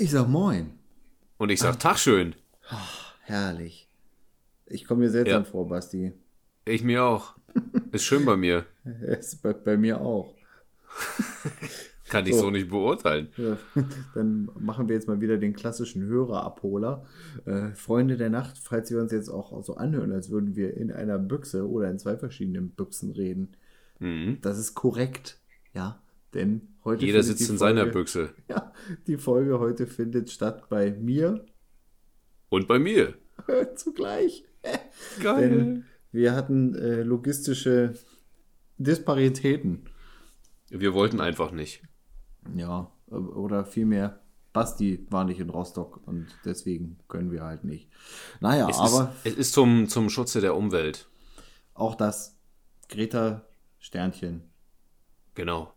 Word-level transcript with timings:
Ich 0.00 0.10
sag 0.12 0.28
Moin. 0.28 0.70
Und 1.36 1.50
ich 1.50 1.60
sag 1.60 1.78
Tag 1.78 1.98
schön. 1.98 2.34
Herrlich. 3.24 3.86
Ich 4.64 4.86
komme 4.86 5.00
mir 5.00 5.10
seltsam 5.10 5.42
Ja. 5.42 5.50
vor, 5.50 5.68
Basti. 5.68 6.12
Ich 6.64 6.82
mir 6.82 7.04
auch. 7.04 7.34
Ist 7.92 8.04
schön 8.04 8.24
bei 8.24 8.36
mir. 8.38 8.64
Es 9.02 9.36
bei, 9.36 9.52
bei 9.52 9.76
mir 9.76 10.00
auch. 10.00 10.34
Kann 12.08 12.26
ich 12.26 12.34
So. 12.34 12.40
so 12.40 12.50
nicht 12.50 12.70
beurteilen. 12.70 13.28
Ja, 13.36 13.58
dann 14.14 14.48
machen 14.58 14.88
wir 14.88 14.94
jetzt 14.94 15.06
mal 15.06 15.20
wieder 15.20 15.36
den 15.36 15.52
klassischen 15.52 16.02
Hörerabholer. 16.04 17.04
Äh, 17.44 17.72
Freunde 17.74 18.16
der 18.16 18.30
Nacht, 18.30 18.56
falls 18.58 18.90
wir 18.90 19.00
uns 19.00 19.12
jetzt 19.12 19.28
auch 19.28 19.62
so 19.62 19.76
anhören, 19.76 20.12
als 20.12 20.30
würden 20.30 20.56
wir 20.56 20.76
in 20.78 20.90
einer 20.90 21.18
Büchse 21.18 21.68
oder 21.68 21.90
in 21.90 21.98
zwei 21.98 22.16
verschiedenen 22.16 22.70
Büchsen 22.70 23.10
reden. 23.10 23.48
Mhm. 23.98 24.38
Das 24.40 24.58
ist 24.58 24.74
korrekt, 24.74 25.38
ja. 25.74 26.00
Denn 26.34 26.68
heute 26.84 27.04
Jeder 27.04 27.22
sitzt 27.22 27.48
in 27.50 27.58
seiner 27.58 27.82
Folge- 27.82 27.92
Büchse. 27.98 28.34
Ja, 28.48 28.72
die 29.06 29.16
Folge 29.18 29.58
heute 29.58 29.86
findet 29.86 30.30
statt 30.30 30.68
bei 30.68 30.90
mir 30.92 31.44
Und 32.48 32.68
bei 32.68 32.78
mir. 32.78 33.14
zugleich. 33.76 34.44
Geil. 35.22 35.48
Denn 35.50 35.84
wir 36.12 36.34
hatten 36.34 36.74
äh, 36.74 37.02
logistische 37.02 37.94
Disparitäten. 38.78 39.84
Wir 40.68 40.94
wollten 40.94 41.20
einfach 41.20 41.50
nicht. 41.52 41.82
Ja, 42.54 42.90
oder 43.08 43.64
vielmehr, 43.64 44.20
Basti 44.52 45.06
war 45.10 45.24
nicht 45.24 45.40
in 45.40 45.50
Rostock 45.50 46.00
und 46.06 46.26
deswegen 46.44 46.98
können 47.08 47.30
wir 47.30 47.42
halt 47.44 47.64
nicht. 47.64 47.90
Naja, 48.40 48.68
Es 48.68 48.78
aber 48.78 49.14
ist, 49.24 49.32
es 49.34 49.38
ist 49.38 49.52
zum, 49.52 49.88
zum 49.88 50.08
Schutze 50.10 50.40
der 50.40 50.56
Umwelt. 50.56 51.08
auch 51.74 51.94
das 51.94 52.38
Greta 52.88 53.46
Sternchen. 53.78 54.42
Genau. 55.34 55.72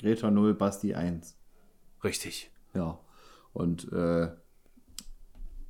Greta 0.00 0.30
0, 0.30 0.54
Basti 0.54 0.94
1. 0.94 1.36
Richtig. 2.02 2.50
Ja. 2.74 2.98
Und 3.52 3.92
äh, 3.92 4.30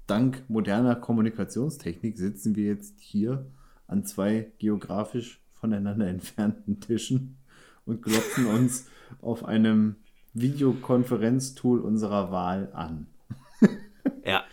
dank 0.07 0.45
moderner 0.49 0.95
Kommunikationstechnik 0.95 2.17
sitzen 2.17 2.55
wir 2.55 2.67
jetzt 2.67 3.01
hier 3.01 3.51
an 3.89 4.05
zwei 4.05 4.53
geografisch 4.59 5.43
voneinander 5.55 6.07
entfernten 6.09 6.79
Tischen 6.81 7.39
und 7.85 8.03
glotzen 8.03 8.47
uns 8.47 8.87
auf 9.21 9.45
einem 9.45 9.97
Videokonferenztool 10.35 11.81
unserer 11.81 12.31
Wahl 12.31 12.71
an. 12.73 13.07
Ja. 14.25 14.45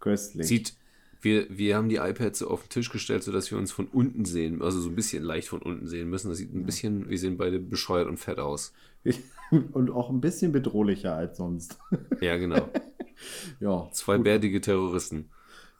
Köstlich. 0.00 0.46
Sieht, 0.46 0.74
wir, 1.22 1.46
wir 1.48 1.76
haben 1.76 1.88
die 1.88 1.96
iPads 1.96 2.40
so 2.40 2.48
auf 2.48 2.62
den 2.62 2.70
Tisch 2.70 2.90
gestellt, 2.90 3.22
sodass 3.22 3.50
wir 3.50 3.56
uns 3.56 3.72
von 3.72 3.86
unten 3.86 4.24
sehen, 4.24 4.60
also 4.60 4.80
so 4.80 4.88
ein 4.88 4.96
bisschen 4.96 5.22
leicht 5.22 5.48
von 5.48 5.62
unten 5.62 5.86
sehen 5.86 6.10
müssen. 6.10 6.28
Das 6.28 6.38
sieht 6.38 6.52
ein 6.52 6.66
bisschen, 6.66 7.08
wir 7.08 7.18
sehen 7.18 7.36
beide 7.36 7.60
bescheuert 7.60 8.08
und 8.08 8.18
fett 8.18 8.38
aus. 8.38 8.72
und 9.72 9.90
auch 9.90 10.10
ein 10.10 10.20
bisschen 10.20 10.52
bedrohlicher 10.52 11.14
als 11.14 11.36
sonst. 11.36 11.78
Ja, 12.20 12.36
genau. 12.36 12.68
ja, 13.60 13.88
Zwei 13.92 14.18
bärtige 14.18 14.60
Terroristen. 14.60 15.30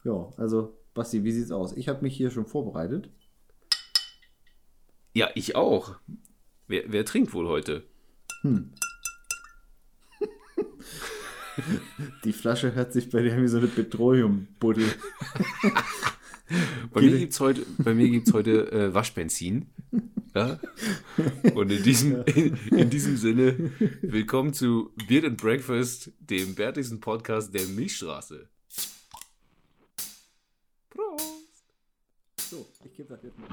ja, 0.04 0.30
also 0.36 0.76
Basti, 0.94 1.24
wie 1.24 1.32
sieht's 1.32 1.50
aus? 1.50 1.74
Ich 1.76 1.88
habe 1.88 2.02
mich 2.02 2.14
hier 2.16 2.30
schon 2.30 2.46
vorbereitet. 2.46 3.08
Ja, 5.14 5.30
ich 5.34 5.56
auch. 5.56 5.96
Wer, 6.68 6.84
wer 6.86 7.04
trinkt 7.04 7.32
wohl 7.34 7.48
heute? 7.48 7.84
Die 12.24 12.32
Flasche 12.32 12.74
hört 12.74 12.92
sich 12.92 13.10
bei 13.10 13.22
dir 13.22 13.40
wie 13.40 13.46
so 13.48 13.58
eine 13.58 13.66
Petroleumbuddel. 13.68 14.86
Bei 16.92 17.00
mir 17.00 17.18
gibt's 17.18 17.40
heute, 17.40 17.64
bei 17.78 17.94
mir 17.94 18.08
gibt's 18.08 18.32
heute 18.32 18.70
äh, 18.72 18.94
Waschbenzin. 18.94 19.66
Ja? 20.34 20.58
Und 21.54 21.70
in 21.70 21.82
diesem, 21.82 22.22
in, 22.24 22.56
in 22.70 22.90
diesem 22.90 23.16
Sinne, 23.16 23.72
willkommen 24.02 24.52
zu 24.54 24.90
Beard 25.08 25.24
and 25.24 25.40
Breakfast, 25.40 26.10
dem 26.20 26.54
bärtigsten 26.54 27.00
Podcast 27.00 27.54
der 27.54 27.66
Milchstraße. 27.66 28.48
Prost! 30.90 31.64
So, 32.38 32.66
ich 32.84 32.94
gebe 32.94 33.08
das 33.08 33.22
jetzt 33.22 33.38
mal. 33.38 33.48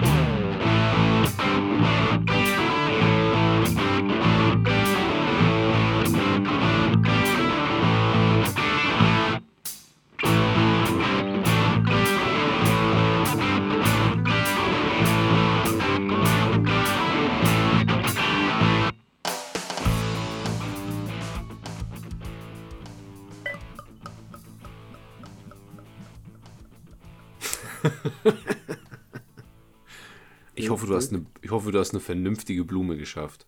Ich 30.59 30.69
hoffe, 30.69 30.87
du 30.87 30.95
hast 30.95 31.13
eine, 31.13 31.25
ich 31.41 31.51
hoffe, 31.51 31.71
du 31.71 31.79
hast 31.79 31.91
eine 31.91 32.01
vernünftige 32.01 32.65
Blume 32.65 32.97
geschafft. 32.97 33.45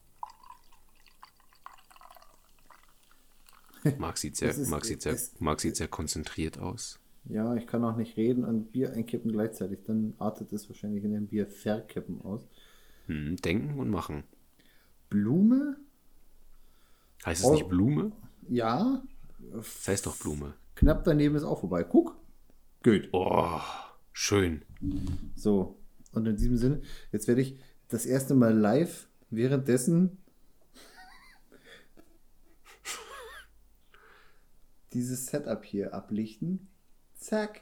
Marc 3.97 4.17
sieht 4.17 4.37
sehr, 4.37 4.55
Marc 4.69 4.85
sieht 4.85 5.01
sehr, 5.01 5.17
Marc 5.39 5.59
sieht 5.59 5.75
sehr 5.75 5.87
konzentriert 5.87 6.59
aus. 6.59 6.99
Ja, 7.25 7.55
ich 7.55 7.67
kann 7.67 7.83
auch 7.83 7.97
nicht 7.97 8.15
reden 8.17 8.45
und 8.45 8.71
Bier 8.71 8.93
einkippen 8.93 9.31
gleichzeitig. 9.31 9.79
Dann 9.85 10.13
artet 10.19 10.53
es 10.53 10.69
wahrscheinlich 10.69 11.03
in 11.03 11.11
dem 11.11 11.27
Bier 11.27 11.47
verkippen 11.47 12.21
aus. 12.21 12.47
Hm, 13.07 13.35
denken 13.37 13.79
und 13.79 13.89
machen. 13.89 14.23
Blume? 15.09 15.77
Heißt 17.25 17.41
es 17.41 17.47
Oh. 17.47 17.53
nicht 17.53 17.67
Blume? 17.67 18.11
Ja. 18.47 19.03
Das 19.53 19.87
heißt 19.87 20.05
doch 20.05 20.17
Blume. 20.17 20.53
Knapp 20.75 21.03
daneben 21.03 21.35
ist 21.35 21.43
auch 21.43 21.59
vorbei. 21.59 21.83
Guck. 21.83 22.15
Gut. 22.83 23.09
Oh, 23.11 23.59
schön. 24.13 24.63
So. 25.35 25.77
Und 26.11 26.27
in 26.27 26.35
diesem 26.35 26.57
Sinne, 26.57 26.81
jetzt 27.11 27.27
werde 27.27 27.41
ich 27.41 27.59
das 27.87 28.05
erste 28.05 28.35
Mal 28.35 28.57
live 28.57 29.07
währenddessen 29.29 30.17
dieses 34.93 35.27
Setup 35.27 35.63
hier 35.63 35.93
ablichten. 35.93 36.67
Zack. 37.15 37.61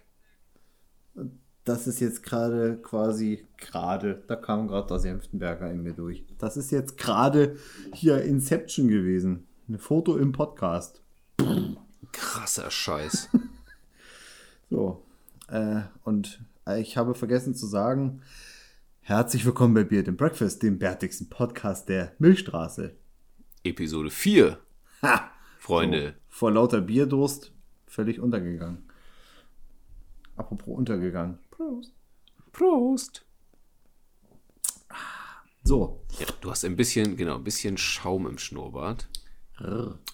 Und 1.13 1.39
das 1.63 1.87
ist 1.87 1.99
jetzt 1.99 2.23
gerade 2.23 2.77
quasi 2.77 3.47
gerade, 3.57 4.23
da 4.27 4.35
kam 4.35 4.67
gerade 4.67 4.87
der 4.87 4.99
Senftenberger 4.99 5.69
in 5.69 5.83
mir 5.83 5.93
durch. 5.93 6.25
Das 6.37 6.57
ist 6.57 6.71
jetzt 6.71 6.97
gerade 6.97 7.57
hier 7.93 8.23
Inception 8.23 8.87
gewesen. 8.87 9.47
Ein 9.67 9.77
Foto 9.77 10.17
im 10.17 10.31
Podcast. 10.31 11.03
Krasser 12.11 12.71
Scheiß. 12.71 13.29
So. 14.71 15.03
Äh, 15.47 15.81
und 16.03 16.41
ich 16.77 16.97
habe 16.97 17.15
vergessen 17.15 17.55
zu 17.55 17.65
sagen, 17.65 18.21
herzlich 19.01 19.45
willkommen 19.45 19.73
bei 19.73 19.83
Beard 19.83 20.07
and 20.07 20.17
Breakfast, 20.17 20.61
dem 20.61 20.77
bärtigsten 20.77 21.29
Podcast 21.29 21.89
der 21.89 22.13
Milchstraße. 22.19 22.95
Episode 23.63 24.11
4, 24.11 24.59
Ha! 25.01 25.31
Freunde. 25.57 26.15
Vor 26.27 26.51
lauter 26.51 26.81
Bierdurst 26.81 27.51
völlig 27.87 28.19
untergegangen. 28.19 28.83
Apropos 30.35 30.77
untergegangen. 30.77 31.39
Prost. 31.49 31.93
Prost. 32.51 33.25
So. 35.63 36.01
Ja, 36.19 36.27
du 36.39 36.51
hast 36.51 36.63
ein 36.65 36.75
bisschen, 36.75 37.17
genau, 37.17 37.35
ein 37.35 37.43
bisschen 37.43 37.77
Schaum 37.77 38.27
im 38.27 38.37
Schnurrbart. 38.37 39.09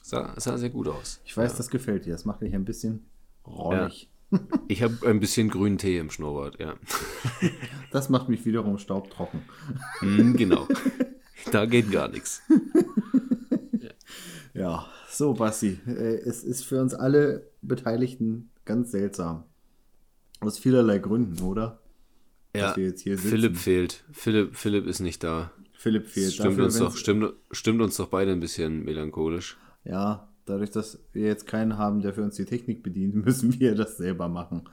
Sah, 0.01 0.33
sah 0.39 0.57
sehr 0.57 0.71
gut 0.71 0.87
aus. 0.87 1.21
Ich 1.25 1.35
weiß, 1.35 1.55
das 1.55 1.69
gefällt 1.69 2.05
dir. 2.05 2.13
Das 2.13 2.25
macht 2.25 2.41
dich 2.41 2.53
ein 2.55 2.65
bisschen 2.65 3.05
rollig. 3.45 4.09
Ich 4.67 4.81
habe 4.81 5.07
ein 5.07 5.19
bisschen 5.19 5.49
grünen 5.49 5.77
Tee 5.77 5.97
im 5.97 6.09
Schnurrbart, 6.09 6.59
ja. 6.59 6.75
Das 7.91 8.09
macht 8.09 8.29
mich 8.29 8.45
wiederum 8.45 8.77
staubtrocken. 8.77 9.41
Hm, 9.99 10.35
genau. 10.35 10.67
Da 11.51 11.65
geht 11.65 11.91
gar 11.91 12.07
nichts. 12.07 12.41
Ja, 14.55 14.87
so, 15.09 15.33
Basti. 15.33 15.79
Äh, 15.85 16.19
es 16.19 16.45
ist 16.45 16.63
für 16.63 16.81
uns 16.81 16.93
alle 16.93 17.51
Beteiligten 17.61 18.51
ganz 18.63 18.91
seltsam. 18.91 19.43
Aus 20.39 20.57
vielerlei 20.57 20.99
Gründen, 20.99 21.43
oder? 21.43 21.81
Ja. 22.55 22.73
Philipp 22.73 23.57
fehlt. 23.57 24.05
Philipp, 24.13 24.55
Philipp 24.55 24.87
ist 24.87 25.01
nicht 25.01 25.23
da. 25.25 25.51
Philipp 25.73 26.07
fehlt. 26.07 26.33
Stimmt 26.33 26.51
Dafür, 26.51 26.63
uns, 26.65 26.79
doch, 26.79 26.95
stimmt, 26.95 27.33
stimmt 27.51 27.81
uns 27.81 27.97
doch 27.97 28.07
beide 28.07 28.31
ein 28.31 28.39
bisschen 28.39 28.85
melancholisch. 28.85 29.57
Ja, 29.83 30.29
dadurch, 30.45 30.69
dass 30.71 30.99
wir 31.13 31.27
jetzt 31.27 31.47
keinen 31.47 31.77
haben, 31.77 32.01
der 32.01 32.13
für 32.13 32.23
uns 32.23 32.35
die 32.35 32.45
Technik 32.45 32.83
bedient, 32.83 33.15
müssen 33.25 33.59
wir 33.59 33.75
das 33.75 33.97
selber 33.97 34.27
machen. 34.29 34.69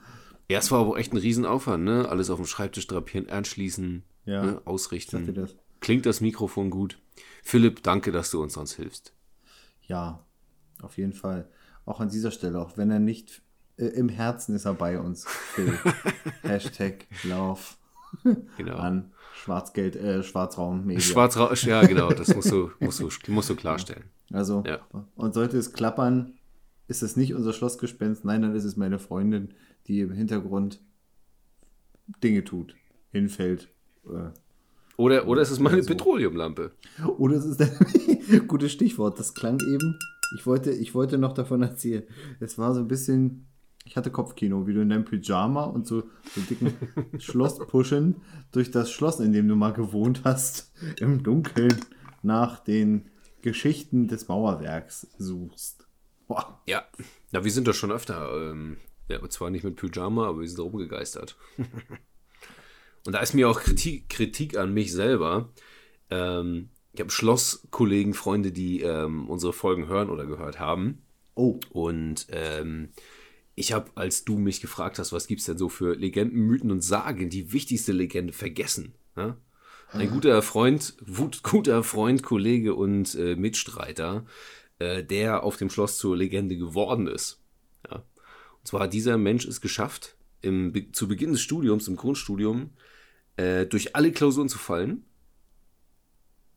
Ja, 0.49 0.59
es 0.59 0.71
war 0.71 0.79
aber 0.81 0.97
echt 0.97 1.13
ein 1.13 1.17
Riesenaufwand, 1.17 1.83
ne? 1.83 2.07
Alles 2.09 2.29
auf 2.29 2.37
dem 2.37 2.45
Schreibtisch 2.45 2.87
drapieren, 2.87 3.29
anschließen, 3.29 4.03
Ja. 4.25 4.43
ne? 4.43 4.61
Ausrichten. 4.65 5.33
das? 5.33 5.55
Klingt 5.79 6.05
das 6.05 6.21
Mikrofon 6.21 6.69
gut? 6.69 6.99
Philipp, 7.43 7.83
danke, 7.83 8.11
dass 8.11 8.31
du 8.31 8.41
uns 8.41 8.53
sonst 8.53 8.73
hilfst. 8.73 9.13
Ja, 9.87 10.25
auf 10.81 10.97
jeden 10.97 11.13
Fall. 11.13 11.49
Auch 11.85 11.99
an 11.99 12.09
dieser 12.09 12.31
Stelle, 12.31 12.59
auch 12.59 12.77
wenn 12.77 12.89
er 12.91 12.99
nicht 12.99 13.41
äh, 13.77 13.85
im 13.85 14.07
Herzen 14.09 14.55
ist 14.55 14.65
er 14.65 14.73
bei 14.73 14.99
uns. 14.99 15.25
Hashtag 16.43 17.05
Lauf 17.23 17.77
Genau. 18.57 18.75
an 18.77 19.11
Schwarzgeld, 19.33 19.95
äh, 19.95 20.23
Schwarzraum 20.23 20.85
Media. 20.85 21.01
Schwarzra 21.01 21.53
ja, 21.55 21.85
genau, 21.85 22.09
das 22.11 22.33
musst 22.35 22.51
du, 22.51 22.71
musst 22.79 22.99
du, 22.99 23.09
musst 23.31 23.49
du 23.49 23.55
klarstellen. 23.55 24.03
also, 24.31 24.63
Ja. 24.65 24.79
und 25.15 25.33
sollte 25.33 25.57
es 25.57 25.73
klappern, 25.73 26.33
ist 26.87 27.01
das 27.01 27.15
nicht 27.15 27.33
unser 27.33 27.53
Schlossgespenst. 27.53 28.25
Nein, 28.25 28.41
dann 28.41 28.55
ist 28.55 28.63
es 28.65 28.77
meine 28.77 28.99
Freundin, 28.99 29.53
die 29.87 30.01
im 30.01 30.11
Hintergrund 30.11 30.81
Dinge 32.23 32.43
tut, 32.43 32.75
hinfällt. 33.11 33.69
Äh, 34.05 34.29
Oder, 34.97 35.27
oder 35.27 35.41
es 35.41 35.49
ist 35.51 35.59
meine 35.59 35.81
so. 35.81 35.87
Petroleumlampe. 35.87 36.71
Oder 37.17 37.37
es 37.37 37.45
ist 37.45 37.61
ein 37.61 38.47
gutes 38.47 38.71
Stichwort. 38.71 39.17
Das 39.19 39.33
klang 39.33 39.59
eben. 39.61 39.97
Ich 40.35 40.45
wollte, 40.45 40.71
ich 40.71 40.93
wollte 40.93 41.17
noch 41.17 41.33
davon 41.33 41.61
erzählen. 41.63 42.03
Es 42.39 42.57
war 42.57 42.73
so 42.73 42.81
ein 42.81 42.87
bisschen. 42.87 43.47
Ich 43.85 43.97
hatte 43.97 44.11
Kopfkino, 44.11 44.65
wie 44.65 44.73
du 44.73 44.81
in 44.81 44.89
deinem 44.89 45.05
Pyjama 45.05 45.65
und 45.65 45.85
so, 45.85 46.03
so 46.33 46.41
dicken 46.41 46.73
Schlosspuschen 47.19 48.15
durch 48.51 48.71
das 48.71 48.91
Schloss, 48.91 49.19
in 49.19 49.33
dem 49.33 49.47
du 49.47 49.55
mal 49.55 49.73
gewohnt 49.73 50.21
hast, 50.23 50.71
im 50.99 51.23
Dunkeln 51.23 51.79
nach 52.21 52.59
den 52.59 53.09
Geschichten 53.41 54.07
des 54.07 54.27
Mauerwerks 54.29 55.07
suchst. 55.17 55.85
Boah. 56.27 56.61
Ja, 56.65 56.85
na, 57.31 57.43
wir 57.43 57.51
sind 57.51 57.67
da 57.67 57.73
schon 57.73 57.91
öfter. 57.91 58.51
Ähm, 58.51 58.77
ja, 59.09 59.19
zwar 59.29 59.49
nicht 59.49 59.65
mit 59.65 59.75
Pyjama, 59.75 60.27
aber 60.27 60.39
wir 60.39 60.47
sind 60.47 60.59
rumgegeistert. 60.59 61.35
Und 63.05 63.13
da 63.13 63.19
ist 63.19 63.33
mir 63.33 63.49
auch 63.49 63.59
Kritik, 63.59 64.07
Kritik 64.07 64.57
an 64.57 64.73
mich 64.73 64.93
selber. 64.93 65.49
Ähm, 66.09 66.69
ich 66.93 67.01
habe 67.01 67.11
Schlosskollegen, 67.11 68.13
Freunde, 68.13 68.51
die 68.51 68.81
ähm, 68.81 69.29
unsere 69.29 69.51
Folgen 69.51 69.87
hören 69.87 70.09
oder 70.09 70.25
gehört 70.25 70.59
haben. 70.59 71.01
Oh. 71.35 71.59
Und 71.71 72.27
ähm, 72.29 72.89
ich 73.55 73.71
habe, 73.73 73.91
als 73.95 74.25
du 74.25 74.37
mich 74.37 74.61
gefragt 74.61 74.97
hast, 74.99 75.11
was 75.13 75.27
gibt 75.27 75.41
es 75.41 75.45
denn 75.45 75.57
so 75.57 75.69
für 75.69 75.93
Legenden, 75.95 76.39
Mythen 76.41 76.71
und 76.71 76.81
Sagen, 76.81 77.29
die 77.29 77.53
wichtigste 77.53 77.91
Legende 77.91 78.33
vergessen. 78.33 78.93
Ne? 79.15 79.37
Ein 79.91 80.09
guter 80.09 80.41
Freund, 80.41 80.95
guter 81.43 81.83
Freund, 81.83 82.23
Kollege 82.23 82.73
und 82.73 83.13
äh, 83.13 83.35
Mitstreiter, 83.35 84.25
äh, 84.79 85.03
der 85.03 85.43
auf 85.43 85.57
dem 85.57 85.69
Schloss 85.69 85.99
zur 85.99 86.17
Legende 86.17 86.57
geworden 86.57 87.05
ist. 87.05 87.39
Ja? 87.87 87.97
Und 87.97 88.67
zwar 88.67 88.87
dieser 88.87 89.17
Mensch 89.19 89.45
ist 89.45 89.61
geschafft, 89.61 90.15
im, 90.41 90.73
zu 90.93 91.07
Beginn 91.07 91.31
des 91.33 91.41
Studiums, 91.41 91.87
im 91.87 91.95
Grundstudium, 91.95 92.71
äh, 93.37 93.67
durch 93.67 93.95
alle 93.95 94.11
Klausuren 94.11 94.49
zu 94.49 94.57
fallen. 94.57 95.05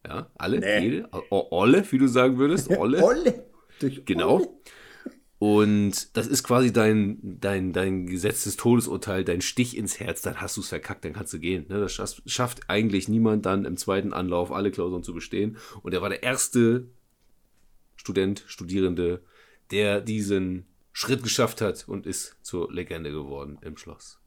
Ja, 0.07 0.31
alle, 0.37 0.61
Nee. 0.61 0.79
jede, 0.81 1.09
o- 1.31 1.49
Olle, 1.51 1.85
wie 1.91 1.99
du 1.99 2.07
sagen 2.09 2.39
würdest, 2.39 2.71
Olle. 2.79 3.03
Olle. 3.03 3.45
Durch 3.81 4.05
Genau. 4.07 4.37
Olle. 4.37 4.49
Und 5.39 6.17
das 6.17 6.27
ist 6.27 6.43
quasi 6.45 6.73
dein, 6.73 7.19
dein, 7.41 7.75
dein 7.75 8.07
gesetztes 8.07 8.57
Todesurteil, 8.57 9.23
dein 9.23 9.43
Stich 9.43 9.77
ins 9.77 10.01
Herz, 10.01 10.23
dann 10.23 10.41
hast 10.41 10.57
du 10.57 10.63
es 10.63 10.69
verkackt, 10.69 11.05
dann 11.05 11.13
kannst 11.13 11.33
du 11.35 11.39
gehen. 11.39 11.67
Ne? 11.69 11.79
Das 11.79 11.93
schafft, 12.25 12.71
eigentlich 12.71 13.09
niemand 13.09 13.45
dann 13.45 13.67
im 13.67 13.77
zweiten 13.77 14.15
Anlauf 14.15 14.51
alle 14.51 14.71
Klausuren 14.71 15.03
zu 15.03 15.13
bestehen. 15.13 15.59
Und 15.83 15.93
er 15.93 16.01
war 16.01 16.09
der 16.09 16.23
erste 16.23 16.89
Student, 17.97 18.45
Studierende, 18.47 19.23
der 19.71 20.01
diesen 20.01 20.65
Schritt 20.93 21.23
geschafft 21.23 21.61
hat 21.61 21.87
und 21.87 22.07
ist 22.07 22.37
zur 22.41 22.73
Legende 22.73 23.11
geworden 23.11 23.59
im 23.61 23.77
Schloss. 23.77 24.19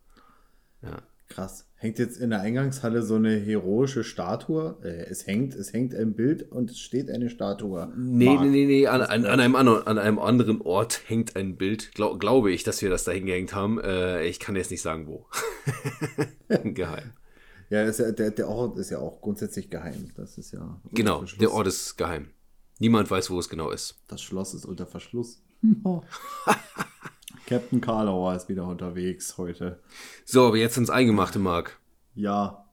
Ja. 0.83 1.01
Krass. 1.29 1.67
Hängt 1.75 1.99
jetzt 1.99 2.19
in 2.19 2.31
der 2.31 2.41
Eingangshalle 2.41 3.03
so 3.03 3.15
eine 3.15 3.37
heroische 3.37 4.03
Statue? 4.03 4.77
Äh, 4.83 5.05
es 5.09 5.27
hängt, 5.27 5.55
es 5.55 5.71
hängt 5.71 5.93
ein 5.95 6.13
Bild 6.13 6.51
und 6.51 6.71
es 6.71 6.79
steht 6.79 7.09
eine 7.09 7.29
Statue. 7.29 7.93
Nee, 7.95 8.25
Mark. 8.25 8.41
nee, 8.41 8.49
nee, 8.49 8.65
nee, 8.65 8.87
an, 8.87 9.01
an, 9.01 9.25
an, 9.25 9.39
einem 9.39 9.55
anderen, 9.55 9.87
an 9.87 9.97
einem 9.99 10.19
anderen 10.19 10.61
Ort 10.61 11.03
hängt 11.07 11.35
ein 11.35 11.55
Bild. 11.55 11.93
Glau, 11.93 12.17
glaube 12.17 12.51
ich, 12.51 12.63
dass 12.63 12.81
wir 12.81 12.89
das 12.89 13.03
da 13.03 13.11
hingehängt 13.11 13.53
haben. 13.53 13.79
Äh, 13.79 14.25
ich 14.25 14.39
kann 14.39 14.55
jetzt 14.55 14.71
nicht 14.71 14.81
sagen, 14.81 15.07
wo. 15.07 15.27
Geheim. 16.63 17.13
Ja, 17.69 17.83
ist 17.83 17.99
ja 17.99 18.11
der, 18.11 18.31
der 18.31 18.49
Ort 18.49 18.77
ist 18.79 18.89
ja 18.89 18.97
auch 18.97 19.21
grundsätzlich 19.21 19.69
geheim. 19.69 20.09
Das 20.15 20.37
ist 20.39 20.51
ja. 20.51 20.81
Genau, 20.91 21.23
der 21.39 21.51
Ort 21.51 21.67
ist 21.67 21.95
geheim. 21.97 22.31
Niemand 22.79 23.11
weiß, 23.11 23.29
wo 23.29 23.37
es 23.37 23.47
genau 23.47 23.69
ist. 23.69 24.01
Das 24.07 24.21
Schloss 24.21 24.55
ist 24.55 24.65
unter 24.65 24.87
Verschluss. 24.87 25.43
Captain 27.49 27.81
Karlauer 27.81 28.35
ist 28.35 28.47
wieder 28.47 28.67
unterwegs 28.67 29.39
heute. 29.39 29.79
So, 30.23 30.45
aber 30.45 30.57
jetzt 30.57 30.77
ins 30.77 30.91
Eingemachte, 30.91 31.39
Marc. 31.39 31.79
Ja. 32.13 32.65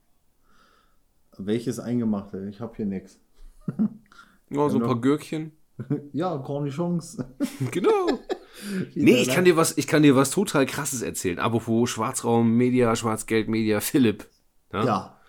Welches 1.39 1.79
Eingemachte? 1.79 2.47
Ich 2.51 2.61
habe 2.61 2.77
hier 2.77 2.87
nichts. 2.87 3.19
Ja, 4.49 4.69
so 4.69 4.79
ein 4.79 4.85
paar 4.85 5.01
Gürkchen. 5.01 5.53
Ja, 6.13 6.37
Cornichons. 6.39 7.17
Genau. 7.73 8.21
nee, 8.95 9.23
ich 9.23 9.29
kann 9.29 9.45
dir 9.45 9.57
was, 9.57 9.77
ich 9.77 9.87
kann 9.89 10.03
dir 10.03 10.15
was 10.15 10.31
total 10.31 10.67
krasses 10.67 11.03
erzählen. 11.03 11.39
Apropos 11.39 11.91
Schwarzraum, 11.91 12.57
Media, 12.57 12.95
Schwarzgeld, 12.95 13.49
Media, 13.49 13.81
Philipp. 13.81 14.29
Ja? 14.73 14.85
Ja. 14.85 15.21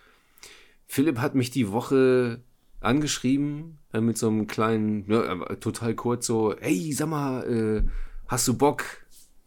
Philipp 0.86 1.20
hat 1.20 1.36
mich 1.36 1.50
die 1.52 1.72
Woche 1.72 2.42
angeschrieben 2.80 3.80
äh, 3.94 4.02
mit 4.02 4.18
so 4.18 4.28
einem 4.28 4.46
kleinen, 4.46 5.08
ne, 5.08 5.58
total 5.62 5.96
kurz 5.96 6.28
so, 6.28 6.54
hey, 6.60 6.92
sag 6.94 7.10
mal, 7.10 7.44
äh, 7.44 7.90
hast 8.28 8.48
du 8.48 8.56
Bock? 8.56 8.84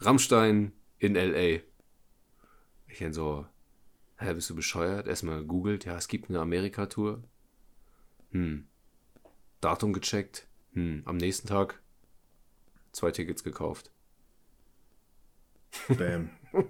Rammstein 0.00 0.72
in 0.98 1.16
L.A. 1.16 1.60
Ich 2.88 2.98
dann 2.98 3.12
so, 3.12 3.46
hä, 4.18 4.34
bist 4.34 4.50
du 4.50 4.54
bescheuert? 4.54 5.06
Erstmal 5.06 5.40
gegoogelt, 5.40 5.84
ja, 5.84 5.96
es 5.96 6.08
gibt 6.08 6.28
eine 6.28 6.40
Amerika-Tour. 6.40 7.22
Hm. 8.32 8.66
Datum 9.60 9.92
gecheckt. 9.92 10.46
Hm. 10.72 11.02
Am 11.04 11.16
nächsten 11.16 11.48
Tag 11.48 11.80
zwei 12.92 13.10
Tickets 13.10 13.44
gekauft. 13.44 13.90
Bam. 15.88 16.30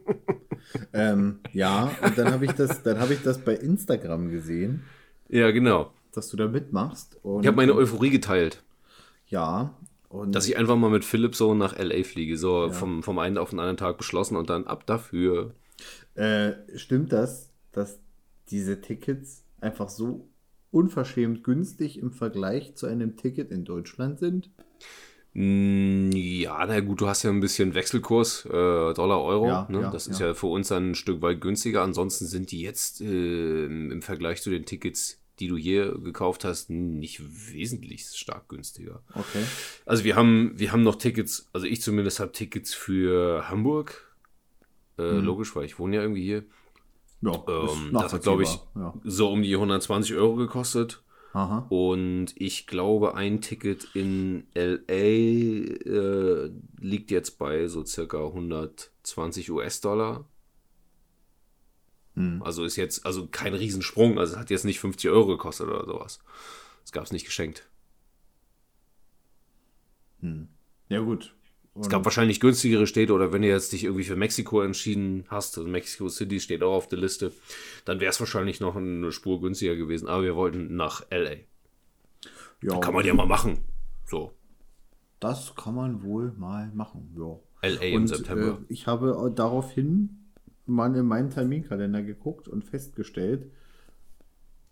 ähm, 0.92 1.40
ja, 1.52 1.90
und 2.02 2.18
dann 2.18 2.32
habe 2.32 2.44
ich 2.44 2.52
das, 2.52 2.82
dann 2.82 2.98
habe 2.98 3.14
ich 3.14 3.22
das 3.22 3.38
bei 3.42 3.54
Instagram 3.54 4.30
gesehen, 4.30 4.84
Ja, 5.28 5.50
genau. 5.50 5.92
dass 6.12 6.28
du 6.28 6.36
da 6.36 6.48
mitmachst. 6.48 7.16
Ich 7.16 7.46
habe 7.46 7.56
meine 7.56 7.74
Euphorie 7.74 8.10
geteilt, 8.10 8.62
ja. 9.26 9.74
Und 10.10 10.34
dass 10.34 10.48
ich 10.48 10.56
einfach 10.58 10.76
mal 10.76 10.90
mit 10.90 11.04
Philipp 11.04 11.36
so 11.36 11.54
nach 11.54 11.72
L.A. 11.76 12.02
fliege. 12.02 12.36
So 12.36 12.66
Ja. 12.66 12.72
vom, 12.72 13.02
vom 13.04 13.18
einen 13.20 13.38
auf 13.38 13.50
den 13.50 13.60
anderen 13.60 13.76
Tag 13.76 13.96
beschlossen 13.96 14.36
und 14.36 14.50
dann 14.50 14.66
ab 14.66 14.84
dafür. 14.84 15.54
Äh, 16.14 16.52
stimmt 16.76 17.12
das, 17.12 17.50
dass 17.72 18.00
diese 18.50 18.80
Tickets 18.80 19.44
einfach 19.60 19.88
so 19.88 20.28
unverschämt 20.72 21.44
günstig 21.44 21.98
im 21.98 22.10
Vergleich 22.10 22.74
zu 22.74 22.86
einem 22.86 23.16
Ticket 23.16 23.52
in 23.52 23.64
Deutschland 23.64 24.18
sind? 24.18 24.50
Mm, 25.32 26.10
Ja, 26.12 26.66
na 26.66 26.80
gut, 26.80 27.00
du 27.00 27.06
hast 27.06 27.22
ja 27.22 27.30
ein 27.30 27.38
bisschen 27.40 27.74
Wechselkurs, 27.74 28.46
äh, 28.46 28.50
Dollar, 28.50 29.22
Euro. 29.22 29.46
Ja, 29.46 29.66
ne? 29.70 29.82
ja, 29.82 29.90
das 29.90 30.08
ist 30.08 30.18
ja. 30.18 30.28
ja 30.28 30.34
für 30.34 30.48
uns 30.48 30.68
dann 30.68 30.90
ein 30.90 30.94
Stück 30.96 31.22
weit 31.22 31.40
günstiger. 31.40 31.82
Ansonsten 31.82 32.26
sind 32.26 32.50
die 32.50 32.62
jetzt 32.62 33.00
äh, 33.00 33.64
im 33.66 34.02
Vergleich 34.02 34.42
zu 34.42 34.50
den 34.50 34.64
Tickets, 34.66 35.20
die 35.40 35.48
du 35.48 35.56
hier 35.56 35.98
gekauft 35.98 36.44
hast, 36.44 36.70
nicht 36.70 37.20
wesentlich 37.52 38.04
stark 38.06 38.48
günstiger. 38.48 39.02
Okay. 39.14 39.42
Also 39.87 40.04
wir 40.04 40.14
haben, 40.16 40.52
wir 40.56 40.70
haben 40.72 40.82
noch 40.82 40.96
Tickets, 40.96 41.48
also 41.52 41.66
ich 41.66 41.81
zumindest 41.82 42.20
habe 42.20 42.32
Tickets 42.32 42.75
für 42.75 43.49
Hamburg. 43.49 44.06
Äh, 44.99 45.14
Mhm. 45.14 45.25
Logisch, 45.25 45.56
weil 45.56 45.64
ich 45.64 45.78
wohne 45.78 45.97
ja 45.97 46.02
irgendwie 46.02 46.23
hier. 46.25 46.44
Ja, 47.23 47.32
Ähm, 47.49 47.90
das 47.92 48.12
hat, 48.12 48.23
glaube 48.23 48.42
ich, 48.44 48.59
Ja. 48.76 48.94
so 49.04 49.30
um 49.30 49.42
die 49.42 49.56
120 49.56 50.14
Euro 50.14 50.37
gekostet. 50.37 51.02
Aha. 51.32 51.66
Und 51.68 52.32
ich 52.37 52.66
glaube, 52.66 53.14
ein 53.14 53.40
Ticket 53.40 53.88
in 53.94 54.44
LA 54.54 54.94
äh, 54.94 56.50
liegt 56.80 57.11
jetzt 57.11 57.38
bei 57.38 57.68
so 57.68 57.85
circa 57.85 58.18
120 58.26 59.50
US-Dollar. 59.50 60.25
Hm. 62.20 62.42
Also 62.42 62.64
ist 62.64 62.76
jetzt, 62.76 63.06
also 63.06 63.26
kein 63.30 63.54
Riesensprung. 63.54 64.18
Also 64.18 64.34
es 64.34 64.38
hat 64.38 64.50
jetzt 64.50 64.64
nicht 64.64 64.80
50 64.80 65.10
Euro 65.10 65.26
gekostet 65.26 65.68
oder 65.68 65.84
sowas. 65.84 66.20
Das 66.82 66.92
gab 66.92 67.04
es 67.04 67.12
nicht 67.12 67.24
geschenkt. 67.24 67.66
Ja, 70.88 71.00
gut. 71.00 71.34
Es 71.80 71.88
gab 71.88 72.04
wahrscheinlich 72.04 72.40
günstigere 72.40 72.86
Städte 72.86 73.12
oder 73.14 73.32
wenn 73.32 73.42
du 73.42 73.48
jetzt 73.48 73.72
dich 73.72 73.84
irgendwie 73.84 74.04
für 74.04 74.16
Mexiko 74.16 74.60
entschieden 74.60 75.24
hast, 75.28 75.56
also 75.56 75.68
Mexico 75.68 76.08
City 76.08 76.40
steht 76.40 76.62
auch 76.62 76.74
auf 76.74 76.88
der 76.88 76.98
Liste, 76.98 77.32
dann 77.84 78.00
wäre 78.00 78.10
es 78.10 78.20
wahrscheinlich 78.20 78.60
noch 78.60 78.76
eine 78.76 79.12
Spur 79.12 79.40
günstiger 79.40 79.76
gewesen. 79.76 80.08
Aber 80.08 80.22
wir 80.24 80.36
wollten 80.36 80.76
nach 80.76 81.06
LA. 81.10 81.36
ja, 82.62 82.78
Kann 82.80 82.92
man 82.92 83.06
ja 83.06 83.14
mal 83.14 83.26
machen. 83.26 83.58
So, 84.04 84.32
das 85.20 85.54
kann 85.54 85.74
man 85.74 86.02
wohl 86.02 86.32
mal 86.36 86.70
machen. 86.74 87.14
Ja. 87.16 87.38
LA 87.68 87.82
im 87.82 88.02
Und 88.02 88.08
September. 88.08 88.58
äh, 88.68 88.72
ich 88.72 88.86
habe 88.86 89.32
daraufhin 89.34 90.19
mal 90.70 90.94
in 90.96 91.06
meinen 91.06 91.30
Terminkalender 91.30 92.02
geguckt 92.02 92.48
und 92.48 92.64
festgestellt, 92.64 93.50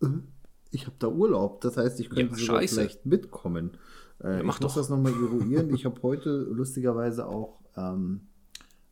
äh, 0.03 0.07
ich 0.71 0.87
habe 0.87 0.97
da 0.99 1.09
Urlaub. 1.09 1.61
Das 1.63 1.77
heißt, 1.77 1.99
ich 2.01 2.11
könnte 2.11 2.35
Ja, 2.35 2.39
sogar 2.39 2.61
scheiße. 2.61 2.75
vielleicht 2.75 3.07
mitkommen. 3.07 3.77
Äh, 4.23 4.43
mach 4.43 4.57
ich 4.57 4.63
muss 4.63 4.75
doch. 4.75 4.81
das 4.81 4.89
nochmal 4.91 5.13
eruieren. 5.23 5.73
ich 5.75 5.85
habe 5.85 6.01
heute 6.03 6.31
lustigerweise 6.31 7.27
auch, 7.27 7.61
ähm, 7.77 8.29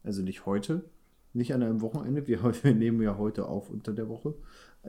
also 0.02 0.22
nicht 0.22 0.46
heute, 0.46 0.88
nicht 1.32 1.52
an 1.54 1.62
einem 1.62 1.80
Wochenende. 1.80 2.26
Wir, 2.26 2.42
wir 2.64 2.74
nehmen 2.74 3.02
ja 3.02 3.18
heute 3.18 3.46
auf 3.46 3.70
unter 3.70 3.92
der 3.92 4.08
Woche. 4.08 4.34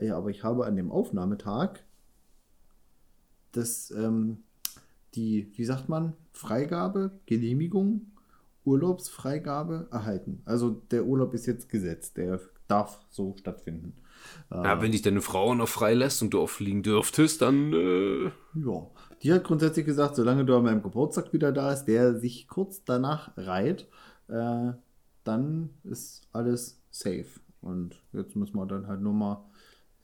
Ja, 0.00 0.16
aber 0.16 0.30
ich 0.30 0.44
habe 0.44 0.64
an 0.66 0.76
dem 0.76 0.90
Aufnahmetag 0.90 1.80
das, 3.52 3.90
ähm, 3.90 4.38
die, 5.14 5.50
wie 5.56 5.64
sagt 5.64 5.88
man, 5.88 6.12
Freigabe, 6.32 7.18
Genehmigung, 7.26 8.12
Urlaubsfreigabe 8.68 9.88
erhalten. 9.90 10.42
Also 10.44 10.70
der 10.90 11.04
Urlaub 11.04 11.32
ist 11.34 11.46
jetzt 11.46 11.68
gesetzt, 11.68 12.16
der 12.18 12.40
darf 12.68 13.00
so 13.10 13.34
stattfinden. 13.38 13.94
Ja, 14.50 14.82
wenn 14.82 14.92
dich 14.92 15.02
deine 15.02 15.20
Frau 15.22 15.54
noch 15.54 15.68
freilässt 15.68 16.22
und 16.22 16.34
du 16.34 16.40
auch 16.40 16.50
fliegen 16.50 16.82
dürftest, 16.82 17.40
dann. 17.40 17.72
Äh, 17.72 18.30
Ja, 18.54 18.86
die 19.22 19.32
hat 19.32 19.44
grundsätzlich 19.44 19.86
gesagt, 19.86 20.16
solange 20.16 20.44
du 20.44 20.56
an 20.56 20.64
meinem 20.64 20.82
Geburtstag 20.82 21.32
wieder 21.32 21.52
da 21.52 21.72
ist, 21.72 21.84
der 21.84 22.18
sich 22.18 22.48
kurz 22.48 22.84
danach 22.84 23.30
reiht, 23.36 23.86
äh, 24.28 24.72
dann 25.24 25.70
ist 25.84 26.28
alles 26.32 26.80
safe. 26.90 27.40
Und 27.60 28.02
jetzt 28.12 28.36
müssen 28.36 28.56
wir 28.56 28.66
dann 28.66 28.86
halt 28.86 29.00
nur 29.00 29.14
mal 29.14 29.44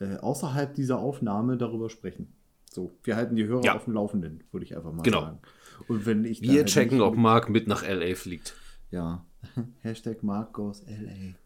äh, 0.00 0.16
außerhalb 0.16 0.74
dieser 0.74 0.98
Aufnahme 0.98 1.56
darüber 1.56 1.90
sprechen. 1.90 2.33
So, 2.74 2.98
wir 3.04 3.14
halten 3.14 3.36
die 3.36 3.46
Hörer 3.46 3.62
Ja. 3.64 3.76
auf 3.76 3.84
dem 3.84 3.92
Laufenden, 3.94 4.42
würde 4.50 4.66
ich 4.66 4.76
einfach 4.76 4.90
mal 4.92 5.02
Genau. 5.04 5.20
sagen. 5.20 5.38
Und 5.86 6.06
wenn 6.06 6.24
ich 6.24 6.42
wir 6.42 6.54
halt 6.54 6.66
checken, 6.66 7.00
ob 7.02 7.14
Marc 7.16 7.48
mit 7.48 7.68
nach 7.68 7.84
LA 7.86 8.16
fliegt. 8.16 8.54
Ja. 8.90 9.24
Hashtag 9.82 10.24
Mark 10.24 10.52
goes 10.54 10.82
LA. 10.86 11.36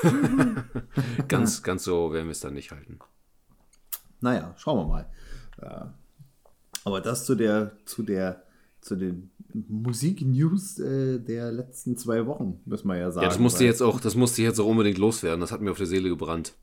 Ganz, 1.28 1.64
ganz 1.64 1.82
so 1.82 2.12
werden 2.12 2.26
wir 2.26 2.30
es 2.32 2.38
dann 2.40 2.54
nicht 2.54 2.70
halten. 2.70 3.00
Naja, 4.20 4.54
schauen 4.56 4.78
wir 4.78 4.86
mal. 4.86 5.06
Äh, 5.60 5.86
aber 6.84 7.00
das 7.00 7.24
zu 7.26 7.34
der, 7.34 7.72
zu 7.84 8.04
der, 8.04 8.44
zu 8.80 8.96
den 8.96 9.30
Musik-News 9.52 10.78
äh, 10.78 11.18
der 11.18 11.50
letzten 11.52 11.96
zwei 11.96 12.26
Wochen, 12.26 12.60
müssen 12.64 12.88
wir 12.88 12.96
ja 12.96 13.10
sagen. 13.10 13.24
Ja, 13.24 13.28
das 13.28 13.38
musste 13.38 13.64
jetzt 13.64 13.82
auch, 13.82 14.00
das 14.00 14.14
musste 14.14 14.42
jetzt 14.42 14.60
auch 14.60 14.66
unbedingt 14.66 14.98
loswerden. 14.98 15.40
Das 15.40 15.52
hat 15.52 15.60
mir 15.60 15.70
auf 15.70 15.78
der 15.78 15.86
Seele 15.86 16.08
gebrannt. 16.08 16.54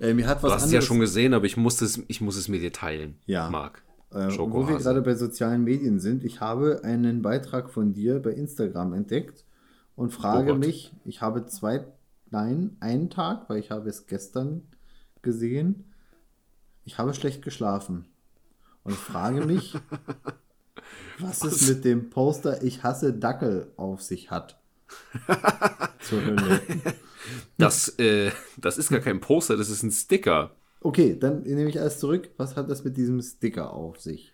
Äh, 0.00 0.14
mir 0.14 0.26
hat 0.26 0.42
was 0.42 0.50
Du 0.50 0.54
hast 0.56 0.64
es 0.66 0.72
ja 0.72 0.82
schon 0.82 1.00
gesehen, 1.00 1.34
aber 1.34 1.46
ich 1.46 1.56
musste 1.56 1.84
es, 1.84 2.02
ich 2.08 2.20
muss 2.20 2.36
es 2.36 2.48
mit 2.48 2.62
dir 2.62 2.72
teilen. 2.72 3.16
Ja. 3.26 3.48
Marc. 3.50 3.82
äh, 4.10 4.28
wo 4.38 4.68
wir 4.68 4.76
gerade 4.76 5.02
bei 5.02 5.14
sozialen 5.14 5.64
Medien 5.64 5.98
sind. 5.98 6.24
Ich 6.24 6.40
habe 6.40 6.82
einen 6.84 7.22
Beitrag 7.22 7.70
von 7.70 7.92
dir 7.94 8.20
bei 8.20 8.32
Instagram 8.32 8.92
entdeckt 8.92 9.44
und 9.96 10.12
frage 10.12 10.52
Oh 10.52 10.56
mich, 10.56 10.92
ich 11.04 11.20
habe 11.22 11.46
zwei, 11.46 11.84
nein, 12.30 12.76
einen 12.80 13.08
Tag, 13.08 13.48
weil 13.48 13.58
ich 13.58 13.70
habe 13.70 13.88
es 13.88 14.06
gestern 14.06 14.62
gesehen. 15.22 15.84
Ich 16.84 16.98
habe 16.98 17.14
schlecht 17.14 17.42
geschlafen. 17.42 18.06
Und 18.84 18.92
ich 18.92 18.98
frage 18.98 19.46
mich, 19.46 19.74
was 21.18 21.42
es 21.44 21.68
mit 21.68 21.84
dem 21.84 22.10
Poster 22.10 22.62
Ich 22.62 22.82
hasse 22.82 23.12
Dackel 23.12 23.72
auf 23.76 24.02
sich 24.02 24.30
hat. 24.30 24.60
Zur 26.00 26.24
Hölle. 26.24 26.60
Das, 27.56 27.88
äh, 27.98 28.30
das 28.58 28.78
ist 28.78 28.90
gar 28.90 29.00
kein 29.00 29.20
Poster, 29.20 29.56
das 29.56 29.70
ist 29.70 29.82
ein 29.82 29.90
Sticker. 29.90 30.56
Okay, 30.80 31.16
dann 31.18 31.42
nehme 31.42 31.68
ich 31.68 31.80
alles 31.80 31.98
zurück. 31.98 32.30
Was 32.36 32.56
hat 32.56 32.68
das 32.68 32.84
mit 32.84 32.96
diesem 32.96 33.22
Sticker 33.22 33.72
auf 33.72 34.00
sich? 34.00 34.32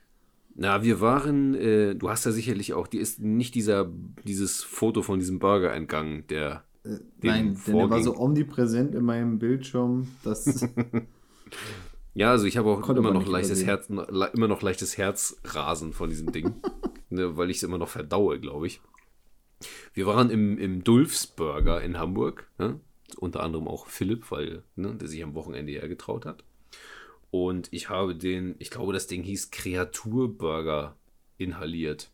Na, 0.54 0.82
wir 0.82 1.00
waren, 1.00 1.54
äh, 1.54 1.94
du 1.94 2.08
hast 2.08 2.24
ja 2.24 2.32
sicherlich 2.32 2.72
auch, 2.72 2.86
die 2.88 2.98
ist 2.98 3.20
nicht 3.20 3.54
dieser, 3.54 3.92
dieses 4.24 4.64
Foto 4.64 5.02
von 5.02 5.20
diesem 5.20 5.38
Burger 5.38 5.72
entgangen, 5.72 6.26
der 6.28 6.64
dem 6.84 7.00
Nein, 7.22 7.60
denn 7.66 7.76
der 7.76 7.90
war 7.90 8.02
so 8.02 8.16
omnipräsent 8.16 8.94
in 8.94 9.04
meinem 9.04 9.38
Bildschirm, 9.38 10.08
dass 10.24 10.44
Ja, 12.18 12.32
also 12.32 12.46
ich 12.46 12.56
habe 12.56 12.68
auch 12.68 12.80
Konnte 12.80 12.98
immer 13.00 13.12
noch 13.12 13.28
leichtes. 13.28 13.64
Herz, 13.64 13.88
immer 13.88 14.48
noch 14.48 14.60
leichtes 14.60 14.98
Herzrasen 14.98 15.92
von 15.92 16.10
diesem 16.10 16.32
Ding, 16.32 16.52
ne, 17.10 17.36
weil 17.36 17.48
ich 17.48 17.58
es 17.58 17.62
immer 17.62 17.78
noch 17.78 17.88
verdaue, 17.88 18.40
glaube 18.40 18.66
ich. 18.66 18.80
Wir 19.94 20.04
waren 20.06 20.28
im, 20.28 20.58
im 20.58 20.82
Dulfs 20.82 21.28
Burger 21.28 21.80
in 21.80 21.96
Hamburg, 21.96 22.50
ne? 22.58 22.80
unter 23.18 23.44
anderem 23.44 23.68
auch 23.68 23.86
Philipp, 23.86 24.32
weil 24.32 24.64
ne, 24.74 24.96
der 24.96 25.06
sich 25.06 25.22
am 25.22 25.36
Wochenende 25.36 25.70
ja 25.70 25.86
getraut 25.86 26.26
hat. 26.26 26.42
Und 27.30 27.72
ich 27.72 27.88
habe 27.88 28.16
den, 28.16 28.56
ich 28.58 28.70
glaube, 28.70 28.92
das 28.92 29.06
Ding 29.06 29.22
hieß 29.22 29.52
Kreaturburger 29.52 30.96
inhaliert. 31.36 32.10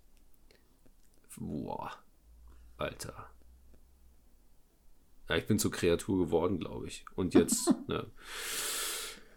Boah, 1.39 1.93
Alter. 2.77 3.31
Ja, 5.31 5.37
ich 5.37 5.47
bin 5.47 5.59
zur 5.59 5.71
Kreatur 5.71 6.27
geworden, 6.27 6.59
glaube 6.59 6.89
ich. 6.89 7.07
Und 7.15 7.33
jetzt, 7.33 7.73
ne, 7.89 8.07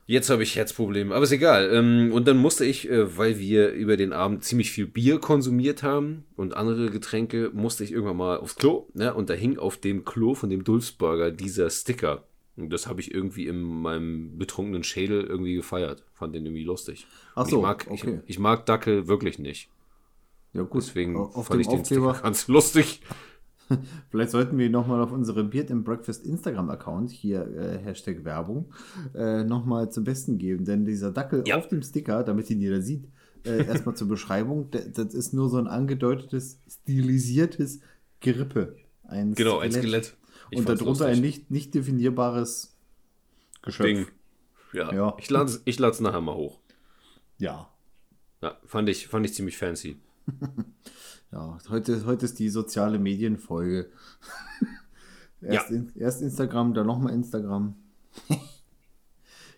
Jetzt 0.10 0.30
habe 0.30 0.42
ich 0.42 0.56
Herzprobleme, 0.56 1.14
aber 1.14 1.26
ist 1.26 1.34
egal. 1.34 1.70
Ähm, 1.74 2.14
Und 2.14 2.30
dann 2.30 2.38
musste 2.38 2.64
ich, 2.64 2.90
äh, 2.90 3.18
weil 3.18 3.40
wir 3.40 3.72
über 3.72 3.98
den 3.98 4.14
Abend 4.14 4.42
ziemlich 4.42 4.72
viel 4.72 4.88
Bier 4.88 5.20
konsumiert 5.20 5.84
haben 5.84 6.24
und 6.38 6.56
andere 6.56 6.90
Getränke, 6.90 7.52
musste 7.54 7.84
ich 7.84 7.92
irgendwann 7.92 8.16
mal 8.16 8.38
aufs 8.38 8.56
Klo. 8.56 8.88
Ne? 8.94 9.14
Und 9.14 9.30
da 9.30 9.34
hing 9.34 9.58
auf 9.58 9.76
dem 9.76 10.06
Klo 10.06 10.34
von 10.34 10.50
dem 10.50 10.64
Dulfsburger 10.64 11.32
dieser 11.32 11.70
Sticker. 11.70 12.24
Und 12.56 12.72
das 12.72 12.88
habe 12.88 13.02
ich 13.02 13.14
irgendwie 13.14 13.48
in 13.48 13.62
meinem 13.62 14.38
betrunkenen 14.38 14.86
Schädel 14.86 15.26
irgendwie 15.26 15.56
gefeiert. 15.56 16.06
Fand 16.14 16.34
den 16.34 16.46
irgendwie 16.46 16.64
lustig. 16.64 17.06
Ach 17.36 17.46
so, 17.46 17.58
ich, 17.58 17.62
mag, 17.62 17.86
okay. 17.90 18.22
ich, 18.24 18.30
ich 18.30 18.40
mag 18.40 18.66
Dackel 18.66 19.10
wirklich 19.10 19.40
nicht. 19.40 19.70
Ja 20.54 20.64
gut, 20.64 20.84
Deswegen 20.84 21.18
auf 21.18 21.48
fand 21.48 21.60
ich 21.60 21.68
den 21.68 21.82
Aufkleber, 21.82 22.14
Sticker 22.14 22.24
ganz 22.24 22.48
lustig. 22.48 23.02
vielleicht 24.10 24.32
sollten 24.32 24.58
wir 24.58 24.70
nochmal 24.70 25.02
auf 25.02 25.12
unsere 25.12 25.44
Beard 25.44 25.72
and 25.72 25.84
Breakfast 25.84 26.26
Instagram-Account, 26.26 27.12
hier 27.12 27.42
äh, 27.56 27.78
Hashtag 27.80 28.24
Werbung, 28.24 28.72
äh, 29.16 29.44
nochmal 29.44 29.92
zum 29.92 30.04
Besten 30.04 30.38
geben. 30.38 30.66
Denn 30.66 30.86
dieser 30.86 31.12
Dackel 31.12 31.44
Ja. 31.48 31.58
auf 31.58 31.68
dem 31.68 31.82
Sticker, 31.82 32.24
damit 32.24 32.50
ihn 32.50 32.62
jeder 32.62 32.82
sieht, 32.82 33.06
äh, 33.46 33.66
erstmal 33.66 33.96
zur 33.96 34.08
Beschreibung, 34.08 34.70
das 34.72 35.14
ist 35.14 35.34
nur 35.34 35.50
so 35.50 35.58
ein 35.58 35.68
angedeutetes, 35.68 36.60
stilisiertes 36.70 37.82
Gerippe. 38.20 38.76
Ein 39.04 39.34
Genau, 39.36 39.60
ein 39.60 39.72
Skelett. 39.72 40.16
Ich 40.50 40.60
und 40.60 40.68
darunter 40.70 41.06
ein 41.06 41.18
lustig. 41.18 41.22
nicht, 41.22 41.52
nicht 41.52 41.74
definierbares 41.76 42.74
Geschöpf. 43.62 43.86
Ding. 43.86 44.06
Ja, 44.74 44.94
Ja. 44.94 45.16
ich 45.20 45.30
lade 45.30 45.50
es 45.50 45.62
ich 45.66 45.80
lad's 45.80 46.00
nachher 46.00 46.22
mal 46.22 46.36
hoch. 46.36 46.60
Ja. 47.38 47.70
Ja, 48.42 48.58
fand 48.66 48.88
ich, 48.90 49.08
fand 49.08 49.26
ich 49.26 49.34
ziemlich 49.34 49.58
fancy. 49.58 49.98
Ja, 51.32 51.58
heute, 51.70 52.06
heute 52.06 52.26
ist 52.26 52.40
die 52.40 52.50
soziale 52.50 53.00
Medienfolge. 53.00 53.88
erst, 55.42 55.70
Ja. 55.70 55.76
in, 55.76 55.92
erst 55.96 56.22
Instagram, 56.22 56.74
dann 56.74 56.88
nochmal 56.88 57.14
Instagram. 57.14 57.76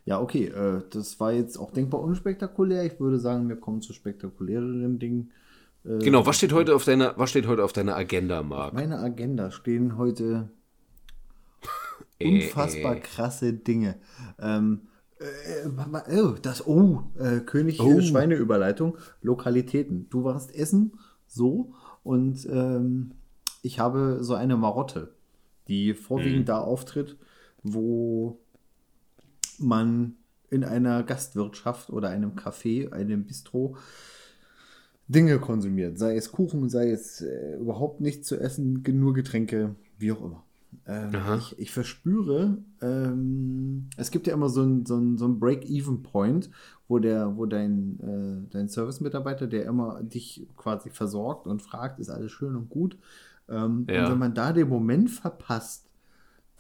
ja, 0.06 0.20
okay, 0.20 0.46
äh, 0.48 0.82
das 0.90 1.20
war 1.20 1.32
jetzt 1.32 1.58
auch 1.58 1.72
denkbar 1.72 2.02
unspektakulär. 2.02 2.86
Ich 2.86 3.00
würde 3.00 3.20
sagen, 3.20 3.48
wir 3.50 3.56
kommen 3.56 3.82
zu 3.82 3.94
spektakuläreren 3.94 4.98
Dingen. 5.00 5.32
Äh, 5.86 6.00
Genau, 6.00 6.26
was 6.26 6.38
steht 6.38 6.54
heute 6.54 6.76
auf 6.76 6.86
deiner, 6.86 7.14
was 7.18 7.30
steht 7.30 7.48
heute 7.48 7.64
auf 7.64 7.74
deiner 7.74 7.96
Agenda, 7.96 8.42
Marc? 8.42 8.74
Meiner 8.74 9.00
Agenda 9.00 9.52
stehen 9.52 9.98
heute 9.98 10.50
Äh, 12.20 12.46
unfassbar 12.46 12.98
äh. 12.98 13.00
krasse 13.00 13.54
Dinge. 13.54 13.96
Ähm, 14.40 14.82
äh, 15.20 16.20
oh, 16.22 16.36
das, 16.42 16.66
oh, 16.66 17.04
König 17.46 17.80
Oh. 17.80 18.02
Schweineüberleitung, 18.02 18.98
Lokalitäten. 19.22 20.10
Du 20.10 20.24
warst 20.24 20.54
essen, 20.56 20.94
so, 21.30 21.74
und 22.04 22.48
ähm, 22.52 23.12
ich 23.62 23.80
habe 23.80 24.20
so 24.22 24.34
eine 24.34 24.58
Marotte, 24.58 25.14
die 25.68 25.94
vorwiegend 25.94 26.42
Mhm. 26.42 26.46
da 26.46 26.60
auftritt, 26.60 27.18
wo 27.64 28.40
man 29.60 30.16
in 30.50 30.64
einer 30.64 31.04
Gastwirtschaft 31.04 31.90
oder 31.92 32.10
einem 32.10 32.32
Café, 32.32 32.92
einem 32.92 33.26
Bistro 33.26 33.78
Dinge 35.08 35.40
konsumiert. 35.40 35.98
Sei 35.98 36.16
es 36.16 36.32
Kuchen, 36.32 36.70
sei 36.70 36.92
es 36.92 37.22
äh, 37.22 37.58
überhaupt 37.58 38.00
nichts 38.00 38.28
zu 38.28 38.40
essen, 38.40 38.84
nur 38.88 39.14
Getränke, 39.14 39.76
wie 39.98 40.12
auch 40.12 40.22
immer. 40.24 40.44
Ähm, 40.86 41.12
ich, 41.40 41.58
ich 41.60 41.72
verspüre, 41.72 42.58
ähm, 42.82 43.90
es 43.98 44.12
gibt 44.12 44.28
ja 44.28 44.34
immer 44.34 44.50
so 44.50 44.62
ein, 44.62 44.86
so 44.86 44.98
ein, 44.98 45.18
so 45.18 45.28
ein 45.28 45.40
Break-Even-Point, 45.40 46.52
wo, 46.90 47.00
der, 47.00 47.38
wo 47.38 47.46
dein, 47.46 48.00
äh, 48.02 48.52
dein 48.52 48.68
Service-Mitarbeiter, 48.68 49.48
der 49.48 49.64
immer 49.66 50.04
dich 50.04 50.46
quasi 50.58 50.90
versorgt 50.90 51.48
und 51.48 51.62
fragt, 51.62 52.00
ist 52.00 52.10
alles 52.10 52.32
schön 52.34 52.56
und 52.58 52.70
gut. 52.70 52.98
Ähm, 53.48 53.86
Ja. 53.88 54.04
Und 54.04 54.12
wenn 54.12 54.18
man 54.20 54.34
da 54.34 54.52
den 54.52 54.68
Moment 54.68 55.10
verpasst, 55.10 55.86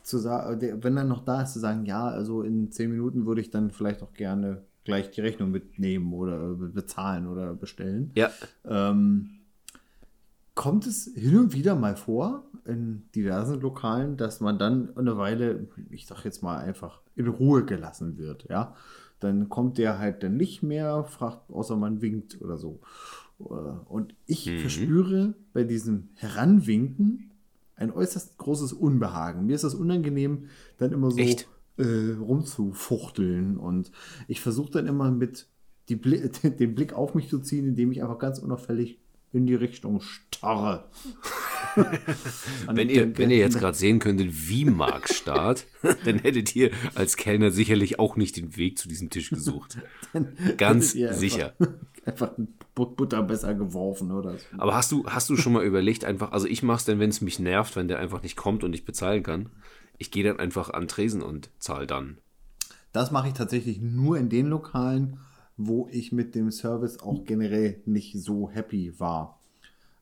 zu 0.04 0.18
sagen, 0.18 0.84
wenn 0.84 0.98
er 0.98 1.04
noch 1.04 1.26
da 1.26 1.42
ist, 1.42 1.54
zu 1.54 1.60
sagen, 1.60 1.86
ja, 1.86 2.08
also 2.08 2.42
in 2.42 2.72
zehn 2.72 2.90
Minuten 2.90 3.26
würde 3.26 3.42
ich 3.42 3.52
dann 3.52 3.70
vielleicht 3.70 4.02
auch 4.02 4.14
gerne 4.14 4.64
gleich 4.86 5.12
die 5.12 5.22
Rechnung 5.22 5.52
mitnehmen 5.52 6.14
oder 6.14 6.38
be- 6.56 6.70
bezahlen 6.70 7.28
oder 7.28 7.54
bestellen. 7.54 8.12
Ja, 8.16 8.32
Ähm, 8.66 9.32
kommt 10.56 10.88
es 10.88 11.12
hin 11.16 11.38
und 11.38 11.54
wieder 11.54 11.76
mal 11.76 11.96
vor 11.96 12.44
in 12.66 13.04
diversen 13.16 13.60
Lokalen, 13.62 14.18
dass 14.18 14.42
man 14.42 14.58
dann 14.58 14.96
eine 14.98 15.18
Weile, 15.18 15.68
ich 15.90 16.08
sag 16.08 16.24
jetzt 16.26 16.42
mal 16.44 16.58
einfach, 16.58 17.02
in 17.16 17.28
Ruhe 17.28 17.66
gelassen 17.66 18.18
wird, 18.18 18.48
ja. 18.50 18.76
Dann 19.20 19.50
kommt 19.50 19.78
der 19.78 20.00
halt 20.00 20.24
dann 20.24 20.38
nicht 20.38 20.64
mehr, 20.64 21.04
fragt, 21.04 21.50
außer 21.52 21.76
man 21.76 22.02
winkt 22.02 22.42
oder 22.42 22.58
so. 22.58 22.80
Äh, 23.40 23.44
Und 23.44 24.16
ich 24.26 24.46
Mhm. 24.48 24.60
verspüre 24.60 25.34
bei 25.54 25.64
diesem 25.64 26.10
Heranwinken 26.16 27.32
ein 27.76 27.92
äußerst 27.92 28.38
großes 28.38 28.74
Unbehagen. 28.74 29.46
Mir 29.46 29.56
ist 29.56 29.64
das 29.64 29.76
unangenehm, 29.76 30.50
dann 30.78 30.92
immer 30.92 31.12
so 31.12 31.20
Echt? 31.20 31.48
äh, 31.78 32.12
rumzufuchteln. 32.20 33.58
Und 33.58 33.92
ich 34.28 34.42
versuche 34.42 34.72
dann 34.72 34.88
immer 34.88 35.12
mit 35.12 35.48
die 35.88 35.96
den 36.02 36.76
Blick 36.76 36.94
auf 36.94 37.16
mich 37.16 37.30
zu 37.30 37.40
ziehen, 37.40 37.68
indem 37.68 37.92
ich 37.92 38.02
einfach 38.04 38.20
ganz 38.20 38.40
unauffällig 38.40 39.00
in 39.32 39.46
die 39.46 39.56
Richtung 39.56 40.02
starre. 40.02 40.86
Wenn 42.72 42.90
ihr, 42.90 43.18
wenn 43.18 43.30
ihr 43.32 43.38
jetzt 43.38 43.60
gerade 43.60 43.78
sehen 43.78 44.00
könntet, 44.00 44.30
wie 44.50 44.66
Marc 44.66 45.10
starrt, 45.14 45.66
dann 46.06 46.20
hättet 46.20 46.56
ihr 46.56 46.72
als 46.96 47.18
Kellner 47.18 47.52
sicherlich 47.52 48.00
auch 48.00 48.16
nicht 48.16 48.38
den 48.38 48.56
Weg 48.58 48.78
zu 48.78 48.88
diesem 48.88 49.10
Tisch 49.10 49.30
gesucht. 49.30 49.78
Ganz 50.58 50.96
ihr 50.96 51.08
einfach- 51.10 51.20
sicher. 51.20 51.54
Einfach 52.06 52.38
ein 52.38 52.48
But- 52.74 52.96
Butter 52.96 53.22
besser 53.22 53.54
geworfen 53.54 54.12
oder 54.12 54.38
so. 54.38 54.46
Aber 54.58 54.74
hast 54.74 54.92
du, 54.92 55.06
hast 55.06 55.30
du 55.30 55.36
schon 55.36 55.54
mal 55.54 55.64
überlegt, 55.66 56.06
einfach, 56.06 56.32
also 56.32 56.48
ich 56.48 56.64
mach's 56.64 56.86
dann, 56.86 56.98
wenn 57.00 57.10
es 57.10 57.22
mich 57.22 57.38
nervt, 57.40 57.76
wenn 57.76 57.88
der 57.90 58.00
einfach 58.00 58.24
nicht 58.24 58.36
kommt 58.38 58.64
und 58.64 58.74
ich 58.74 58.86
bezahlen 58.86 59.22
kann. 59.22 59.50
Ich 59.98 60.10
gehe 60.10 60.24
dann 60.24 60.40
einfach 60.40 60.72
an 60.72 60.88
Tresen 60.88 61.22
und 61.22 61.50
zahle 61.60 61.86
dann. 61.86 62.18
Das 62.94 63.12
mache 63.12 63.28
ich 63.28 63.34
tatsächlich 63.36 63.80
nur 63.82 64.18
in 64.18 64.30
den 64.30 64.48
Lokalen, 64.48 65.20
wo 65.58 65.88
ich 65.92 66.12
mit 66.14 66.34
dem 66.34 66.50
Service 66.52 67.00
auch 67.00 67.26
generell 67.26 67.82
nicht 67.86 68.18
so 68.18 68.50
happy 68.50 68.94
war. 68.98 69.39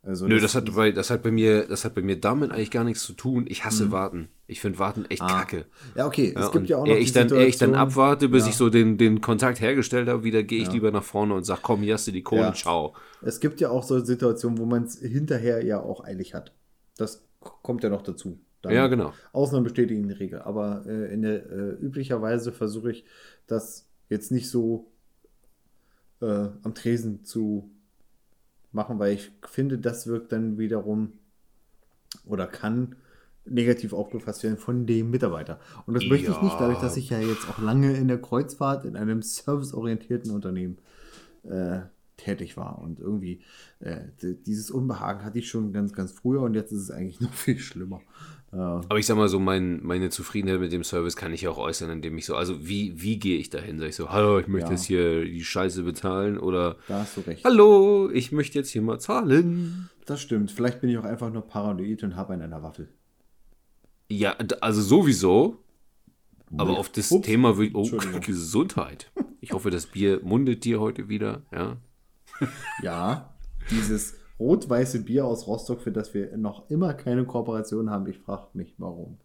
Also 0.07 0.25
Nö, 0.25 0.35
das, 0.35 0.53
das, 0.53 0.55
hat 0.55 0.73
bei, 0.73 0.91
das, 0.91 1.09
hat 1.09 1.21
bei 1.21 1.31
mir, 1.31 1.67
das 1.67 1.83
hat 1.83 1.93
bei 1.93 2.01
mir 2.01 2.17
damit 2.17 2.51
eigentlich 2.51 2.71
gar 2.71 2.85
nichts 2.85 3.03
zu 3.03 3.11
tun. 3.11 3.45
Ich 3.49 3.65
hasse 3.65 3.87
mhm. 3.87 3.91
Warten. 3.91 4.29
Ich 4.47 4.61
finde 4.61 4.79
Warten 4.79 5.03
echt 5.09 5.21
ah. 5.21 5.27
kacke. 5.27 5.65
Ja, 5.95 6.07
okay. 6.07 6.33
Es 6.33 6.51
gibt 6.51 6.69
ja 6.69 6.77
auch 6.77 6.85
noch 6.85 6.93
ehe 6.93 6.99
ich, 6.99 7.11
dann, 7.11 7.29
ehe 7.29 7.45
ich 7.45 7.57
dann 7.57 7.75
abwarte, 7.75 8.29
bis 8.29 8.43
ja. 8.43 8.49
ich 8.49 8.55
so 8.55 8.69
den, 8.69 8.97
den 8.97 9.19
Kontakt 9.19 9.59
hergestellt 9.59 10.07
habe, 10.07 10.23
wieder 10.23 10.43
gehe 10.43 10.61
ich 10.61 10.67
ja. 10.67 10.73
lieber 10.73 10.91
nach 10.91 11.03
vorne 11.03 11.33
und 11.33 11.43
sage, 11.43 11.59
komm, 11.61 11.81
hier 11.81 11.95
hast 11.95 12.07
du 12.07 12.13
die 12.13 12.23
Kohle, 12.23 12.41
ja. 12.41 12.53
ciao. 12.53 12.95
Es 13.21 13.41
gibt 13.41 13.59
ja 13.59 13.69
auch 13.69 13.83
so 13.83 13.99
Situationen, 13.99 14.57
wo 14.57 14.65
man 14.65 14.83
es 14.83 14.99
hinterher 14.99 15.65
ja 15.65 15.81
auch 15.81 16.05
eilig 16.05 16.33
hat. 16.33 16.53
Das 16.95 17.25
kommt 17.39 17.83
ja 17.83 17.89
noch 17.89 18.01
dazu. 18.01 18.39
Dann 18.61 18.73
ja, 18.73 18.87
genau. 18.87 19.11
Ausnahmen 19.33 19.65
bestätigen 19.65 20.07
die 20.07 20.13
Regel. 20.13 20.41
Aber 20.41 20.83
äh, 20.87 21.13
in 21.13 21.21
der, 21.21 21.51
äh, 21.51 21.71
üblicherweise 21.81 22.53
versuche 22.53 22.91
ich 22.91 23.03
das 23.45 23.89
jetzt 24.07 24.31
nicht 24.31 24.49
so 24.49 24.89
äh, 26.21 26.47
am 26.63 26.73
Tresen 26.73 27.25
zu 27.25 27.69
machen, 28.71 28.99
weil 28.99 29.13
ich 29.13 29.31
finde, 29.45 29.77
das 29.77 30.07
wirkt 30.07 30.31
dann 30.31 30.57
wiederum 30.57 31.13
oder 32.25 32.47
kann 32.47 32.95
negativ 33.45 33.93
aufgefasst 33.93 34.43
werden 34.43 34.57
von 34.57 34.85
dem 34.85 35.09
Mitarbeiter. 35.09 35.59
Und 35.85 35.93
das 35.93 36.03
ja. 36.03 36.09
möchte 36.09 36.31
ich 36.31 36.41
nicht, 36.41 36.59
dadurch, 36.59 36.79
dass 36.79 36.97
ich 36.97 37.09
ja 37.09 37.19
jetzt 37.19 37.49
auch 37.49 37.59
lange 37.59 37.95
in 37.95 38.07
der 38.07 38.21
Kreuzfahrt 38.21 38.85
in 38.85 38.95
einem 38.95 39.21
serviceorientierten 39.21 40.31
Unternehmen 40.31 40.77
äh, 41.43 41.79
tätig 42.17 42.57
war. 42.57 42.79
Und 42.79 42.99
irgendwie 42.99 43.41
äh, 43.79 44.01
dieses 44.21 44.71
Unbehagen 44.71 45.23
hatte 45.23 45.39
ich 45.39 45.49
schon 45.49 45.71
ganz, 45.71 45.93
ganz 45.93 46.11
früher 46.11 46.41
und 46.41 46.55
jetzt 46.55 46.71
ist 46.71 46.81
es 46.81 46.91
eigentlich 46.91 47.21
noch 47.21 47.33
viel 47.33 47.59
schlimmer. 47.59 48.01
Ja. 48.53 48.81
Aber 48.87 48.97
ich 48.97 49.05
sag 49.05 49.17
mal 49.17 49.27
so, 49.27 49.39
mein, 49.39 49.83
meine 49.83 50.09
Zufriedenheit 50.09 50.59
mit 50.59 50.71
dem 50.71 50.83
Service 50.83 51.15
kann 51.15 51.33
ich 51.33 51.47
auch 51.47 51.57
äußern, 51.57 51.89
indem 51.89 52.17
ich 52.17 52.25
so, 52.25 52.35
also 52.35 52.65
wie, 52.65 53.01
wie 53.01 53.19
gehe 53.19 53.37
ich 53.37 53.49
dahin? 53.49 53.77
Sag 53.79 53.89
ich 53.89 53.95
so, 53.95 54.09
hallo, 54.09 54.39
ich 54.39 54.47
möchte 54.47 54.69
ja. 54.69 54.75
jetzt 54.75 54.85
hier 54.85 55.25
die 55.25 55.43
Scheiße 55.43 55.83
bezahlen 55.83 56.37
oder 56.37 56.77
da 56.87 56.99
hast 56.99 57.17
du 57.17 57.21
recht. 57.21 57.43
hallo, 57.43 58.09
ich 58.09 58.31
möchte 58.31 58.57
jetzt 58.57 58.69
hier 58.69 58.81
mal 58.81 58.99
zahlen. 58.99 59.89
Das 60.05 60.21
stimmt. 60.21 60.51
Vielleicht 60.51 60.79
bin 60.79 60.89
ich 60.89 60.97
auch 60.97 61.03
einfach 61.03 61.31
nur 61.31 61.41
paranoid 61.41 62.03
und 62.03 62.15
habe 62.15 62.33
einen 62.33 62.43
an 62.43 62.51
der 62.51 62.63
Waffel. 62.63 62.89
Ja, 64.09 64.37
also 64.61 64.81
sowieso. 64.81 65.57
Aber 66.55 66.77
auf 66.77 66.89
das 66.89 67.11
Ups. 67.11 67.25
Thema 67.25 67.57
will 67.57 67.71
oh, 67.73 67.89
Gesundheit. 68.21 69.11
Ich 69.41 69.51
hoffe, 69.51 69.69
das 69.69 69.87
Bier 69.87 70.21
mundet 70.23 70.63
dir 70.63 70.79
heute 70.79 71.09
wieder, 71.09 71.41
ja. 71.51 71.77
Ja, 72.81 73.33
dieses 73.69 74.15
rot-weiße 74.39 75.03
Bier 75.03 75.25
aus 75.25 75.47
Rostock, 75.47 75.81
für 75.81 75.91
das 75.91 76.13
wir 76.13 76.37
noch 76.37 76.69
immer 76.69 76.93
keine 76.93 77.25
Kooperation 77.25 77.89
haben. 77.89 78.07
Ich 78.07 78.19
frage 78.19 78.47
mich, 78.53 78.75
warum. 78.77 79.17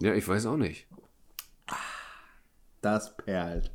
Ja, 0.00 0.14
ich 0.14 0.26
weiß 0.26 0.46
auch 0.46 0.56
nicht. 0.56 0.86
Das 2.80 3.16
perlt. 3.16 3.70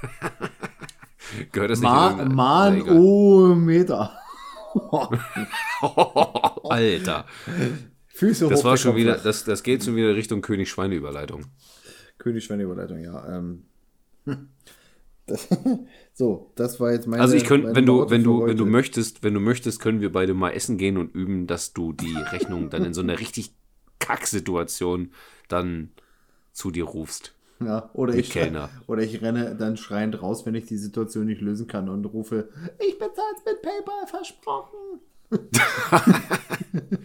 Gehört 1.52 1.70
das 1.70 1.80
Ma 1.80 2.12
nicht 2.12 2.86
Manometer. 2.86 4.18
Alter. 6.64 7.26
Füße 8.08 8.48
das 8.48 8.64
war 8.64 8.76
schon 8.76 8.96
wieder, 8.96 9.16
das, 9.18 9.44
das 9.44 9.62
geht 9.62 9.84
schon 9.84 9.96
wieder 9.96 10.14
Richtung 10.14 10.42
König-Schweine-Überleitung. 10.42 11.46
König-Schweine-Überleitung, 12.18 12.98
ja. 12.98 13.36
Ähm. 13.36 13.66
Das, 15.30 15.48
so, 16.12 16.50
das 16.56 16.80
war 16.80 16.92
jetzt 16.92 17.06
meine. 17.06 17.22
Also 17.22 17.36
ich 17.36 17.44
könnte, 17.44 17.74
wenn 17.74 17.86
du, 17.86 18.10
wenn 18.10 18.24
du, 18.24 18.44
wenn 18.46 18.56
du 18.56 18.66
möchtest, 18.66 19.22
wenn 19.22 19.34
du 19.34 19.40
möchtest, 19.40 19.80
können 19.80 20.00
wir 20.00 20.12
beide 20.12 20.34
mal 20.34 20.50
essen 20.50 20.76
gehen 20.76 20.96
und 20.96 21.14
üben, 21.14 21.46
dass 21.46 21.72
du 21.72 21.92
die 21.92 22.14
Rechnung 22.14 22.68
dann 22.68 22.84
in 22.84 22.94
so 22.94 23.00
einer 23.00 23.18
richtig 23.18 23.54
Kacksituation 24.00 25.12
dann 25.48 25.90
zu 26.52 26.70
dir 26.70 26.84
rufst. 26.84 27.34
Ja, 27.60 27.90
oder 27.92 28.14
ich, 28.14 28.30
Kellner. 28.30 28.70
oder 28.86 29.02
ich 29.02 29.20
renne 29.20 29.54
dann 29.54 29.76
schreiend 29.76 30.22
raus, 30.22 30.46
wenn 30.46 30.54
ich 30.54 30.64
die 30.64 30.78
Situation 30.78 31.26
nicht 31.26 31.42
lösen 31.42 31.66
kann 31.66 31.90
und 31.90 32.06
rufe, 32.06 32.48
ich 32.78 32.98
bezahl's 32.98 33.42
mit 33.44 33.60
PayPal 33.62 34.06
versprochen. 34.06 35.00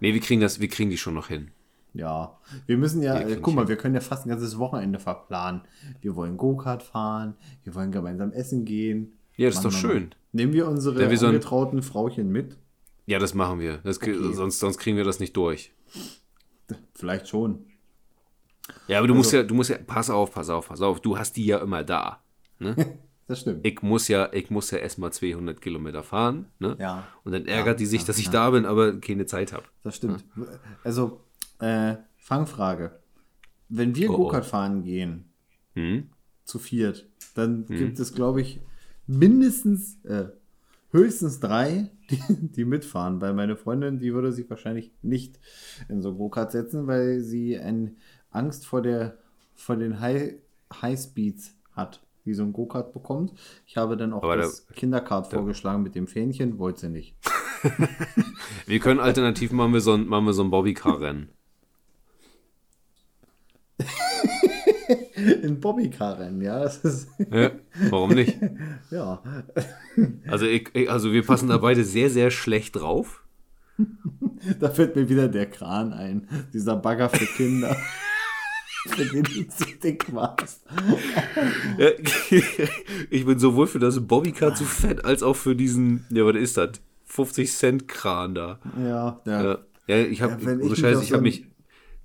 nee, 0.00 0.14
wir 0.14 0.20
kriegen 0.20 0.40
das, 0.40 0.60
wir 0.60 0.68
kriegen 0.68 0.90
die 0.90 0.96
schon 0.96 1.14
noch 1.14 1.28
hin. 1.28 1.50
Ja, 1.96 2.38
wir 2.66 2.76
müssen 2.76 3.02
ja, 3.02 3.18
äh, 3.18 3.38
guck 3.40 3.54
mal, 3.54 3.68
wir 3.68 3.76
können 3.76 3.94
ja 3.94 4.02
fast 4.02 4.26
ein 4.26 4.28
ganzes 4.28 4.58
Wochenende 4.58 4.98
verplanen. 4.98 5.62
Wir 6.02 6.14
wollen 6.14 6.36
Go-Kart 6.36 6.82
fahren, 6.82 7.34
wir 7.64 7.74
wollen 7.74 7.90
gemeinsam 7.90 8.32
essen 8.32 8.66
gehen. 8.66 9.18
Ja, 9.36 9.48
das 9.48 9.56
ist 9.56 9.64
doch 9.64 9.72
schön. 9.72 10.14
Nehmen 10.32 10.52
wir 10.52 10.68
unsere 10.68 10.98
wir 10.98 11.18
so 11.18 11.26
angetrauten 11.26 11.82
Frauchen 11.82 12.30
mit? 12.30 12.58
Ja, 13.06 13.18
das 13.18 13.32
machen 13.32 13.60
wir. 13.60 13.78
Das, 13.78 13.96
okay. 13.96 14.14
sonst, 14.32 14.58
sonst 14.58 14.78
kriegen 14.78 14.98
wir 14.98 15.04
das 15.04 15.20
nicht 15.20 15.36
durch. 15.36 15.72
Vielleicht 16.94 17.28
schon. 17.28 17.64
Ja, 18.88 18.98
aber 18.98 19.06
du 19.06 19.14
also, 19.14 19.18
musst 19.18 19.32
ja, 19.32 19.42
du 19.42 19.54
musst 19.54 19.70
ja, 19.70 19.78
pass 19.78 20.10
auf, 20.10 20.32
pass 20.32 20.50
auf, 20.50 20.68
pass 20.68 20.82
auf, 20.82 21.00
du 21.00 21.16
hast 21.16 21.36
die 21.36 21.46
ja 21.46 21.58
immer 21.58 21.82
da. 21.82 22.20
Ne? 22.58 22.74
das 23.28 23.40
stimmt. 23.40 23.66
Ich 23.66 23.80
muss 23.82 24.08
ja, 24.08 24.28
ich 24.32 24.50
muss 24.50 24.70
ja 24.70 24.78
erstmal 24.78 25.12
200 25.12 25.60
Kilometer 25.60 26.02
fahren. 26.02 26.46
Ne? 26.58 26.76
Ja. 26.78 27.06
Und 27.24 27.32
dann 27.32 27.46
ärgert 27.46 27.66
ja, 27.66 27.74
die 27.74 27.86
sich, 27.86 28.02
ja, 28.02 28.06
dass 28.08 28.18
ich 28.18 28.28
da 28.28 28.50
bin, 28.50 28.66
aber 28.66 29.00
keine 29.00 29.24
Zeit 29.24 29.52
habe. 29.52 29.64
Das 29.82 29.96
stimmt. 29.96 30.24
Also, 30.84 31.20
äh, 31.60 31.96
Fangfrage. 32.16 32.98
Wenn 33.68 33.94
wir 33.94 34.10
oh, 34.10 34.16
Go-Kart 34.16 34.44
oh. 34.44 34.48
fahren 34.48 34.82
gehen, 34.82 35.24
hm? 35.74 36.08
zu 36.44 36.58
viert, 36.58 37.08
dann 37.34 37.68
hm? 37.68 37.76
gibt 37.76 37.98
es, 37.98 38.14
glaube 38.14 38.40
ich, 38.40 38.60
mindestens, 39.06 40.02
äh, 40.04 40.28
höchstens 40.90 41.40
drei, 41.40 41.90
die, 42.10 42.20
die, 42.28 42.64
mitfahren. 42.64 43.20
Weil 43.20 43.34
meine 43.34 43.56
Freundin, 43.56 43.98
die 43.98 44.14
würde 44.14 44.32
sich 44.32 44.48
wahrscheinlich 44.48 44.92
nicht 45.02 45.38
in 45.88 46.02
so 46.02 46.14
Go-Kart 46.14 46.52
setzen, 46.52 46.86
weil 46.86 47.20
sie 47.20 47.58
ein 47.58 47.96
Angst 48.30 48.66
vor, 48.66 48.82
der, 48.82 49.18
vor 49.54 49.76
den 49.76 50.00
High, 50.00 50.34
High 50.80 50.98
Speeds 50.98 51.54
hat, 51.72 52.02
wie 52.24 52.34
so 52.34 52.42
ein 52.42 52.52
Go-Kart 52.52 52.92
bekommt. 52.92 53.32
Ich 53.66 53.76
habe 53.76 53.96
dann 53.96 54.12
auch 54.12 54.22
Aber 54.22 54.36
das 54.36 54.66
da, 54.66 54.74
Kinderkart 54.74 55.32
da, 55.32 55.36
vorgeschlagen 55.36 55.82
mit 55.82 55.94
dem 55.94 56.06
Fähnchen, 56.06 56.58
wollte 56.58 56.80
sie 56.80 56.88
nicht. 56.88 57.16
wir 58.66 58.78
können 58.80 59.00
alternativ 59.00 59.52
machen 59.52 59.72
wir 59.72 59.80
so 59.80 59.94
ein, 59.94 60.06
machen 60.06 60.26
wir 60.26 60.32
so 60.32 60.42
ein 60.42 60.50
Bobbycar-Rennen. 60.50 61.30
in 65.42 65.60
Bobbycar-Rennen, 65.60 66.40
ja. 66.42 66.70
ja. 67.30 67.50
Warum 67.90 68.10
nicht? 68.10 68.38
ja. 68.90 69.22
Also, 70.28 70.46
ich, 70.46 70.90
also 70.90 71.12
wir 71.12 71.24
passen 71.24 71.48
da 71.48 71.58
beide 71.58 71.84
sehr, 71.84 72.10
sehr 72.10 72.30
schlecht 72.30 72.76
drauf. 72.76 73.22
Da 74.60 74.70
fällt 74.70 74.94
mir 74.94 75.08
wieder 75.08 75.28
der 75.28 75.46
Kran 75.46 75.92
ein. 75.92 76.28
Dieser 76.52 76.76
Bagger 76.76 77.08
für 77.08 77.24
Kinder. 77.24 77.74
für 78.86 79.04
den 79.04 79.24
du 79.24 79.48
zu 79.48 79.64
dick 79.82 80.14
warst. 80.14 80.64
Ja, 81.76 81.88
ich 83.10 83.26
bin 83.26 83.38
sowohl 83.38 83.66
für 83.66 83.78
das 83.78 84.06
Bobbycar 84.06 84.54
zu 84.54 84.64
fett, 84.64 85.04
als 85.04 85.22
auch 85.22 85.34
für 85.34 85.56
diesen, 85.56 86.06
ja, 86.10 86.24
was 86.24 86.36
ist 86.36 86.56
das? 86.56 86.80
50 87.06 87.50
Cent 87.50 87.88
Kran 87.88 88.34
da. 88.34 88.60
Ja, 88.78 89.20
ja. 89.24 89.58
Ja, 89.88 89.98
ich 89.98 90.20
habe, 90.22 90.42
ja, 90.42 90.58
ich, 90.58 90.78
Scheiße, 90.78 91.02
ich 91.02 91.12
habe 91.12 91.22
mich, 91.22 91.46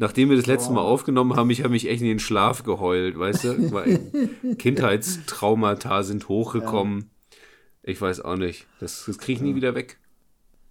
nachdem 0.02 0.32
wir 0.32 0.36
das 0.36 0.48
letzte 0.48 0.74
Mal 0.74 0.82
aufgenommen 0.82 1.36
haben, 1.36 1.52
ich 1.52 1.60
habe 1.60 1.70
mich 1.70 1.88
echt 1.88 2.02
in 2.02 2.08
den 2.08 2.20
Schlaf 2.20 2.64
geheult, 2.64 3.18
weißt 3.18 3.44
du? 3.44 4.56
Kindheitstraumata 4.58 6.02
sind 6.02 6.28
hochgekommen. 6.28 7.12
Ja. 7.32 7.38
Ich 7.84 8.02
weiß 8.02 8.22
auch 8.22 8.36
nicht. 8.36 8.66
Das, 8.80 9.06
das 9.06 9.20
kriege 9.20 9.38
ich 9.38 9.42
nie 9.42 9.56
wieder 9.56 9.76
weg. 9.76 10.00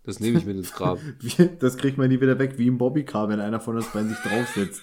Das 0.02 0.18
nehme 0.18 0.38
ich 0.38 0.46
mit 0.46 0.56
ins 0.56 0.72
Grab. 0.72 0.98
das 1.60 1.76
kriegt 1.76 1.96
man 1.96 2.08
nie 2.08 2.20
wieder 2.20 2.40
weg, 2.40 2.54
wie 2.56 2.66
im 2.66 2.76
Bobbycar, 2.76 3.28
wenn 3.28 3.38
einer 3.38 3.60
von 3.60 3.76
uns 3.76 3.86
bei 3.92 4.02
sich 4.02 4.18
draufsitzt. 4.18 4.82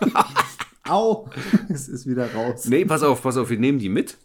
Au! 0.88 1.28
Es 1.68 1.88
ist 1.88 2.06
wieder 2.06 2.32
raus. 2.32 2.66
Nee, 2.66 2.86
pass 2.86 3.02
auf, 3.02 3.22
pass 3.22 3.36
auf, 3.36 3.50
wir 3.50 3.58
nehmen 3.58 3.78
die 3.78 3.90
mit. 3.90 4.16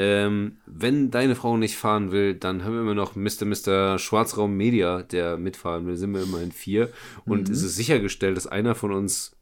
Ähm, 0.00 0.58
wenn 0.64 1.10
deine 1.10 1.34
Frau 1.34 1.56
nicht 1.56 1.76
fahren 1.76 2.12
will, 2.12 2.36
dann 2.36 2.62
haben 2.62 2.74
wir 2.74 2.82
immer 2.82 2.94
noch 2.94 3.16
Mr. 3.16 3.44
Mr. 3.44 3.98
Schwarzraum 3.98 4.56
Media, 4.56 5.02
der 5.02 5.38
mitfahren 5.38 5.86
will. 5.86 5.96
Sind 5.96 6.14
wir 6.14 6.22
immerhin 6.22 6.52
vier. 6.52 6.90
Und 7.24 7.48
mhm. 7.48 7.52
es 7.52 7.64
ist 7.64 7.74
sichergestellt, 7.74 8.36
dass 8.36 8.46
einer 8.46 8.76
von 8.76 8.92
uns 8.92 9.36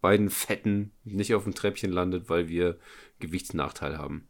beiden 0.00 0.28
Fetten 0.28 0.90
nicht 1.04 1.32
auf 1.32 1.44
dem 1.44 1.54
Treppchen 1.54 1.92
landet, 1.92 2.28
weil 2.28 2.48
wir 2.48 2.76
Gewichtsnachteil 3.20 3.98
haben. 3.98 4.26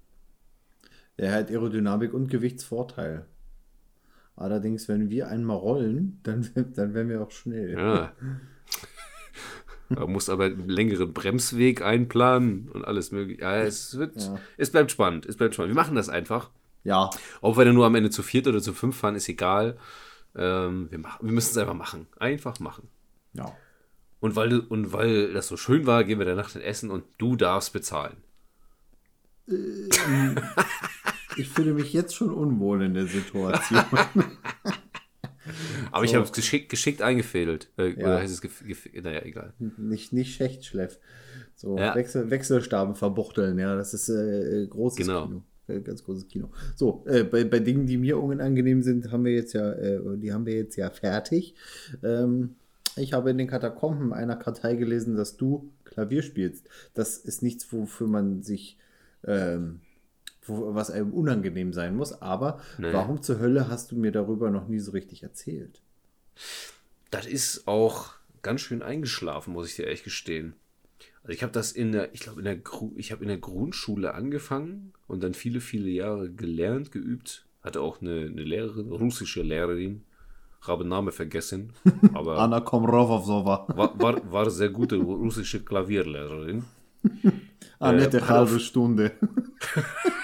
Er 1.17 1.33
hat 1.33 1.51
Aerodynamik 1.51 2.13
und 2.13 2.29
Gewichtsvorteil. 2.29 3.25
Allerdings, 4.37 4.87
wenn 4.87 5.09
wir 5.09 5.29
einmal 5.29 5.57
rollen, 5.57 6.21
dann, 6.25 6.47
dann 6.75 6.93
werden 6.93 7.09
wir 7.09 7.23
auch 7.23 7.31
schnell. 7.31 7.73
Ja. 7.73 8.13
Man 9.91 10.13
muss 10.13 10.29
aber 10.29 10.45
einen 10.45 10.69
längeren 10.69 11.13
Bremsweg 11.13 11.83
einplanen 11.83 12.69
und 12.69 12.85
alles 12.85 13.11
mögliche. 13.11 13.43
Ja, 13.43 13.57
es, 13.57 13.99
wird, 13.99 14.21
ja. 14.21 14.39
es 14.57 14.71
bleibt 14.71 14.93
spannend. 14.93 15.27
Es 15.27 15.37
bleibt 15.37 15.55
spannend. 15.55 15.75
Wir 15.75 15.81
machen 15.81 15.97
das 15.97 16.09
einfach. 16.09 16.51
Ja. 16.85 17.11
Ob 17.41 17.59
wir 17.59 17.65
dann 17.65 17.75
nur 17.75 17.87
am 17.87 17.95
Ende 17.97 18.11
zu 18.11 18.23
viert 18.23 18.47
oder 18.47 18.63
zu 18.63 18.73
fünf 18.73 18.97
fahren, 18.97 19.17
ist 19.17 19.29
egal. 19.29 19.77
Ähm, 20.37 20.89
wir, 20.91 21.01
wir 21.01 21.33
müssen 21.33 21.51
es 21.51 21.59
einfach 21.59 21.75
machen. 21.75 22.07
Einfach 22.19 22.61
machen. 22.61 22.89
Ja. 23.33 23.53
Und 24.21 24.37
weil, 24.37 24.61
und 24.61 24.93
weil 24.93 25.33
das 25.33 25.49
so 25.49 25.57
schön 25.57 25.87
war, 25.87 26.05
gehen 26.05 26.19
wir 26.19 26.27
danach 26.27 26.53
dann 26.53 26.63
essen 26.63 26.91
und 26.91 27.05
du 27.19 27.35
darfst 27.35 27.73
bezahlen. 27.73 28.19
Ähm, 29.49 30.37
ich 31.37 31.49
fühle 31.49 31.73
mich 31.73 31.93
jetzt 31.93 32.15
schon 32.15 32.31
unwohl 32.31 32.83
in 32.83 32.95
der 32.95 33.07
Situation. 33.07 33.85
Aber 35.93 36.05
ich 36.05 36.11
So. 36.11 36.17
habe 36.17 36.27
es 36.27 36.33
geschickt, 36.33 36.69
geschickt 36.69 37.03
eingefädelt. 37.03 37.71
Äh, 37.79 37.89
Ja. 37.91 38.07
Oder 38.07 38.19
heißt 38.21 38.33
es 38.33 38.41
gef 38.41 38.63
naja, 39.03 39.23
egal. 39.25 39.53
Nicht, 39.77 40.13
nicht 40.13 40.35
Schächtschleff. 40.35 40.99
So 41.57 41.79
Ja. 41.79 41.95
Wechsel, 41.95 42.31
Wechselstaben 42.31 42.95
verbuchteln, 42.95 43.59
ja, 43.59 43.77
das 43.77 43.93
ist 43.95 44.09
äh, 44.09 44.63
äh, 44.63 44.67
großes 44.67 44.99
Genau. 45.07 45.27
Kino. 45.27 45.43
Äh, 45.69 45.81
Ganz 45.83 46.03
großes 46.05 46.27
Kino. 46.29 46.51
So, 46.75 47.05
äh, 47.07 47.23
bei, 47.25 47.45
bei 47.45 47.59
Dingen, 47.61 47.87
die 47.87 47.97
mir 47.99 48.19
unangenehm 48.19 48.83
sind, 48.83 49.13
haben 49.13 49.25
wir 49.25 49.33
jetzt 49.33 49.53
ja, 49.53 49.73
äh, 49.73 50.01
die 50.17 50.33
haben 50.33 50.47
wir 50.47 50.55
jetzt 50.55 50.77
ja 50.77 50.91
fertig. 50.91 51.55
Ähm, 52.03 52.57
ich 52.97 53.13
habe 53.13 53.31
in 53.31 53.39
den 53.39 53.47
Katakomben 53.47 54.13
einer 54.13 54.35
Kartei 54.37 54.75
gelesen, 54.75 55.15
dass 55.17 55.37
du 55.37 55.71
Klavier 55.85 56.23
spielst. 56.23 56.69
Das 56.95 57.19
ist 57.19 57.41
nichts, 57.43 57.73
wofür 57.73 58.09
man 58.09 58.43
sich, 58.43 58.79
ähm, 59.25 59.81
wo, 60.51 60.75
was 60.75 60.91
einem 60.91 61.13
unangenehm 61.13 61.73
sein 61.73 61.97
muss. 61.97 62.21
Aber 62.21 62.61
Nee. 62.77 62.93
warum 62.93 63.23
zur 63.23 63.39
Hölle 63.39 63.69
hast 63.69 63.91
du 63.93 63.97
mir 63.97 64.13
darüber 64.13 64.51
noch 64.51 64.69
nie 64.69 64.79
so 64.81 64.91
richtig 64.91 65.23
erzählt? 65.23 65.81
Das 67.11 67.27
ist 67.27 67.67
auch 67.67 68.13
ganz 68.43 68.61
schön 68.61 68.83
eingeschlafen, 68.83 69.53
muss 69.55 69.69
ich 69.69 69.77
dir 69.77 69.85
ehrlich 69.85 70.05
gestehen. 70.05 70.55
Also 71.23 71.33
ich 71.33 71.43
habe 71.43 71.53
das 71.53 71.73
in 71.73 71.93
der, 71.93 72.15
ich 72.15 72.21
glaube 72.21 72.41
in 72.41 72.45
der, 72.45 72.57
Gru 72.57 72.93
ich 72.97 73.13
habe 73.13 73.23
in 73.23 73.29
der 73.29 73.39
Grundschule 73.39 74.15
angefangen 74.15 74.93
und 75.07 75.23
dann 75.23 75.35
viele, 75.35 75.61
viele 75.61 75.89
Jahre 75.91 76.31
gelernt, 76.31 76.93
geübt. 76.93 77.47
Hatte 77.63 77.81
auch 77.83 78.01
eine, 78.01 78.21
eine 78.27 78.43
Lehrerin, 78.43 78.91
russische 78.91 79.43
Lehrerin, 79.43 80.03
habe 80.63 80.87
Name 80.87 81.13
vergessen, 81.13 81.75
aber 82.15 82.39
Anna 82.39 82.61
Komrovovsova. 82.61 83.67
war, 83.77 83.99
war, 84.01 84.33
war 84.33 84.51
sehr 84.51 84.71
gute 84.71 84.97
russische 84.97 85.61
Klavierlehrerin. 85.63 86.65
Annette 87.79 88.21
hat 88.23 88.29
halbe 88.29 88.61
Stunde. 88.61 89.13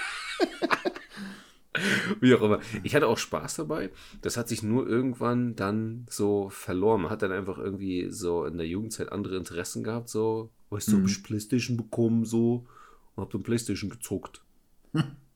Wie 2.20 2.34
auch 2.34 2.42
immer. 2.42 2.60
Ich 2.82 2.94
hatte 2.94 3.08
auch 3.08 3.18
Spaß 3.18 3.56
dabei. 3.56 3.90
Das 4.22 4.36
hat 4.36 4.48
sich 4.48 4.62
nur 4.62 4.88
irgendwann 4.88 5.56
dann 5.56 6.06
so 6.08 6.48
verloren. 6.50 7.02
Man 7.02 7.10
hat 7.10 7.22
dann 7.22 7.32
einfach 7.32 7.58
irgendwie 7.58 8.10
so 8.10 8.44
in 8.44 8.56
der 8.56 8.66
Jugendzeit 8.66 9.12
andere 9.12 9.36
Interessen 9.36 9.82
gehabt. 9.82 10.08
So, 10.08 10.50
weißt 10.70 10.92
du, 10.92 10.98
hab 10.98 11.06
ich 11.06 11.22
Playstation 11.22 11.76
bekommen, 11.76 12.24
so. 12.24 12.66
Und 13.14 13.22
hab 13.22 13.30
dann 13.30 13.42
Playstation 13.42 13.90
gezuckt. 13.90 14.42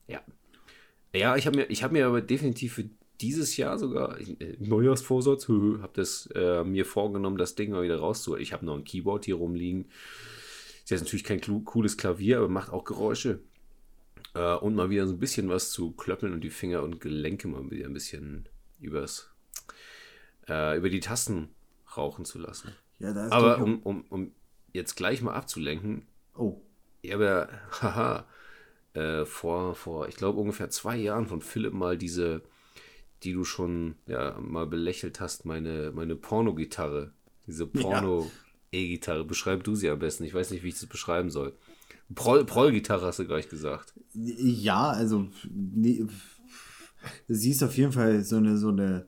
Ja. 0.07 0.21
Ja, 1.13 1.35
ich 1.35 1.45
habe 1.45 1.57
mir, 1.57 1.69
ich 1.69 1.83
hab 1.83 1.91
mir 1.91 2.05
aber 2.07 2.21
definitiv 2.21 2.73
für 2.73 2.89
dieses 3.21 3.55
Jahr 3.57 3.77
sogar 3.77 4.19
äh, 4.19 4.57
Neujahrsvorsatz, 4.59 5.47
habe 5.47 5.91
das 5.93 6.27
äh, 6.33 6.63
mir 6.63 6.85
vorgenommen, 6.85 7.37
das 7.37 7.55
Ding 7.55 7.71
mal 7.71 7.83
wieder 7.83 7.99
rauszuholen. 7.99 8.41
Ich 8.41 8.53
habe 8.53 8.65
noch 8.65 8.75
ein 8.75 8.83
Keyboard 8.83 9.25
hier 9.25 9.35
rumliegen. 9.35 9.85
Ist 10.83 10.89
jetzt 10.89 11.01
natürlich 11.01 11.23
kein 11.23 11.41
cooles 11.63 11.97
Klavier, 11.97 12.39
aber 12.39 12.49
macht 12.49 12.71
auch 12.71 12.83
Geräusche. 12.83 13.39
Äh, 14.33 14.55
und 14.55 14.75
mal 14.75 14.89
wieder 14.89 15.07
so 15.07 15.13
ein 15.13 15.19
bisschen 15.19 15.49
was 15.49 15.71
zu 15.71 15.91
klöppeln 15.91 16.33
und 16.33 16.41
die 16.41 16.49
Finger 16.49 16.83
und 16.83 17.01
Gelenke 17.01 17.47
mal 17.47 17.69
wieder 17.69 17.85
ein 17.85 17.93
bisschen 17.93 18.47
übers, 18.79 19.29
äh, 20.47 20.77
über 20.77 20.89
die 20.89 20.99
Tasten 20.99 21.49
rauchen 21.97 22.25
zu 22.25 22.39
lassen. 22.39 22.73
Ja, 22.99 23.13
da 23.13 23.25
ist 23.25 23.31
Aber 23.31 23.59
um, 23.59 23.79
um, 23.83 24.05
um 24.09 24.31
jetzt 24.73 24.95
gleich 24.95 25.21
mal 25.21 25.33
abzulenken, 25.33 26.05
Oh, 26.35 26.61
ich 27.01 27.13
habe 27.13 27.25
ja, 27.25 27.49
haha, 27.81 28.25
äh, 28.93 29.25
vor, 29.25 29.75
vor, 29.75 30.07
ich 30.07 30.15
glaube, 30.15 30.39
ungefähr 30.39 30.69
zwei 30.69 30.97
Jahren 30.97 31.27
von 31.27 31.41
Philipp 31.41 31.73
mal 31.73 31.97
diese, 31.97 32.41
die 33.23 33.33
du 33.33 33.43
schon 33.43 33.95
ja, 34.07 34.37
mal 34.39 34.65
belächelt 34.65 35.19
hast, 35.19 35.45
meine, 35.45 35.91
meine 35.91 36.15
Porno-Gitarre. 36.15 37.11
Diese 37.47 37.65
Porno-E-Gitarre. 37.67 39.25
Beschreib 39.25 39.63
du 39.63 39.75
sie 39.75 39.89
am 39.89 39.99
besten. 39.99 40.23
Ich 40.23 40.33
weiß 40.33 40.51
nicht, 40.51 40.63
wie 40.63 40.69
ich 40.69 40.79
das 40.79 40.85
beschreiben 40.85 41.29
soll. 41.29 41.53
Proll- 42.13 42.45
Proll-Gitarre 42.45 43.07
hast 43.07 43.19
du 43.19 43.25
gleich 43.25 43.49
gesagt. 43.49 43.93
ja, 44.13 44.89
also 44.89 45.27
nee, 45.49 46.05
sie 47.27 47.51
ist 47.51 47.63
auf 47.63 47.75
jeden 47.77 47.91
Fall 47.91 48.23
so 48.23 48.37
eine 48.37 48.57
so 48.57 48.69
eine 48.69 49.07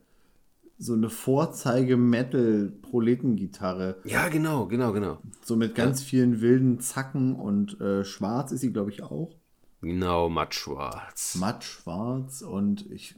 so 0.78 0.94
eine 0.94 1.08
Vorzeige-Metal-Proletengitarre. 1.08 3.96
Ja, 4.04 4.28
genau, 4.28 4.66
genau, 4.66 4.92
genau. 4.92 5.18
So 5.42 5.56
mit 5.56 5.74
ganz 5.74 6.02
vielen 6.02 6.40
wilden 6.40 6.80
Zacken 6.80 7.34
und 7.36 7.80
äh, 7.80 8.04
schwarz 8.04 8.50
ist 8.52 8.60
sie, 8.62 8.72
glaube 8.72 8.90
ich, 8.90 9.02
auch. 9.02 9.36
Genau, 9.80 10.28
mattschwarz. 10.28 11.36
Matt 11.36 11.62
schwarz 11.64 12.42
und 12.42 12.90
ich. 12.90 13.14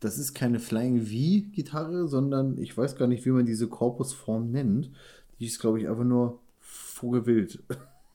Das 0.00 0.18
ist 0.18 0.32
keine 0.32 0.58
Flying 0.60 1.02
V-Gitarre, 1.02 2.08
sondern 2.08 2.56
ich 2.56 2.76
weiß 2.76 2.96
gar 2.96 3.06
nicht, 3.06 3.26
wie 3.26 3.30
man 3.30 3.44
diese 3.44 3.68
Korpusform 3.68 4.50
nennt. 4.50 4.90
Die 5.38 5.46
ist, 5.46 5.60
glaube 5.60 5.78
ich, 5.80 5.88
einfach 5.88 6.04
nur 6.04 6.40
Vogelwild. 6.60 7.62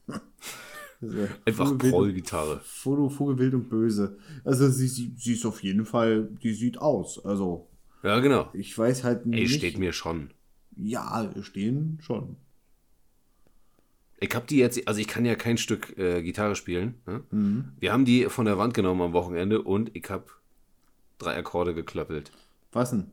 Einfach 1.46 1.68
Vogelwild- 1.72 1.92
Proll-Gitarre. 1.92 2.62
Foto, 2.64 3.10
Vogelwild 3.10 3.54
und 3.54 3.70
böse. 3.70 4.18
Also 4.44 4.70
sie, 4.70 4.88
sie, 4.88 5.14
sie 5.18 5.34
ist 5.34 5.46
auf 5.46 5.62
jeden 5.64 5.86
Fall, 5.86 6.30
die 6.42 6.54
sieht 6.54 6.78
aus. 6.80 7.24
Also 7.24 7.68
Ja, 8.04 8.20
genau. 8.20 8.50
ich 8.54 8.78
weiß 8.78 9.04
halt 9.04 9.24
Ey, 9.26 9.42
nicht. 9.42 9.56
steht 9.56 9.78
mir 9.78 9.94
schon. 9.94 10.32
Ja, 10.78 11.32
stehen 11.42 12.00
schon. 12.02 12.36
Ich 14.20 14.34
habe 14.34 14.48
die 14.48 14.58
jetzt, 14.58 14.88
also 14.88 15.00
ich 15.00 15.08
kann 15.08 15.26
ja 15.26 15.36
kein 15.36 15.58
Stück 15.58 15.98
äh, 15.98 16.22
Gitarre 16.24 16.56
spielen. 16.56 16.96
Ne? 17.06 17.22
Mhm. 17.32 17.66
Wir 17.80 17.92
haben 17.92 18.06
die 18.06 18.26
von 18.26 18.46
der 18.46 18.58
Wand 18.58 18.74
genommen 18.74 19.02
am 19.02 19.14
Wochenende 19.14 19.62
und 19.62 19.92
ich 19.96 20.10
habe 20.10 20.26
drei 21.18 21.36
Akkorde 21.38 21.74
geklöppelt. 21.74 22.32
Was 22.72 22.92
denn? 22.92 23.08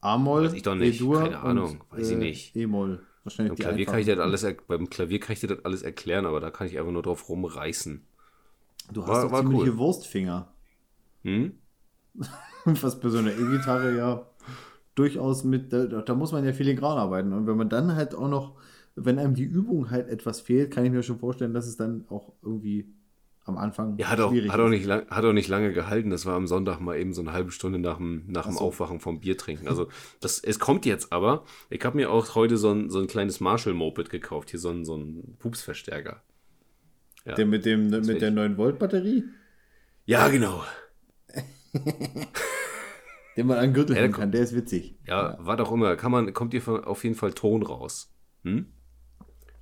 A-Moll, 0.00 0.44
Weiß 0.46 0.52
ich 0.52 0.62
doch 0.62 0.74
nicht. 0.74 0.96
E-Dur 1.00 1.20
Keine 1.20 1.38
Ahnung. 1.40 1.80
und, 1.90 1.98
Weiß 1.98 2.08
ich 2.10 2.16
äh, 2.16 2.18
nicht. 2.18 2.56
E-Moll. 2.56 3.02
Wahrscheinlich 3.28 3.54
Beim 3.56 3.56
Klavier, 3.56 3.86
kann 3.86 3.98
ich 4.00 4.10
einfachen. 4.10 4.32
das 4.32 4.44
alles, 4.44 4.56
beim 4.66 4.90
Klavier 4.90 5.20
kann 5.20 5.32
ich 5.34 5.40
dir 5.40 5.48
das 5.48 5.64
alles 5.64 5.82
erklären, 5.82 6.26
aber 6.26 6.40
da 6.40 6.50
kann 6.50 6.66
ich 6.66 6.78
einfach 6.78 6.92
nur 6.92 7.02
drauf 7.02 7.28
rumreißen. 7.28 8.04
Du 8.92 9.02
hast 9.06 9.08
war- 9.08 9.22
doch 9.24 9.32
war 9.32 9.40
ziemliche 9.42 9.70
cool. 9.72 9.78
Wurstfinger. 9.78 10.52
Hm? 11.22 11.52
Was 12.64 13.00
bei 13.00 13.08
so 13.08 13.18
einer 13.18 13.32
E-Gitarre 13.32 13.96
ja 13.96 14.26
durchaus 14.94 15.44
mit, 15.44 15.72
da, 15.72 15.86
da 15.86 16.14
muss 16.14 16.32
man 16.32 16.44
ja 16.44 16.52
filigran 16.52 16.98
arbeiten. 16.98 17.32
Und 17.32 17.46
wenn 17.46 17.56
man 17.56 17.68
dann 17.68 17.94
halt 17.94 18.14
auch 18.14 18.28
noch, 18.28 18.56
wenn 18.96 19.18
einem 19.18 19.34
die 19.34 19.44
Übung 19.44 19.90
halt 19.90 20.08
etwas 20.08 20.40
fehlt, 20.40 20.72
kann 20.72 20.84
ich 20.84 20.90
mir 20.90 21.02
schon 21.02 21.18
vorstellen, 21.18 21.54
dass 21.54 21.66
es 21.66 21.76
dann 21.76 22.04
auch 22.08 22.32
irgendwie 22.42 22.92
am 23.48 23.58
Anfang 23.58 23.96
Ja, 23.98 24.08
hat 24.08 24.20
auch, 24.20 24.30
schwierig 24.30 24.52
hat, 24.52 24.60
auch 24.60 24.68
nicht 24.68 24.84
lang, 24.84 25.08
hat 25.08 25.24
auch 25.24 25.32
nicht 25.32 25.48
lange 25.48 25.72
gehalten. 25.72 26.10
Das 26.10 26.26
war 26.26 26.34
am 26.34 26.46
Sonntag 26.46 26.80
mal 26.80 26.98
eben 26.98 27.12
so 27.12 27.22
eine 27.22 27.32
halbe 27.32 27.50
Stunde 27.50 27.78
nach 27.78 27.96
dem, 27.96 28.24
nach 28.26 28.44
dem 28.44 28.54
so. 28.54 28.60
Aufwachen 28.60 29.00
vom 29.00 29.20
Bier 29.20 29.36
trinken. 29.36 29.68
Also 29.68 29.88
das, 30.20 30.38
es 30.40 30.58
kommt 30.58 30.86
jetzt 30.86 31.12
aber. 31.12 31.44
Ich 31.68 31.84
habe 31.84 31.96
mir 31.96 32.10
auch 32.10 32.34
heute 32.34 32.56
so 32.56 32.72
ein, 32.72 32.90
so 32.90 32.98
ein 33.00 33.06
kleines 33.06 33.40
Marshall-Moped 33.40 34.08
gekauft. 34.08 34.50
Hier 34.50 34.58
so 34.58 34.70
ein, 34.70 34.84
so 34.84 34.96
ein 34.96 35.36
Pupsverstärker. 35.38 36.22
Ja. 37.26 37.34
Der 37.34 37.46
mit, 37.46 37.66
dem, 37.66 37.90
mit 37.90 38.20
der 38.20 38.30
ich. 38.30 38.34
9-Volt-Batterie, 38.34 39.24
ja, 40.08 40.28
genau. 40.28 40.64
den 43.36 43.46
man 43.46 43.58
an 43.58 43.74
Gürtel 43.74 43.94
Ja, 43.94 44.00
hängen 44.00 44.14
der 44.14 44.20
kann, 44.20 44.32
der 44.32 44.40
ist 44.40 44.56
witzig. 44.56 44.96
Ja, 45.06 45.36
was 45.38 45.60
auch 45.60 45.70
immer. 45.70 45.96
Kann 45.96 46.10
man, 46.10 46.32
kommt 46.32 46.54
hier 46.54 46.88
auf 46.88 47.04
jeden 47.04 47.14
Fall 47.14 47.34
Ton 47.34 47.62
raus. 47.62 48.10
Hm? 48.42 48.72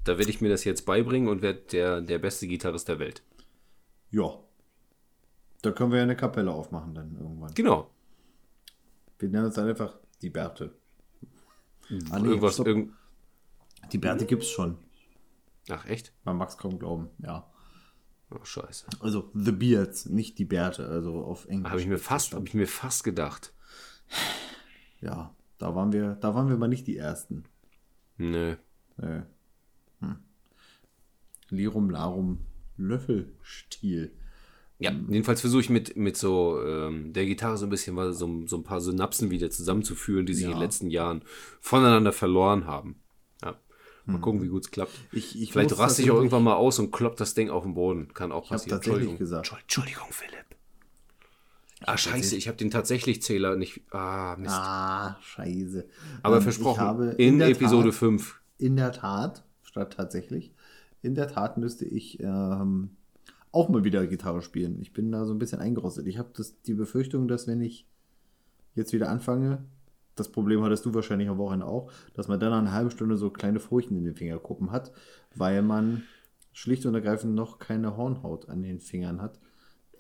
Da 0.05 0.19
werde 0.19 0.31
ich 0.31 0.41
mir 0.41 0.49
das 0.49 0.63
jetzt 0.63 0.87
beibringen 0.87 1.29
und 1.29 1.43
werde 1.43 1.63
der, 1.73 2.01
der 2.01 2.21
beste 2.21 2.47
Gitarrist 2.47 2.87
der 2.87 3.01
Welt. 3.01 3.25
Ja. 4.17 4.39
Da 5.61 5.73
können 5.73 5.91
wir 5.91 5.99
ja 5.99 6.05
eine 6.05 6.17
Kapelle 6.17 6.51
aufmachen 6.51 6.95
dann 6.95 7.17
irgendwann. 7.17 7.53
Genau. 7.55 7.91
Wir 9.19 9.29
nennen 9.29 9.45
uns 9.47 9.59
einfach 9.59 9.99
die 10.23 10.31
Bärte. 10.31 10.75
Ah, 12.11 12.19
nee, 12.19 12.29
Irgendwas, 12.29 12.55
stopp. 12.55 12.67
irgend, 12.67 12.93
Die 13.93 13.99
Bärte 13.99 14.25
gibt's 14.25 14.49
schon. 14.49 14.79
Ach, 15.69 15.85
echt? 15.87 16.15
Man 16.25 16.39
mag 16.39 16.49
es 16.49 16.57
kaum 16.57 16.79
glauben, 16.79 17.11
ja. 17.19 17.51
Oh, 18.31 18.43
scheiße. 18.43 18.87
Also 19.01 19.31
The 19.35 19.53
Beards, 19.53 20.07
nicht 20.07 20.39
die 20.39 20.45
Bärte, 20.47 20.89
also 20.89 21.23
auf 21.25 21.47
Englisch. 21.47 21.71
Habe 21.71 21.81
ich 21.81 21.87
mir 21.87 21.99
fast, 21.99 22.33
habe 22.35 22.47
ich 22.47 22.55
mir 22.55 22.67
fast 22.67 23.05
gedacht. 23.05 23.53
Ja, 25.01 25.35
da 25.59 25.75
waren 25.75 25.93
wir, 25.93 26.15
da 26.15 26.35
waren 26.35 26.49
wir 26.49 26.57
mal 26.57 26.69
nicht 26.69 26.87
die 26.87 26.97
Ersten. 26.97 27.45
Nö. 28.17 28.57
Äh, 28.97 29.23
hm. 30.01 30.19
Lirum 31.51 31.91
Larum 31.91 32.47
Löffelstiel. 32.77 34.13
Ja, 34.79 34.93
jedenfalls 35.09 35.41
versuche 35.41 35.63
ich 35.63 35.71
mit, 35.71 35.97
mit 35.97 36.17
so 36.19 36.61
ähm, 36.63 37.13
der 37.15 37.25
Gitarre 37.25 37.57
so 37.57 37.65
ein 37.65 37.71
bisschen 37.71 37.95
mal 37.95 38.13
so, 38.13 38.47
so 38.47 38.57
ein 38.59 38.63
paar 38.63 38.81
Synapsen 38.83 39.31
wieder 39.31 39.51
zusammenzuführen, 39.51 40.27
die 40.27 40.35
sich 40.35 40.45
in 40.45 40.51
den 40.51 40.59
Ja. 40.59 40.65
letzten 40.65 40.91
Jahren 40.91 41.23
voneinander 41.61 42.13
verloren 42.13 42.67
haben. 42.67 42.97
Ja. 43.43 43.59
Mal 44.05 44.21
gucken, 44.21 44.43
wie 44.43 44.49
gut 44.49 44.65
es 44.67 44.71
klappt. 44.71 44.93
Ich, 45.13 45.41
ich 45.41 45.53
Vielleicht 45.53 45.79
raste 45.79 46.03
ich 46.03 46.11
auch 46.11 46.17
irgendwann 46.17 46.45
mal 46.45 46.55
aus 46.55 46.79
und 46.79 46.91
kloppt 46.93 47.21
das 47.21 47.33
Ding 47.35 47.49
auf 47.49 47.65
den 47.65 47.73
Boden. 47.75 48.13
Kann 48.13 48.33
auch 48.33 48.45
Ich 48.45 48.51
passieren. 48.51 48.71
tatsächlich 48.77 49.09
Entschuldigung. 49.11 49.19
gesagt. 49.19 49.47
Entschuld- 49.47 49.63
Entschuldigung, 49.63 50.07
Philipp. 50.11 50.45
Ah, 51.85 51.97
scheiße, 51.99 52.37
ich 52.37 52.49
habe 52.49 52.57
den 52.57 52.71
tatsächlich 52.71 53.23
Zähler 53.23 53.57
nicht. 53.57 53.83
Ah, 53.93 54.37
Mist. 54.39 54.55
Ah, 54.55 55.19
scheiße. 55.23 55.87
Aber 56.23 56.37
Ähm, 56.37 56.43
versprochen, 56.43 57.13
in, 57.17 57.39
der 57.39 57.49
Episode 57.49 57.91
Tat, 57.91 57.95
5. 57.99 58.41
In 58.59 58.77
der 58.77 58.93
Tat, 58.93 59.45
statt 59.63 59.95
tatsächlich, 59.97 60.53
in 61.07 61.15
der 61.15 61.29
Tat 61.29 61.57
müsste 61.57 61.85
ich 61.85 62.21
ähm, 62.21 62.91
auch 63.53 63.69
mal 63.69 63.85
wieder 63.85 64.07
Gitarre 64.07 64.43
spielen. 64.43 64.79
Ich 64.81 64.93
bin 64.93 65.11
da 65.11 65.25
so 65.25 65.33
ein 65.33 65.39
bisschen 65.39 65.61
eingerostet. 65.61 66.07
Ich 66.07 66.19
habe 66.19 66.31
die 66.67 66.75
Befürchtung, 66.75 67.29
dass 67.29 67.47
wenn 67.47 67.63
ich 67.63 67.87
jetzt 68.75 68.93
wieder 68.93 69.09
anfange, 69.09 69.65
das 70.17 70.31
Problem 70.31 70.63
hattest 70.63 70.85
du 70.85 70.93
wahrscheinlich 70.93 71.29
am 71.29 71.39
Wochenende 71.39 71.67
auch, 71.67 71.91
dass 72.15 72.29
man 72.29 72.41
dann 72.41 72.51
nach 72.51 72.59
einer 72.59 72.73
halben 72.73 72.91
Stunde 72.91 73.17
so 73.17 73.31
kleine 73.31 73.61
Furchen 73.61 73.97
in 73.97 74.05
den 74.05 74.15
Fingerkuppen 74.15 74.73
hat, 74.73 74.93
weil 75.35 75.63
man 75.63 76.03
schlicht 76.53 76.85
und 76.87 76.95
ergreifend 76.95 77.35
noch 77.35 77.59
keine 77.59 77.97
Hornhaut 77.97 78.49
an 78.49 78.63
den 78.63 78.81
Fingern 78.81 79.23
hat, 79.23 79.39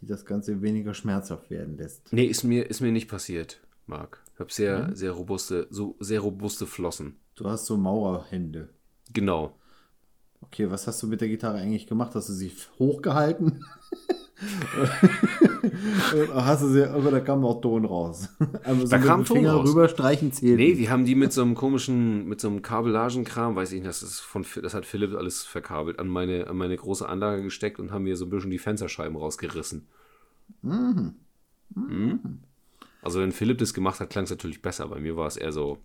die 0.00 0.06
das 0.06 0.24
Ganze 0.24 0.62
weniger 0.62 0.94
schmerzhaft 0.94 1.50
werden 1.50 1.76
lässt. 1.76 2.12
Nee, 2.12 2.24
ist 2.24 2.44
mir, 2.44 2.68
ist 2.68 2.80
mir 2.80 2.92
nicht 2.92 3.08
passiert. 3.08 3.60
Marc. 3.86 4.24
Ich 4.34 4.40
habe 4.40 4.52
sehr, 4.52 4.94
sehr 4.94 5.12
robuste, 5.12 5.66
so 5.70 5.96
sehr 6.00 6.20
robuste 6.20 6.66
Flossen. 6.66 7.16
Du 7.36 7.48
hast 7.48 7.66
so 7.66 7.76
Maurerhände. 7.76 8.70
Genau. 9.12 9.54
Okay, 10.42 10.70
was 10.70 10.86
hast 10.86 11.02
du 11.02 11.06
mit 11.06 11.20
der 11.20 11.28
Gitarre 11.28 11.58
eigentlich 11.58 11.86
gemacht? 11.86 12.14
Hast 12.14 12.28
du 12.28 12.32
sie 12.32 12.52
hochgehalten? 12.78 13.64
hast 16.34 16.62
du 16.62 16.68
sie, 16.68 16.88
aber 16.88 17.10
da 17.10 17.20
kam 17.20 17.44
auch 17.44 17.60
Ton 17.60 17.84
raus. 17.84 18.28
Also 18.62 18.82
so 18.82 18.88
Da 18.88 18.98
mit 18.98 19.06
kam 19.06 19.24
Ton 19.24 19.36
Finger 19.38 19.54
raus. 19.54 19.68
rüberstreichen 19.68 20.32
zählt. 20.32 20.58
Nee, 20.58 20.76
wir 20.78 20.90
haben 20.90 21.04
die 21.04 21.14
mit 21.14 21.32
so 21.32 21.42
einem 21.42 21.54
komischen, 21.54 22.26
mit 22.26 22.40
so 22.40 22.48
einem 22.48 22.62
Kabellagenkram, 22.62 23.56
weiß 23.56 23.72
ich 23.72 23.78
nicht, 23.80 23.88
das 23.88 24.02
ist 24.02 24.20
von, 24.20 24.44
das 24.62 24.74
hat 24.74 24.86
Philipp 24.86 25.14
alles 25.14 25.44
verkabelt, 25.44 25.98
an 25.98 26.08
meine, 26.08 26.48
an 26.48 26.56
meine 26.56 26.76
große 26.76 27.08
Anlage 27.08 27.42
gesteckt 27.42 27.80
und 27.80 27.92
haben 27.92 28.04
mir 28.04 28.16
so 28.16 28.26
ein 28.26 28.30
bisschen 28.30 28.50
die 28.50 28.58
Fensterscheiben 28.58 29.16
rausgerissen. 29.16 29.88
Mhm. 30.62 31.14
Also 33.02 33.20
wenn 33.20 33.32
Philipp 33.32 33.58
das 33.58 33.74
gemacht 33.74 34.00
hat, 34.00 34.10
klang 34.10 34.24
es 34.24 34.30
natürlich 34.30 34.62
besser. 34.62 34.88
Bei 34.88 34.98
mir 35.00 35.16
war 35.16 35.26
es 35.26 35.36
eher 35.36 35.52
so, 35.52 35.78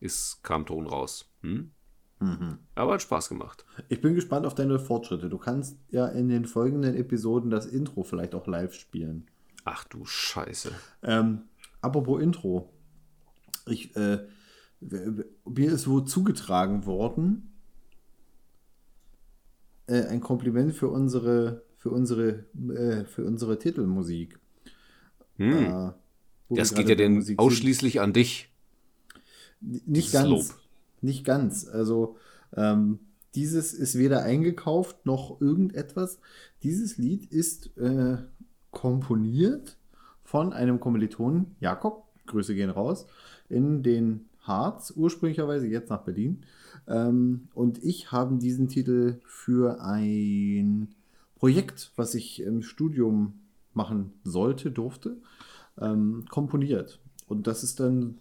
es 0.00 0.40
kam 0.42 0.66
Ton 0.66 0.86
raus. 0.86 1.30
Hm? 1.42 1.70
Aber 2.74 2.94
hat 2.94 3.02
Spaß 3.02 3.28
gemacht. 3.28 3.64
Ich 3.88 4.00
bin 4.00 4.14
gespannt 4.14 4.46
auf 4.46 4.54
deine 4.54 4.78
Fortschritte. 4.78 5.28
Du 5.28 5.38
kannst 5.38 5.76
ja 5.90 6.06
in 6.06 6.28
den 6.28 6.44
folgenden 6.44 6.94
Episoden 6.94 7.50
das 7.50 7.66
Intro 7.66 8.02
vielleicht 8.04 8.34
auch 8.34 8.46
live 8.46 8.74
spielen. 8.74 9.26
Ach 9.64 9.84
du 9.84 10.04
Scheiße. 10.04 10.72
Ähm, 11.02 11.42
apropos 11.80 12.22
Intro. 12.22 12.70
Ich, 13.66 13.94
äh, 13.96 14.18
mir 14.80 15.72
ist 15.72 15.86
wohl 15.88 16.04
zugetragen 16.04 16.86
worden, 16.86 17.52
äh, 19.86 20.06
ein 20.06 20.20
Kompliment 20.20 20.74
für 20.74 20.88
unsere, 20.88 21.62
für 21.76 21.90
unsere, 21.90 22.44
äh, 22.74 23.04
für 23.04 23.24
unsere 23.24 23.58
Titelmusik. 23.58 24.38
Äh, 25.38 25.44
wo 25.44 25.44
Hm. 25.44 25.94
Das 26.56 26.70
wir 26.72 26.78
geht 26.78 26.88
ja 26.88 26.94
denn 26.94 27.22
sind. 27.22 27.38
ausschließlich 27.38 28.00
an 28.00 28.12
dich. 28.12 28.48
Nicht 29.60 29.86
Dieses 29.86 30.12
ganz. 30.12 30.28
Lob. 30.28 30.61
Nicht 31.02 31.24
ganz. 31.24 31.66
Also, 31.68 32.16
ähm, 32.56 33.00
dieses 33.34 33.72
ist 33.72 33.98
weder 33.98 34.22
eingekauft 34.22 35.06
noch 35.06 35.40
irgendetwas. 35.40 36.18
Dieses 36.62 36.98
Lied 36.98 37.26
ist 37.26 37.76
äh, 37.76 38.18
komponiert 38.70 39.76
von 40.22 40.52
einem 40.52 40.80
Kommilitonen, 40.80 41.56
Jakob, 41.60 42.04
Grüße 42.26 42.54
gehen 42.54 42.70
raus, 42.70 43.06
in 43.48 43.82
den 43.82 44.26
Harz, 44.40 44.92
ursprünglicherweise 44.96 45.66
jetzt 45.66 45.90
nach 45.90 46.02
Berlin. 46.02 46.44
Ähm, 46.86 47.48
und 47.54 47.82
ich 47.82 48.12
habe 48.12 48.36
diesen 48.36 48.68
Titel 48.68 49.20
für 49.24 49.80
ein 49.82 50.94
Projekt, 51.36 51.92
was 51.96 52.14
ich 52.14 52.42
im 52.42 52.62
Studium 52.62 53.34
machen 53.72 54.12
sollte, 54.24 54.70
durfte, 54.70 55.16
ähm, 55.80 56.24
komponiert. 56.28 57.00
Und 57.26 57.46
das 57.46 57.62
ist 57.62 57.80
dann 57.80 58.18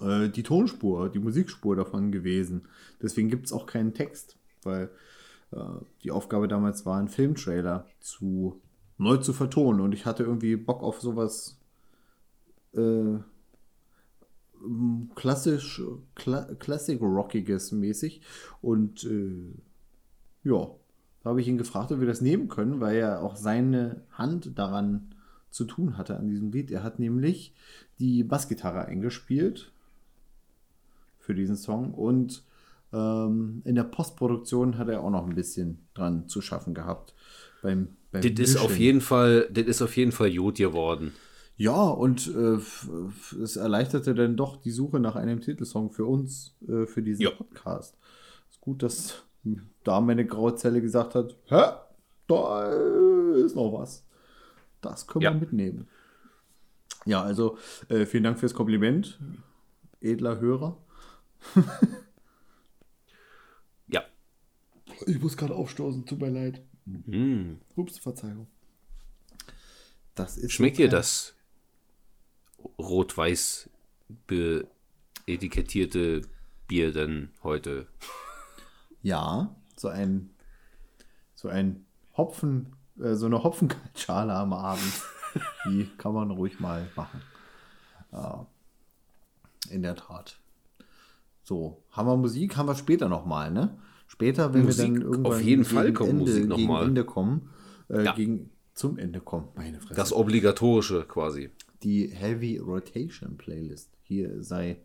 äh, 0.00 0.28
die 0.28 0.42
Tonspur, 0.42 1.08
die 1.08 1.18
Musikspur 1.18 1.76
davon 1.76 2.12
gewesen. 2.12 2.62
Deswegen 3.02 3.28
gibt 3.28 3.46
es 3.46 3.52
auch 3.52 3.66
keinen 3.66 3.94
Text, 3.94 4.36
weil 4.62 4.90
äh, 5.52 5.58
die 6.02 6.10
Aufgabe 6.10 6.48
damals 6.48 6.86
war, 6.86 6.98
einen 6.98 7.08
Filmtrailer 7.08 7.86
zu 8.00 8.60
neu 8.98 9.18
zu 9.18 9.32
vertonen. 9.32 9.80
Und 9.80 9.92
ich 9.92 10.06
hatte 10.06 10.24
irgendwie 10.24 10.56
Bock 10.56 10.82
auf 10.82 11.00
sowas 11.00 11.58
äh, 12.74 13.18
klassisch, 15.14 15.82
kla 16.14 16.42
Classic-Rockiges 16.54 17.72
mäßig. 17.72 18.22
Und 18.62 19.04
äh, 19.04 19.54
ja, 20.44 20.70
da 21.22 21.30
habe 21.30 21.40
ich 21.40 21.48
ihn 21.48 21.58
gefragt, 21.58 21.92
ob 21.92 22.00
wir 22.00 22.06
das 22.06 22.20
nehmen 22.20 22.48
können, 22.48 22.80
weil 22.80 22.96
er 22.96 23.22
auch 23.22 23.36
seine 23.36 24.02
Hand 24.12 24.58
daran 24.58 25.14
zu 25.50 25.64
tun 25.64 25.96
hatte 25.96 26.16
an 26.16 26.28
diesem 26.28 26.52
Lied. 26.52 26.70
Er 26.70 26.82
hat 26.82 26.98
nämlich 26.98 27.54
die 27.98 28.22
Bassgitarre 28.22 28.84
eingespielt 28.84 29.72
für 31.26 31.34
diesen 31.34 31.56
Song 31.56 31.92
und 31.92 32.44
ähm, 32.92 33.62
in 33.64 33.74
der 33.74 33.82
Postproduktion 33.84 34.78
hat 34.78 34.88
er 34.88 35.02
auch 35.02 35.10
noch 35.10 35.26
ein 35.26 35.34
bisschen 35.34 35.86
dran 35.92 36.28
zu 36.28 36.40
schaffen 36.40 36.72
gehabt. 36.72 37.14
Beim, 37.62 37.88
beim 38.12 38.22
Das 38.22 38.48
ist 38.48 38.56
auf 38.58 38.78
jeden 38.78 39.00
Fall, 39.00 39.48
das 39.50 39.66
ist 39.66 39.82
auf 39.82 39.96
jeden 39.96 40.12
Fall 40.12 40.32
gut 40.32 40.56
geworden. 40.56 41.12
Ja, 41.56 41.82
und 41.88 42.28
äh, 42.34 42.58
es 43.42 43.56
erleichterte 43.56 44.14
dann 44.14 44.36
doch 44.36 44.56
die 44.56 44.70
Suche 44.70 45.00
nach 45.00 45.16
einem 45.16 45.40
Titelsong 45.40 45.90
für 45.90 46.04
uns, 46.04 46.54
äh, 46.68 46.86
für 46.86 47.02
diesen 47.02 47.22
Ja. 47.22 47.30
Podcast. 47.30 47.96
Ist 48.50 48.60
gut, 48.60 48.82
dass 48.82 49.24
da 49.82 50.00
meine 50.00 50.24
graue 50.26 50.54
Zelle 50.54 50.80
gesagt 50.80 51.14
hat, 51.16 51.34
hä, 51.46 51.62
da 52.28 52.70
ist 53.34 53.56
noch 53.56 53.72
was. 53.72 54.04
Das 54.80 55.06
können 55.06 55.22
Ja. 55.24 55.32
wir 55.34 55.40
mitnehmen. 55.40 55.88
Ja, 57.04 57.22
also 57.22 57.56
äh, 57.88 58.04
vielen 58.06 58.24
Dank 58.24 58.38
fürs 58.38 58.54
Kompliment, 58.54 59.18
edler 60.00 60.38
Hörer. 60.40 60.76
Ja. 63.88 64.04
Ich 65.06 65.20
muss 65.20 65.36
gerade 65.36 65.54
aufstoßen, 65.54 66.06
tut 66.06 66.20
mir 66.20 66.30
leid. 66.30 66.62
Hm. 66.86 67.60
Ups, 67.76 67.98
Verzeihung. 67.98 68.48
Das 70.14 70.36
ist 70.38 70.52
Schmeckt 70.52 70.78
dir 70.78 70.88
klein. 70.88 70.98
das 70.98 71.34
rot-weiß 72.78 73.70
etikettierte 75.26 76.22
Bier 76.68 76.92
denn 76.92 77.30
heute? 77.42 77.86
Ja, 79.02 79.54
so 79.76 79.88
ein, 79.88 80.30
so 81.34 81.48
ein 81.48 81.84
Hopfen, 82.16 82.74
äh, 82.98 83.14
so 83.14 83.26
eine 83.26 83.42
Hopfenkaltschale 83.42 84.34
am 84.34 84.52
Abend. 84.52 85.02
Die 85.66 85.86
kann 85.98 86.14
man 86.14 86.30
ruhig 86.30 86.60
mal 86.60 86.90
machen. 86.96 87.20
Ja, 88.10 88.46
in 89.70 89.82
der 89.82 89.96
Tat. 89.96 90.40
So, 91.46 91.84
haben 91.92 92.08
wir 92.08 92.16
Musik, 92.16 92.56
haben 92.56 92.66
wir 92.66 92.74
später 92.74 93.08
nochmal, 93.08 93.52
ne? 93.52 93.78
Später, 94.08 94.52
wenn 94.52 94.64
Musik, 94.64 94.94
wir 94.94 94.94
dann 94.94 95.02
irgendwann 95.12 95.32
auf 95.32 95.40
jeden 95.40 95.64
Fall 95.64 95.92
kommt 95.92 96.10
Ende, 96.10 96.22
Musik 96.24 96.48
noch 96.48 96.56
gegen 96.56 96.68
mal. 96.68 96.84
Ende 96.86 97.04
kommen, 97.04 97.50
äh, 97.88 98.02
Ja. 98.04 98.14
gegen, 98.14 98.50
zum 98.74 98.98
Ende 98.98 99.20
kommen, 99.20 99.48
meine 99.54 99.78
Fresse. 99.80 99.94
Das 99.94 100.12
Obligatorische 100.12 101.04
quasi. 101.04 101.50
die 101.84 102.08
Heavy 102.08 102.58
Rotation 102.58 103.36
Playlist. 103.36 103.96
Hier 104.02 104.42
sei 104.42 104.80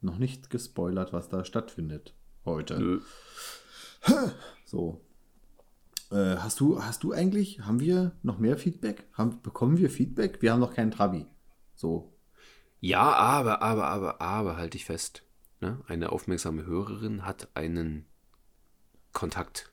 noch 0.00 0.18
nicht 0.18 0.50
gespoilert, 0.50 1.12
was 1.12 1.28
da 1.28 1.44
stattfindet 1.44 2.12
heute. 2.44 2.80
Nö. 2.80 3.00
So. 4.64 5.00
Äh, 6.10 6.36
hast 6.38 6.58
du, 6.58 6.82
hast 6.82 7.04
du 7.04 7.12
eigentlich, 7.12 7.60
haben 7.60 7.78
wir 7.78 8.12
noch 8.24 8.38
mehr 8.40 8.56
Feedback? 8.58 9.04
Haben, 9.12 9.40
bekommen 9.42 9.78
wir 9.78 9.90
Feedback? 9.90 10.42
Wir 10.42 10.52
haben 10.52 10.60
noch 10.60 10.74
keinen 10.74 10.90
Trabi. 10.90 11.26
So. 11.76 12.12
Ja, 12.80 13.12
aber, 13.12 13.62
aber, 13.62 13.86
aber, 13.86 14.20
aber, 14.20 14.56
halte 14.56 14.76
ich 14.76 14.86
fest. 14.86 15.22
Ne? 15.60 15.80
Eine 15.86 16.12
aufmerksame 16.12 16.64
Hörerin 16.64 17.24
hat 17.24 17.48
einen 17.54 18.06
Kontakt 19.12 19.72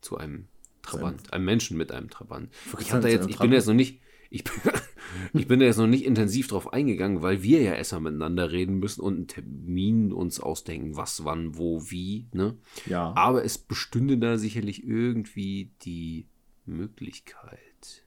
zu 0.00 0.16
einem 0.16 0.48
Trabant, 0.82 1.32
einem 1.32 1.44
Menschen 1.44 1.76
mit 1.76 1.92
einem 1.92 2.10
Trabant. 2.10 2.50
Ich, 2.78 2.92
hab 2.92 3.02
da 3.02 3.08
jetzt, 3.08 3.28
ich 3.28 3.38
bin 3.38 3.50
da 3.50 3.56
jetzt 3.56 3.66
noch 3.66 3.74
nicht, 3.74 4.00
ich 4.30 4.44
bin, 4.44 4.54
ich 5.32 5.46
bin 5.46 5.60
da 5.60 5.66
jetzt 5.66 5.78
noch 5.78 5.86
nicht 5.86 6.04
intensiv 6.04 6.48
drauf 6.48 6.72
eingegangen, 6.72 7.22
weil 7.22 7.42
wir 7.42 7.62
ja 7.62 7.74
erstmal 7.74 8.02
miteinander 8.02 8.50
reden 8.50 8.78
müssen 8.78 9.00
und 9.00 9.14
einen 9.14 9.26
Termin 9.26 10.12
uns 10.12 10.40
ausdenken, 10.40 10.96
was, 10.96 11.24
wann, 11.24 11.56
wo, 11.56 11.90
wie. 11.90 12.28
Ne? 12.32 12.56
Ja. 12.86 13.12
Aber 13.16 13.44
es 13.44 13.58
bestünde 13.58 14.18
da 14.18 14.38
sicherlich 14.38 14.86
irgendwie 14.86 15.70
die 15.82 16.26
Möglichkeit. 16.66 18.04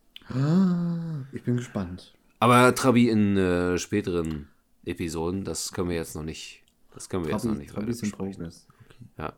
Ich 1.33 1.43
bin 1.43 1.57
gespannt. 1.57 2.13
Aber 2.39 2.73
Trabi 2.75 3.09
in 3.09 3.37
äh, 3.37 3.77
späteren 3.77 4.47
Episoden, 4.85 5.43
das 5.43 5.71
können 5.71 5.89
wir 5.89 5.95
jetzt 5.95 6.15
noch 6.15 6.23
nicht. 6.23 6.63
Das 6.93 7.09
können 7.09 7.25
wir 7.25 7.31
jetzt 7.31 7.45
noch 7.45 7.53
Trabi, 7.53 7.63
nicht 7.63 7.73
Trabi 7.73 7.87
weiter 7.87 7.99
besprechen. 7.99 8.45
Okay. 8.45 9.05
Ja. 9.17 9.33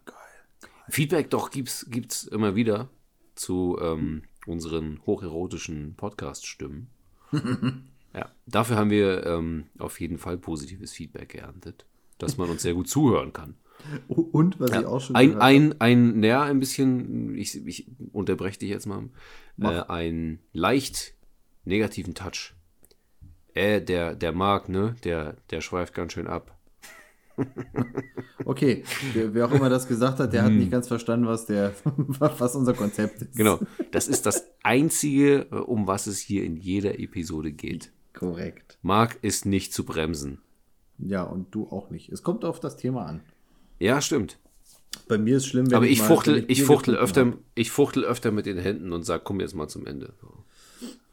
Feedback 0.89 1.29
doch 1.29 1.51
gibt's 1.51 1.88
gibt's 1.89 2.25
immer 2.25 2.55
wieder 2.55 2.89
zu 3.36 3.77
ähm, 3.81 4.23
unseren 4.45 5.01
hocherotischen 5.05 5.95
Podcast-Stimmen. 5.95 6.88
ja, 8.13 8.31
dafür 8.45 8.77
haben 8.77 8.89
wir 8.89 9.25
ähm, 9.25 9.65
auf 9.77 9.99
jeden 9.99 10.17
Fall 10.17 10.38
positives 10.38 10.93
Feedback 10.93 11.29
geerntet, 11.29 11.86
dass 12.17 12.38
man 12.38 12.49
uns 12.49 12.62
sehr 12.62 12.73
gut 12.73 12.88
zuhören 12.88 13.34
kann. 13.34 13.55
Und 14.08 14.60
was 14.60 14.71
ich 14.71 14.86
auch 14.86 14.99
schon 14.99 15.15
Ein, 15.15 15.38
ein, 15.41 15.79
ein, 15.79 16.19
naja, 16.19 16.43
ein 16.43 16.60
bisschen, 16.60 17.36
ich, 17.36 17.65
ich 17.67 17.88
unterbreche 18.13 18.60
dich 18.60 18.69
jetzt 18.69 18.88
mal, 18.88 19.10
äh, 19.60 19.81
ein 19.88 20.39
leicht 20.53 21.13
negativen 21.65 22.15
Touch. 22.15 22.55
Äh, 23.56 23.82
der, 23.82 24.15
der 24.15 24.32
Marc, 24.34 24.70
ne, 24.70 24.96
der, 25.04 25.38
der 25.50 25.62
schweift 25.62 25.94
ganz 25.96 26.13
schön 26.13 26.28
ab. 26.28 26.52
Okay, 28.46 28.84
wer, 29.13 29.34
wer 29.34 29.46
auch 29.46 29.52
immer 29.52 29.70
das 29.70 29.88
gesagt 29.88 30.20
hat, 30.20 30.32
der 30.32 30.44
hat 30.44 30.52
nicht 30.54 30.72
ganz 30.72 30.88
verstanden, 30.88 31.26
was 31.28 31.46
der, 31.46 31.74
was 31.84 32.56
unser 32.56 32.74
Konzept 32.74 33.15
ist. 33.22 33.32
Hm. 33.32 33.38
Genau, 33.38 33.60
das 33.91 34.08
ist 34.08 34.26
das 34.26 34.46
Einzige, 34.63 35.48
äh, 35.52 35.56
um 35.56 35.88
was 35.88 36.08
es 36.08 36.20
hier 36.20 36.44
in 36.44 36.56
jeder 36.56 37.00
Episode 37.00 37.52
geht. 37.52 37.91
Korrekt. 38.13 38.78
Marc 38.82 39.18
ist 39.22 39.46
nicht 39.46 39.74
zu 39.74 39.84
bremsen. 39.84 40.39
Ja, 40.98 41.24
und 41.24 41.54
du 41.54 41.68
auch 41.70 41.89
nicht. 41.89 42.10
Es 42.10 42.24
kommt 42.24 42.46
auf 42.46 42.62
das 42.62 42.78
Thema 42.78 43.06
an. 43.06 43.22
Ja, 43.80 44.00
stimmt. 44.02 44.38
Bei 45.10 45.18
mir 45.18 45.38
ist 45.38 45.48
schlimm, 45.48 45.68
wenn 45.68 45.76
Aber 45.76 45.88
ich 45.88 46.00
mal- 46.00 46.08
fuchtel, 46.08 46.46
ich 46.48 46.63
fuchtel 46.63 46.96
öfter, 46.96 47.22
habe. 47.26 47.38
ich 47.54 47.70
fuchtel 47.72 48.06
öfter 48.06 48.32
mit 48.32 48.46
den 48.46 48.58
Händen 48.58 48.94
und 48.94 49.04
sag, 49.04 49.26
komm 49.26 49.41
jetzt 49.41 49.56
mal 49.56 49.68
zum 49.68 49.86
Ende. 49.86 50.13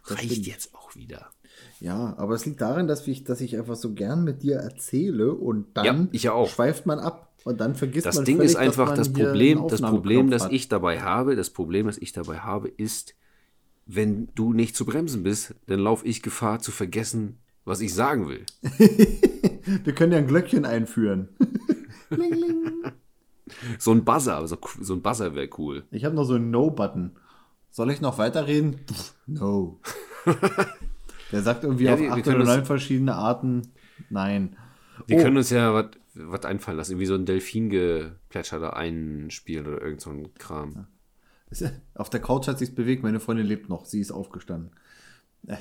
Das 0.06 0.18
Reicht 0.18 0.30
stimmt. 0.30 0.46
jetzt 0.46 0.74
auch 0.74 0.94
wieder. 0.94 1.30
Ja, 1.82 2.14
aber 2.16 2.34
es 2.34 2.46
liegt 2.46 2.60
daran, 2.60 2.86
dass 2.86 3.08
ich, 3.08 3.24
dass 3.24 3.40
ich 3.40 3.58
einfach 3.58 3.74
so 3.74 3.92
gern 3.92 4.22
mit 4.22 4.44
dir 4.44 4.54
erzähle 4.58 5.34
und 5.34 5.76
dann 5.76 5.84
Ja, 5.84 6.08
ich 6.12 6.30
auch. 6.30 6.48
schweift 6.48 6.86
man 6.86 7.00
ab 7.00 7.32
und 7.42 7.60
dann 7.60 7.74
vergisst 7.74 8.06
Das 8.06 8.14
man 8.14 8.24
Ding 8.24 8.36
völlig, 8.36 8.52
ist 8.52 8.56
einfach, 8.56 8.94
das 8.94 9.12
Problem, 9.12 9.66
das 9.66 9.80
Problem, 9.82 10.30
das 10.30 10.46
ich 10.48 10.68
dabei 10.68 11.00
habe, 11.00 11.34
das 11.34 11.50
Problem, 11.50 11.86
das 11.86 11.98
ich 11.98 12.12
dabei 12.12 12.38
habe, 12.38 12.68
ist, 12.68 13.16
wenn 13.86 14.28
du 14.36 14.52
nicht 14.52 14.76
zu 14.76 14.86
bremsen 14.86 15.24
bist, 15.24 15.56
dann 15.66 15.80
laufe 15.80 16.06
ich 16.06 16.22
Gefahr 16.22 16.60
zu 16.60 16.70
vergessen, 16.70 17.40
was 17.64 17.80
ich 17.80 17.92
sagen 17.92 18.28
will. 18.28 18.46
Wir 19.82 19.92
können 19.92 20.12
ja 20.12 20.18
ein 20.18 20.28
Glöckchen 20.28 20.64
einführen. 20.64 21.30
So 23.78 23.90
ein 23.90 24.04
Buzzer, 24.04 24.46
so, 24.48 24.56
so 24.80 24.94
ein 24.94 25.02
Buzzer 25.02 25.34
wäre 25.34 25.50
cool. 25.58 25.84
Ich 25.90 26.04
habe 26.06 26.14
noch 26.14 26.24
so 26.24 26.34
einen 26.34 26.50
No-Button. 26.50 27.12
Soll 27.70 27.90
ich 27.90 28.00
noch 28.00 28.16
weiterreden? 28.16 28.76
Pff, 28.90 29.14
No. 29.26 29.80
Der 31.32 31.42
sagt 31.42 31.64
irgendwie 31.64 31.84
Ja, 31.84 31.94
auf 31.94 32.00
wir- 32.00 32.12
acht 32.12 32.26
oder 32.28 32.44
neun 32.44 32.64
verschiedene 32.64 33.14
Arten 33.14 33.62
Nein. 34.10 34.56
Wir 35.06 35.18
Oh. 35.18 35.22
können 35.22 35.36
uns 35.38 35.50
ja 35.50 35.72
was- 36.14 36.44
einfallen 36.44 36.76
lassen, 36.76 36.92
irgendwie 36.92 37.06
so 37.06 37.14
ein 37.14 37.24
Delfingeplätscher 37.26 38.58
da 38.60 38.70
einspielen 38.70 39.66
oder 39.66 39.80
irgend 39.82 40.00
so 40.00 40.10
ein 40.10 40.34
Kram. 40.34 40.86
Auf 41.94 42.10
der 42.10 42.20
Couch 42.20 42.46
hat 42.48 42.58
sich's 42.58 42.74
bewegt. 42.74 43.02
Meine 43.02 43.20
Freundin 43.20 43.46
lebt 43.46 43.68
noch. 43.68 43.84
Sie 43.86 44.00
ist 44.00 44.12
aufgestanden. 44.12 44.70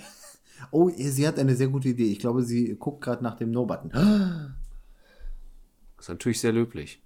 Oh, 0.69 0.91
sie 0.95 1.27
hat 1.27 1.39
eine 1.39 1.55
sehr 1.55 1.69
gute 1.69 1.87
Idee. 1.89 2.11
Ich 2.11 2.19
glaube, 2.19 2.43
sie 2.43 2.75
guckt 2.77 3.01
gerade 3.03 3.23
nach 3.23 3.35
dem 3.35 3.49
No-Button. 3.49 3.91
Das 5.97 6.05
ist 6.05 6.09
natürlich 6.09 6.39
sehr 6.39 6.51
löblich. 6.51 7.01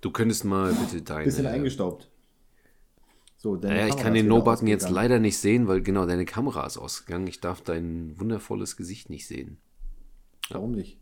Du 0.00 0.10
könntest 0.10 0.44
mal 0.44 0.72
bitte 0.74 1.02
deine. 1.02 1.24
Bisschen 1.24 1.46
eingestaubt. 1.46 2.10
So, 3.42 3.56
deine 3.56 3.74
Naja, 3.74 3.86
ich 3.86 3.96
kann 3.96 4.12
den 4.12 4.26
No-Button 4.26 4.66
jetzt 4.68 4.90
leider 4.90 5.18
nicht 5.18 5.38
sehen, 5.38 5.66
weil 5.66 5.80
genau 5.80 6.04
deine 6.04 6.26
Kamera 6.26 6.66
ist 6.66 6.76
ausgegangen. 6.76 7.26
Ich 7.26 7.40
darf 7.40 7.62
dein 7.62 8.20
wundervolles 8.20 8.76
Gesicht 8.76 9.08
nicht 9.08 9.26
sehen. 9.26 9.58
Warum 10.50 10.72
nicht? 10.72 10.98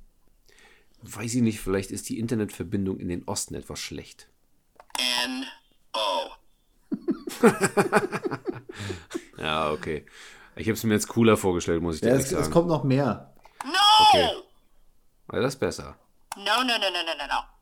Weiß 1.03 1.35
ich 1.35 1.42
nicht, 1.42 1.59
vielleicht 1.59 1.90
ist 1.90 2.09
die 2.09 2.20
Internetverbindung 2.20 3.01
in 3.01 3.09
den 3.09 3.24
Osten 3.24 3.55
etwas 3.55 3.81
schlecht. 3.81 4.29
N-O. 5.24 6.31
Ja, 9.38 9.70
okay. 9.72 10.05
Ich 10.57 10.66
habe 10.66 10.74
es 10.74 10.83
mir 10.85 10.94
jetzt 10.94 11.09
cooler 11.09 11.37
vorgestellt, 11.37 11.83
muss 11.83 11.96
ich 11.96 12.01
dir 12.03 12.09
Ja, 12.09 12.12
ehrlich 12.14 12.27
es, 12.27 12.31
sagen. 12.33 12.42
es 12.44 12.51
kommt 12.51 12.68
noch 12.68 12.85
mehr. 12.85 13.35
No! 13.64 14.07
Okay. 14.09 14.29
Ja, 15.33 15.40
das 15.40 15.55
ist 15.55 15.61
besser. 15.61 15.96
No, 16.37 16.44
no, 16.44 16.64
no, 16.64 16.79
no, 16.79 17.03
no, 17.05 17.14
no, 17.18 17.27
no. 17.27 17.58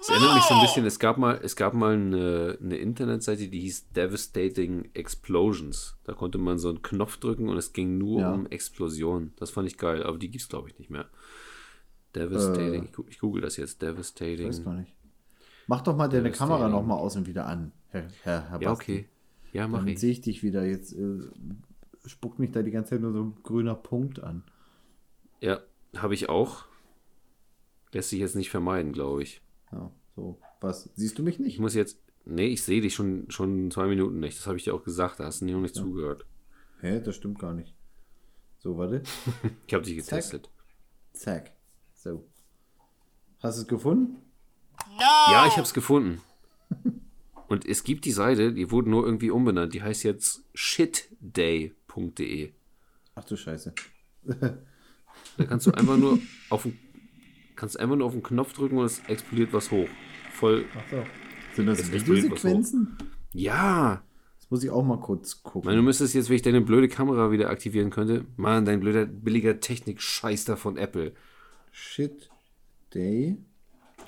Es 0.00 0.08
erinnert 0.08 0.34
mich 0.34 0.44
so 0.44 0.54
ein 0.54 0.60
bisschen, 0.60 0.86
es 0.86 0.98
gab 0.98 1.18
mal, 1.18 1.40
es 1.42 1.56
gab 1.56 1.74
mal 1.74 1.94
eine, 1.94 2.56
eine 2.62 2.76
Internetseite, 2.76 3.48
die 3.48 3.60
hieß 3.60 3.90
Devastating 3.90 4.90
Explosions. 4.94 5.96
Da 6.04 6.12
konnte 6.14 6.38
man 6.38 6.58
so 6.58 6.68
einen 6.68 6.82
Knopf 6.82 7.16
drücken 7.18 7.48
und 7.48 7.56
es 7.56 7.72
ging 7.72 7.98
nur 7.98 8.20
Ja. 8.20 8.32
um 8.32 8.46
Explosionen. 8.46 9.32
Das 9.36 9.50
fand 9.50 9.66
ich 9.68 9.76
geil, 9.76 10.02
aber 10.04 10.18
die 10.18 10.30
gibt's 10.30 10.48
glaube 10.48 10.68
ich 10.68 10.78
nicht 10.78 10.90
mehr. 10.90 11.06
Devastating, 12.14 12.84
Äh. 12.84 12.86
ich, 12.86 13.08
ich 13.08 13.18
google 13.18 13.42
das 13.42 13.56
jetzt, 13.56 13.82
Devastating. 13.82 14.48
Weiß 14.48 14.64
gar 14.64 14.74
nicht. 14.74 14.94
Mach 15.66 15.82
doch 15.82 15.96
mal 15.96 16.08
deine 16.08 16.30
Kamera 16.30 16.60
der- 16.60 16.68
noch 16.68 16.84
mal 16.86 16.94
aus 16.96 17.16
und 17.16 17.26
wieder 17.26 17.46
an, 17.46 17.72
Herr, 17.88 18.08
Herr, 18.22 18.48
Herr 18.50 18.62
Ja, 18.62 18.72
okay. 18.72 19.08
Ja, 19.52 19.66
mach 19.68 19.80
Dann 19.80 19.88
ich. 19.88 19.98
sehe 19.98 20.12
ich 20.12 20.20
dich 20.20 20.42
wieder. 20.42 20.64
Jetzt 20.64 20.92
äh, 20.94 21.20
spuckt 22.06 22.38
mich 22.38 22.52
da 22.52 22.62
die 22.62 22.70
ganze 22.70 22.90
Zeit 22.90 23.00
nur 23.00 23.12
so 23.12 23.22
ein 23.24 23.34
grüner 23.42 23.74
Punkt 23.74 24.22
an. 24.22 24.42
Ja, 25.40 25.60
habe 25.96 26.14
ich 26.14 26.28
auch. 26.28 26.64
Lässt 27.92 28.10
sich 28.10 28.20
jetzt 28.20 28.36
nicht 28.36 28.50
vermeiden, 28.50 28.92
glaube 28.92 29.22
ich. 29.22 29.40
Ja, 29.72 29.90
so. 30.16 30.40
Was? 30.60 30.88
Siehst 30.94 31.18
du 31.18 31.22
mich 31.22 31.34
Ich 31.36 31.40
nicht? 31.40 31.58
muss 31.60 31.74
jetzt. 31.74 31.98
Nee, 32.24 32.46
ich 32.48 32.62
sehe 32.62 32.80
dich 32.80 32.94
schon, 32.94 33.30
schon 33.30 33.70
zwei 33.70 33.86
Minuten 33.86 34.20
nicht. 34.20 34.38
Das 34.38 34.46
habe 34.46 34.56
ich 34.58 34.64
dir 34.64 34.74
auch 34.74 34.82
gesagt. 34.84 35.18
Da 35.20 35.24
hast 35.24 35.40
du 35.40 35.46
noch 35.46 35.60
nicht 35.60 35.74
zugehört. 35.74 36.26
Hä, 36.80 37.00
das 37.00 37.16
stimmt 37.16 37.38
gar 37.38 37.54
nicht. 37.54 37.74
So, 38.58 38.76
warte. 38.76 39.02
Ich 39.66 39.74
habe 39.74 39.84
dich 39.84 39.96
getestet. 39.96 40.50
Zack. 41.12 41.52
So. 41.94 42.26
Hast 43.40 43.58
du 43.58 43.62
es 43.62 43.68
gefunden? 43.68 44.16
No! 44.90 45.32
Ja, 45.32 45.46
ich 45.46 45.52
habe 45.52 45.62
es 45.62 45.72
gefunden. 45.74 46.20
Und 47.48 47.64
es 47.66 47.82
gibt 47.82 48.04
die 48.04 48.12
Seite, 48.12 48.52
die 48.52 48.70
wurde 48.70 48.90
nur 48.90 49.04
irgendwie 49.06 49.30
umbenannt. 49.30 49.72
Die 49.74 49.82
heißt 49.82 50.02
jetzt 50.04 50.44
shitday.de. 50.54 52.52
Ach 53.14 53.24
du 53.24 53.36
Scheiße. 53.36 53.74
Da 55.36 55.44
kannst 55.46 55.66
du 55.66 55.72
einfach 55.72 55.96
nur 55.96 56.18
auf 56.48 56.62
den, 56.62 56.78
kannst 57.58 57.78
einfach 57.78 57.96
nur 57.96 58.06
auf 58.06 58.12
den 58.12 58.22
Knopf 58.22 58.52
drücken 58.54 58.78
und 58.78 58.86
es 58.86 59.00
explodiert 59.08 59.52
was 59.52 59.70
hoch. 59.70 59.88
Voll. 60.32 60.64
Ach 60.76 60.82
so. 60.90 61.02
Sind 61.54 61.66
das 61.66 61.90
Videosequenzen? 61.92 62.96
Ja! 63.32 64.02
Das 64.38 64.50
muss 64.50 64.62
ich 64.64 64.70
auch 64.70 64.84
mal 64.84 65.00
kurz 65.00 65.34
Ich 65.34 65.42
gucken. 65.42 65.66
meine, 65.66 65.78
du 65.78 65.82
müsstest 65.82 66.14
jetzt, 66.14 66.28
wenn 66.28 66.36
ich 66.36 66.42
deine 66.42 66.60
blöde 66.60 66.88
Kamera 66.88 67.30
wieder 67.32 67.50
aktivieren 67.50 67.90
könnte, 67.90 68.24
Mann, 68.36 68.64
dein 68.64 68.80
blöder, 68.80 69.04
billiger 69.06 69.60
Technik-Scheiß 69.60 70.44
da 70.46 70.56
von 70.56 70.76
Apple. 70.76 71.12
Shitday.de. 71.72 73.36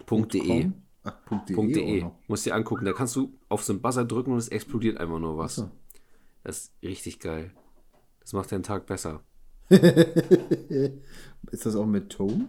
.de. 0.08 0.70
Ach, 1.02 1.16
.de. 1.46 2.00
noch. 2.02 2.18
Musst 2.28 2.46
dir 2.46 2.54
angucken. 2.54 2.84
Da 2.84 2.92
kannst 2.92 3.16
du 3.16 3.34
auf 3.48 3.64
so 3.64 3.72
einen 3.72 3.82
Buzzer 3.82 4.04
drücken 4.04 4.32
und 4.32 4.38
es 4.38 4.48
explodiert 4.48 4.98
einfach 4.98 5.18
nur 5.18 5.36
was. 5.36 5.56
so. 5.56 5.70
Das 6.44 6.58
ist 6.58 6.72
richtig 6.82 7.18
geil. 7.20 7.52
Das 8.20 8.32
macht 8.32 8.52
deinen 8.52 8.62
Tag 8.62 8.86
besser. 8.86 9.22
Ist 9.70 11.66
das 11.66 11.76
auch 11.76 11.86
mit 11.86 12.10
Ton? 12.10 12.48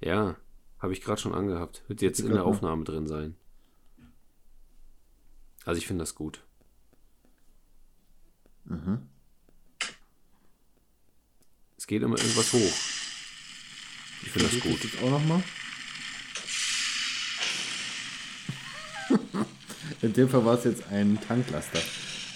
Ja, 0.00 0.36
habe 0.78 0.92
ich 0.92 1.02
gerade 1.02 1.20
schon 1.20 1.34
angehabt. 1.34 1.82
Wird 1.88 2.02
jetzt 2.02 2.20
in 2.20 2.32
der. 2.32 2.44
Aufnahme 2.44 2.84
drin 2.84 3.06
sein. 3.06 3.36
Also 5.64 5.78
ich 5.78 5.86
finde 5.86 6.02
das 6.02 6.14
gut. 6.14 6.42
Mhm. 8.64 9.08
Es 11.76 11.86
geht 11.86 12.02
immer 12.02 12.18
irgendwas 12.18 12.52
hoch. 12.52 12.72
Ich 14.22 14.30
finde 14.30 14.48
das 14.48 14.60
gut. 14.60 14.84
Jetzt 14.84 15.02
auch 15.02 15.10
noch 15.10 15.24
mal. 15.24 15.42
In 20.02 20.12
dem 20.12 20.28
Fall 20.28 20.44
war 20.44 20.58
es 20.58 20.64
jetzt 20.64 20.86
ein 20.88 21.18
Tanklaster. 21.20 21.80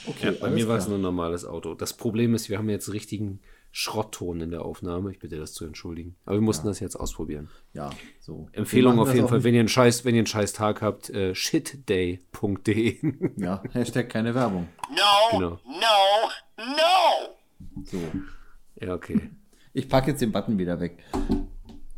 Okay, 0.06 0.26
Ja, 0.26 0.30
bei 0.32 0.46
alles 0.46 0.54
mir 0.54 0.68
war 0.68 0.78
es 0.78 0.88
nur 0.88 0.98
ein 0.98 1.02
normales 1.02 1.44
Auto. 1.44 1.74
Das 1.74 1.94
Problem 1.94 2.34
ist, 2.34 2.48
wir 2.48 2.58
haben 2.58 2.68
jetzt 2.68 2.92
richtigen 2.92 3.40
Schrottton 3.76 4.40
in 4.40 4.50
der 4.50 4.62
Aufnahme. 4.62 5.10
Ich 5.10 5.18
bitte 5.18 5.36
das 5.36 5.52
zu 5.52 5.64
entschuldigen. 5.64 6.14
Aber 6.26 6.36
wir 6.36 6.42
mussten 6.42 6.68
das 6.68 6.78
jetzt 6.78 6.94
ausprobieren. 6.94 7.48
Ja, 7.72 7.90
so. 8.20 8.48
Empfehlung 8.52 9.00
auf 9.00 9.12
jeden 9.12 9.26
Fall, 9.26 9.42
wenn 9.42 9.54
ihr 9.54 9.60
einen 9.60 9.68
Scheiß, 9.68 10.04
wenn 10.04 10.14
ihr 10.14 10.20
einen 10.20 10.26
Scheiß 10.28 10.52
Tag 10.52 10.80
habt, 10.80 11.10
äh, 11.10 11.34
shitday.de. 11.34 12.96
Ja, 13.36 13.62
Hashtag 13.72 14.08
keine 14.10 14.34
Werbung. 14.34 14.68
No! 14.90 15.38
Genau. 15.38 15.60
No! 15.64 16.64
No! 16.64 17.82
So. 17.84 17.98
ja, 18.80 18.94
okay. 18.94 19.30
Ich 19.72 19.88
packe 19.88 20.12
jetzt 20.12 20.20
den 20.20 20.30
Button 20.30 20.56
wieder 20.56 20.78
weg. 20.78 20.98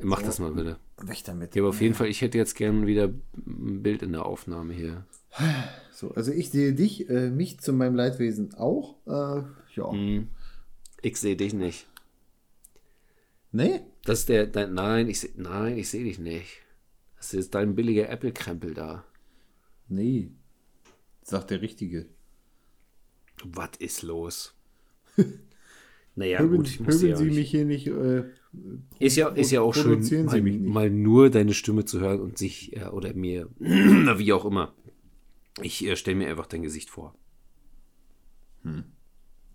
Mach 0.00 0.22
das 0.22 0.38
mal 0.38 0.52
bitte. 0.52 0.78
Weg 1.02 1.24
damit. 1.24 1.54
Ja, 1.54 1.62
aber 1.62 1.68
auf 1.70 1.80
jeden 1.82 1.94
Fall, 1.94 2.06
ich 2.06 2.22
hätte 2.22 2.38
jetzt 2.38 2.54
gern 2.54 2.86
wieder 2.86 3.10
ein 3.46 3.82
Bild 3.82 4.02
in 4.02 4.12
der 4.12 4.24
Aufnahme 4.24 4.72
hier. 4.72 5.04
So, 5.92 6.10
also 6.10 6.30
ich 6.30 6.50
sehe 6.50 6.74
dich, 6.74 7.08
äh, 7.08 7.30
mich 7.30 7.58
zu 7.58 7.72
meinem 7.72 7.94
Leidwesen 7.94 8.52
auch. 8.54 8.96
Äh, 9.06 9.42
ja. 9.76 9.90
Hm. 9.90 10.28
Ich 11.00 11.16
sehe 11.16 11.36
dich 11.36 11.54
nicht. 11.54 11.86
Nee? 13.50 13.80
Das 14.04 14.20
ist 14.20 14.28
der, 14.28 14.46
dein, 14.46 14.74
nein, 14.74 15.08
ich 15.08 15.26
nein, 15.36 15.78
ich 15.78 15.88
sehe 15.88 16.04
dich 16.04 16.18
nicht. 16.18 16.60
Das 17.16 17.32
ist 17.32 17.54
dein 17.54 17.74
billiger 17.74 18.10
Apple-Krempel 18.10 18.74
da. 18.74 19.04
Nee. 19.88 20.30
Sagt 21.22 21.50
der 21.50 21.62
Richtige. 21.62 22.06
Was 23.44 23.70
ist 23.78 24.02
los? 24.02 24.54
naja, 26.14 26.40
Höbeln, 26.40 26.58
gut, 26.58 26.68
ich 26.68 26.80
muss 26.80 26.96
höbeln 26.96 27.10
ja 27.10 27.16
Sie 27.16 27.30
mich 27.30 27.50
hier 27.50 27.64
nicht. 27.64 27.86
Äh, 27.86 28.24
Ist 28.98 29.16
ja, 29.16 29.28
ist 29.28 29.50
ja 29.50 29.62
auch 29.62 29.74
schön, 29.74 30.04
mal, 30.26 30.42
mal 30.42 30.90
nur 30.90 31.30
deine 31.30 31.54
Stimme 31.54 31.84
zu 31.84 32.00
hören 32.00 32.20
und 32.20 32.36
sich 32.36 32.76
äh, 32.76 32.88
oder 32.88 33.14
mir, 33.14 33.48
wie 33.58 34.32
auch 34.34 34.44
immer. 34.44 34.74
Ich 35.62 35.84
äh, 35.84 35.96
stelle 35.96 36.16
mir 36.16 36.28
einfach 36.28 36.46
dein 36.46 36.62
Gesicht 36.62 36.90
vor. 36.90 37.14
Hm. 38.62 38.84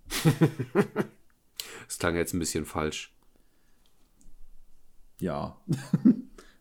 das 1.88 1.98
klang 2.00 2.16
jetzt 2.16 2.34
ein 2.34 2.40
bisschen 2.40 2.66
falsch. 2.66 3.14
ja. 5.20 5.60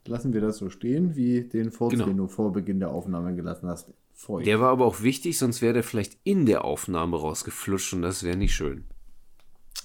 Lassen 0.06 0.32
wir 0.32 0.40
das 0.40 0.56
so 0.56 0.70
stehen, 0.70 1.14
wie 1.14 1.42
den 1.44 1.70
Furz, 1.70 1.92
Genau. 1.92 2.06
den 2.06 2.16
du 2.16 2.26
vor 2.26 2.52
Beginn 2.52 2.80
der 2.80 2.90
Aufnahme 2.90 3.36
gelassen 3.36 3.68
hast. 3.68 3.92
Feucht. 4.14 4.46
Der 4.46 4.58
war 4.58 4.70
aber 4.70 4.86
auch 4.86 5.02
wichtig, 5.02 5.38
sonst 5.38 5.62
wäre 5.62 5.74
der 5.74 5.84
vielleicht 5.84 6.18
in 6.24 6.46
der 6.46 6.64
Aufnahme 6.64 7.16
rausgeflutscht 7.18 7.92
und 7.92 8.02
das 8.02 8.22
wäre 8.24 8.36
nicht 8.36 8.54
schön. 8.54 8.84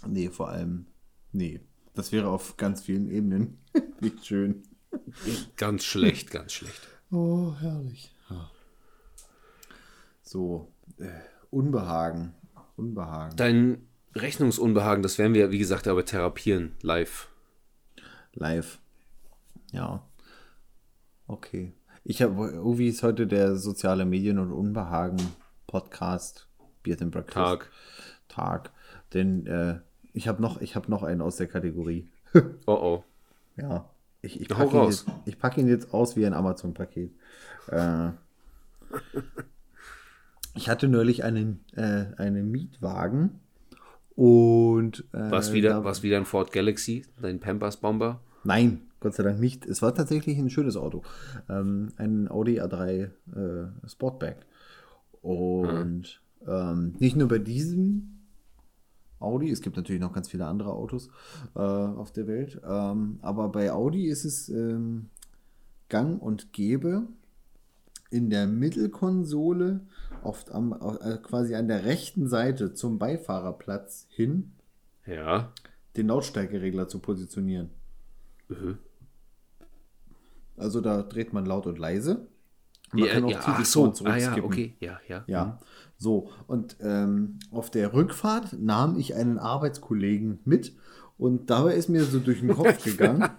Nee, 0.08 0.30
vor 0.30 0.50
allem. 0.50 0.88
Nee. 1.32 1.60
Das 1.94 2.12
wäre 2.12 2.30
auf 2.30 2.58
ganz 2.58 2.82
vielen 2.82 3.12
Ebenen 3.12 3.60
nicht 4.02 4.26
schön. 4.26 4.64
Ganz 5.58 5.84
schlecht, 5.84 6.32
ganz 6.32 6.54
schlecht. 6.54 6.82
Oh, 7.12 7.54
herrlich. 7.60 8.15
So, 10.26 10.72
äh, 10.98 11.08
Unbehagen. 11.52 12.34
Unbehagen. 12.76 13.36
Dein 13.38 13.88
Rechnungsunbehagen, 14.16 15.04
das 15.04 15.18
werden 15.20 15.34
wir, 15.36 15.52
wie 15.52 15.60
gesagt, 15.60 15.88
aber 15.88 16.04
therapieren 16.04 16.72
live. 16.82 17.30
Live. 18.34 18.80
Ja. 19.72 20.04
Okay. 21.28 21.74
Ich 22.04 22.22
habe, 22.22 22.62
Uvi 22.64 22.88
ist 22.90 23.04
heute 23.04 23.28
der 23.28 23.56
soziale 23.56 24.04
Medien- 24.06 24.40
und 24.40 24.74
Podcast 25.68 26.48
Beard 26.84 27.02
and 27.02 27.12
Breakfast 27.12 27.34
Tag. 27.36 27.72
Tag. 28.28 28.72
Denn 29.14 29.46
äh, 29.46 29.80
ich 30.14 30.28
habe 30.28 30.42
noch, 30.42 30.60
ich 30.60 30.76
hab 30.76 30.90
noch 30.90 31.04
einen 31.04 31.22
aus 31.22 31.38
der 31.38 31.48
Kategorie. 31.48 32.10
Oh 32.66 32.74
oh. 32.74 33.04
Ja. 33.58 33.90
Ich, 34.22 34.42
ich 34.42 34.50
packe 34.50 34.76
ihn, 34.76 34.84
jetzt- 34.86 35.06
ich 35.26 35.38
pack 35.40 35.58
ihn 35.58 35.68
jetzt 35.68 35.94
aus 35.94 36.16
wie 36.18 36.26
ein 36.26 36.34
Amazon-Paket. 36.34 37.14
Äh, 37.68 38.10
ich 40.56 40.70
hatte 40.70 40.88
neulich 40.88 41.24
einen, 41.24 41.60
äh, 41.76 42.06
einen 42.18 42.50
Mietwagen 42.50 43.40
und 44.16 45.02
äh, 45.14 45.32
Was 45.32 45.54
wieder, 45.54 45.84
was 45.84 46.04
wieder 46.04 46.18
ein 46.18 46.26
Ford 46.26 46.52
Galaxy, 46.52 47.06
dein 47.22 47.40
Pampers 47.40 47.78
Bomber. 47.78 48.22
Nein, 48.44 48.82
Gott 49.02 49.16
sei 49.16 49.24
Dank 49.24 49.40
nicht. 49.40 49.66
Es 49.66 49.82
war 49.82 49.94
tatsächlich 49.94 50.38
ein 50.38 50.50
schönes 50.50 50.78
Auto. 50.78 51.04
Ähm, 51.50 51.90
ein 51.98 52.30
Audi 52.30 52.62
A3 52.62 53.04
äh, 53.04 53.10
Sportback. 53.88 54.46
Und 55.22 56.22
ähm, 56.48 56.96
nicht 57.00 57.16
nur 57.16 57.28
bei 57.28 57.40
diesem 57.40 58.20
Audi, 59.20 59.50
es 59.50 59.62
gibt 59.62 59.76
natürlich 59.76 60.02
noch 60.02 60.14
ganz 60.14 60.30
viele 60.30 60.46
andere 60.46 60.72
Autos 60.72 61.10
äh, 61.56 61.60
auf 61.60 62.12
der 62.12 62.28
Welt, 62.28 62.62
ähm, 62.68 63.20
aber 63.22 63.50
bei 63.50 63.72
Audi 63.72 64.06
ist 64.08 64.26
es 64.26 64.50
ähm, 64.50 65.10
gang 65.90 66.22
und 66.22 66.54
gäbe, 66.54 67.08
in 68.16 68.30
der 68.30 68.48
Mittelkonsole, 68.48 69.82
oft 70.24 70.52
am, 70.52 70.72
äh, 71.02 71.18
quasi 71.18 71.56
an 71.56 71.68
der 71.68 71.84
rechten 71.86 72.28
Seite 72.28 72.74
zum 72.74 72.98
Beifahrerplatz 72.98 74.08
hin, 74.10 74.54
Ja. 75.06 75.52
den 75.98 76.08
Lautstärkeregler 76.08 76.88
zu 76.88 77.00
positionieren. 77.00 77.70
Mhm. 78.48 78.78
Also 80.58 80.80
da 80.82 81.02
dreht 81.04 81.34
man 81.34 81.46
laut 81.46 81.68
und 81.68 81.78
leise. 81.78 82.28
Man 82.92 83.04
Ja, 83.04 83.14
kann 83.14 83.24
auch 83.26 83.32
ja, 83.32 83.42
ach 83.44 83.66
so. 83.66 83.94
Ah 84.06 84.18
ja, 84.18 84.38
okay. 84.42 84.76
Ja, 84.80 85.00
ja. 85.08 85.24
Ja, 85.28 85.60
so. 85.98 86.30
Und 86.48 86.78
ähm, 86.80 87.40
auf 87.52 87.70
der 87.70 87.94
Rückfahrt 87.94 88.54
nahm 88.54 88.98
ich 88.98 89.16
einen 89.16 89.38
Arbeitskollegen 89.38 90.40
mit 90.46 90.74
und 91.18 91.50
dabei 91.50 91.76
ist 91.76 91.90
mir 91.90 92.04
so 92.06 92.20
durch 92.20 92.40
den 92.40 92.54
Kopf 92.54 92.84
gegangen. 92.86 93.30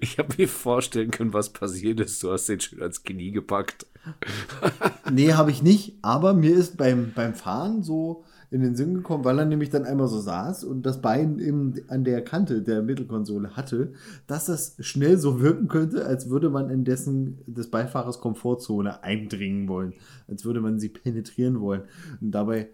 Ich 0.00 0.18
habe 0.18 0.34
mir 0.38 0.48
vorstellen 0.48 1.10
können, 1.10 1.32
was 1.32 1.52
passiert 1.52 2.00
ist. 2.00 2.22
Du 2.22 2.30
hast 2.32 2.48
den 2.48 2.60
schön 2.60 2.80
ans 2.80 3.02
Knie 3.02 3.32
gepackt. 3.32 3.86
nee, 5.12 5.32
habe 5.32 5.50
ich 5.50 5.62
nicht, 5.62 5.98
aber 6.02 6.34
mir 6.34 6.54
ist 6.54 6.76
beim, 6.76 7.12
beim 7.14 7.34
Fahren 7.34 7.82
so 7.82 8.24
in 8.50 8.60
den 8.60 8.76
Sinn 8.76 8.94
gekommen, 8.94 9.24
weil 9.24 9.38
er 9.38 9.44
nämlich 9.44 9.70
dann 9.70 9.84
einmal 9.84 10.08
so 10.08 10.20
saß 10.20 10.64
und 10.64 10.86
das 10.86 11.02
Bein 11.02 11.38
im, 11.38 11.74
an 11.88 12.04
der 12.04 12.22
Kante 12.22 12.62
der 12.62 12.82
Mittelkonsole 12.82 13.56
hatte, 13.56 13.92
dass 14.26 14.46
das 14.46 14.76
schnell 14.80 15.18
so 15.18 15.40
wirken 15.40 15.68
könnte, 15.68 16.06
als 16.06 16.30
würde 16.30 16.48
man 16.48 16.70
in 16.70 16.84
dessen 16.84 17.38
des 17.46 17.70
Beifahrers 17.70 18.20
Komfortzone 18.20 19.02
eindringen 19.02 19.68
wollen, 19.68 19.94
als 20.28 20.44
würde 20.44 20.60
man 20.60 20.78
sie 20.78 20.88
penetrieren 20.88 21.60
wollen. 21.60 21.82
Und 22.20 22.30
dabei, 22.30 22.70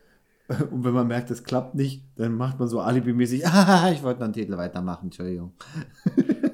und 0.71 0.85
wenn 0.85 0.93
man 0.93 1.09
merkt, 1.09 1.31
es 1.31 1.45
klappt 1.45 1.75
nicht, 1.75 2.05
dann 2.17 2.35
macht 2.35 2.59
man 2.59 2.69
so 2.69 2.81
alibimäßig, 2.81 3.47
ah, 3.47 3.91
ich 3.93 4.03
wollte 4.03 4.21
noch 4.21 4.27
einen 4.27 4.35
Titel 4.35 4.57
weitermachen, 4.57 5.07
Entschuldigung. 5.07 5.53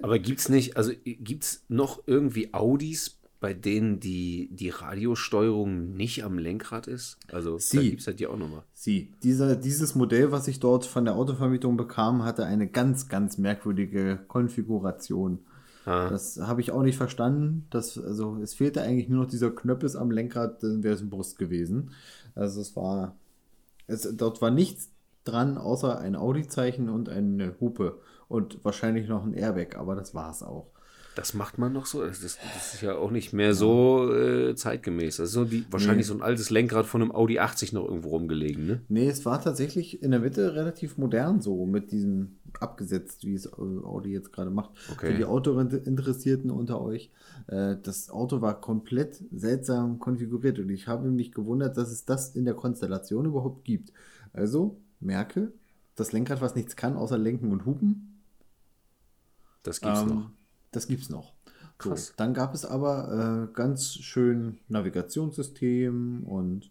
Aber 0.01 0.19
gibt's 0.21 0.49
nicht, 0.49 0.77
also 0.77 0.93
gibt's 1.05 1.65
noch 1.69 2.05
irgendwie 2.07 2.55
Audis, 2.55 3.18
bei 3.41 3.55
denen 3.55 4.01
die, 4.01 4.49
die 4.53 4.71
Radiosteuerung 4.71 5.95
nicht 5.95 6.25
am 6.25 6.39
Lenkrad 6.39 6.87
ist? 6.87 7.19
Also 7.31 7.55
da 7.55 7.59
Sie. 7.59 7.91
gibt's 7.91 8.07
halt 8.07 8.21
ja 8.21 8.31
auch 8.31 8.37
nochmal. 8.37 8.63
Sie, 8.75 9.13
dieser, 9.23 9.55
dieses 9.55 9.95
Modell, 9.95 10.33
was 10.33 10.49
ich 10.49 10.59
dort 10.59 10.87
von 10.87 11.05
der 11.05 11.15
Autovermietung 11.15 11.77
bekam, 11.77 12.25
hatte 12.25 12.47
eine 12.47 12.67
ganz, 12.67 13.09
ganz 13.09 13.39
merkwürdige 13.39 14.19
Konfiguration. 14.27 15.39
Ah. 15.85 16.11
Das 16.11 16.39
habe 16.39 16.61
ich 16.61 16.73
auch 16.73 16.83
nicht 16.83 16.97
verstanden. 16.97 17.67
Das, 17.71 17.97
also 17.97 18.39
es 18.43 18.55
fehlte 18.55 18.83
eigentlich 18.83 19.09
nur 19.09 19.23
noch 19.23 19.31
dieser 19.31 19.51
Knöppel 19.51 19.97
am 19.97 20.11
Lenkrad, 20.11 20.63
dann 20.63 20.83
wäre 20.83 20.95
es 20.95 21.01
ein 21.01 21.11
Brust 21.11 21.39
gewesen. 21.39 21.93
Also 22.35 22.61
es 22.61 22.75
war, 22.77 23.17
es, 23.87 24.09
dort 24.17 24.43
war 24.43 24.51
nichts 24.51 24.91
dran, 25.25 25.59
außer 25.59 25.99
ein 25.99 26.17
Audi-Zeichen 26.17 26.89
und 26.89 27.09
eine 27.09 27.55
Hupe 27.61 28.01
und 28.29 28.65
wahrscheinlich 28.65 29.09
noch 29.09 29.25
ein 29.25 29.35
Airbag, 29.35 29.77
aber 29.77 29.95
das 29.95 30.15
war 30.15 30.31
es 30.31 30.43
auch. 30.43 30.67
Das 31.19 31.35
macht 31.35 31.59
man 31.59 31.73
noch 31.73 31.87
so? 31.87 32.07
Das, 32.07 32.21
das, 32.21 32.39
das 32.55 32.75
ist 32.75 32.81
ja 32.81 32.95
auch 32.95 33.11
nicht 33.11 33.33
mehr 33.33 33.53
so 33.53 34.15
äh, 34.15 34.55
zeitgemäß. 34.55 35.17
Das 35.17 35.31
ist 35.31 35.35
so 35.35 35.45
die, 35.45 35.65
wahrscheinlich 35.69 36.07
so 36.07 36.15
ein 36.15 36.23
altes 36.23 36.51
Lenkrad 36.51 36.87
von 36.87 37.03
einem 37.03 37.11
Audi 37.11 37.41
80 37.41 37.73
noch 37.73 37.87
irgendwo 37.87 38.11
rumgelegen, 38.11 38.69
ne? 38.69 38.83
Nee, 38.89 39.09
es 39.09 39.27
war 39.27 39.43
tatsächlich 39.43 40.01
in 40.01 40.13
der 40.13 40.21
Mitte 40.21 40.55
relativ 40.55 40.97
modern 40.97 41.41
so, 41.41 41.67
mit 41.67 41.91
diesem 41.91 42.37
abgesetzt, 42.61 43.25
wie 43.27 43.35
es 43.35 43.47
äh, 43.47 43.51
Audi 43.51 44.13
jetzt 44.13 44.33
gerade 44.33 44.51
macht. 44.51 44.71
Okay. 44.93 45.11
Für 45.11 45.17
die 45.17 45.25
Autointeressierten 45.25 46.53
unter 46.53 46.81
euch. 46.81 47.11
Äh, 47.49 47.75
Das 47.83 48.11
Auto 48.11 48.41
war 48.41 48.61
komplett 48.61 49.21
seltsam 49.33 49.99
konfiguriert 49.99 50.61
und 50.61 50.71
ich 50.71 50.87
habe 50.87 51.11
mich 51.11 51.33
gewundert, 51.33 51.77
dass 51.77 51.91
es 51.91 52.05
das 52.05 52.37
in 52.37 52.45
der 52.45 52.55
Konstellation 52.55 53.27
überhaupt 53.27 53.65
gibt. 53.65 53.93
Also, 54.33 54.81
merke, 55.01 55.53
das 55.97 56.13
Lenkrad, 56.13 56.41
was 56.41 56.55
nichts 56.55 56.77
kann, 56.77 56.97
außer 56.97 57.19
lenken 57.19 57.51
und 57.51 57.67
hupen, 57.67 58.23
Das 59.65 59.81
gibt's 59.81 60.03
ähm, 60.03 60.09
noch. 60.09 60.38
Das 60.73 60.87
gibt's 60.87 61.09
noch. 61.09 61.33
So, 61.83 61.91
Krass. 61.91 62.13
dann 62.17 62.35
gab 62.35 62.55
es 62.55 62.65
aber 62.65 63.49
äh, 63.51 63.55
ganz 63.55 63.95
schön 63.95 64.59
Navigationssystem 64.69 66.25
und 66.25 66.71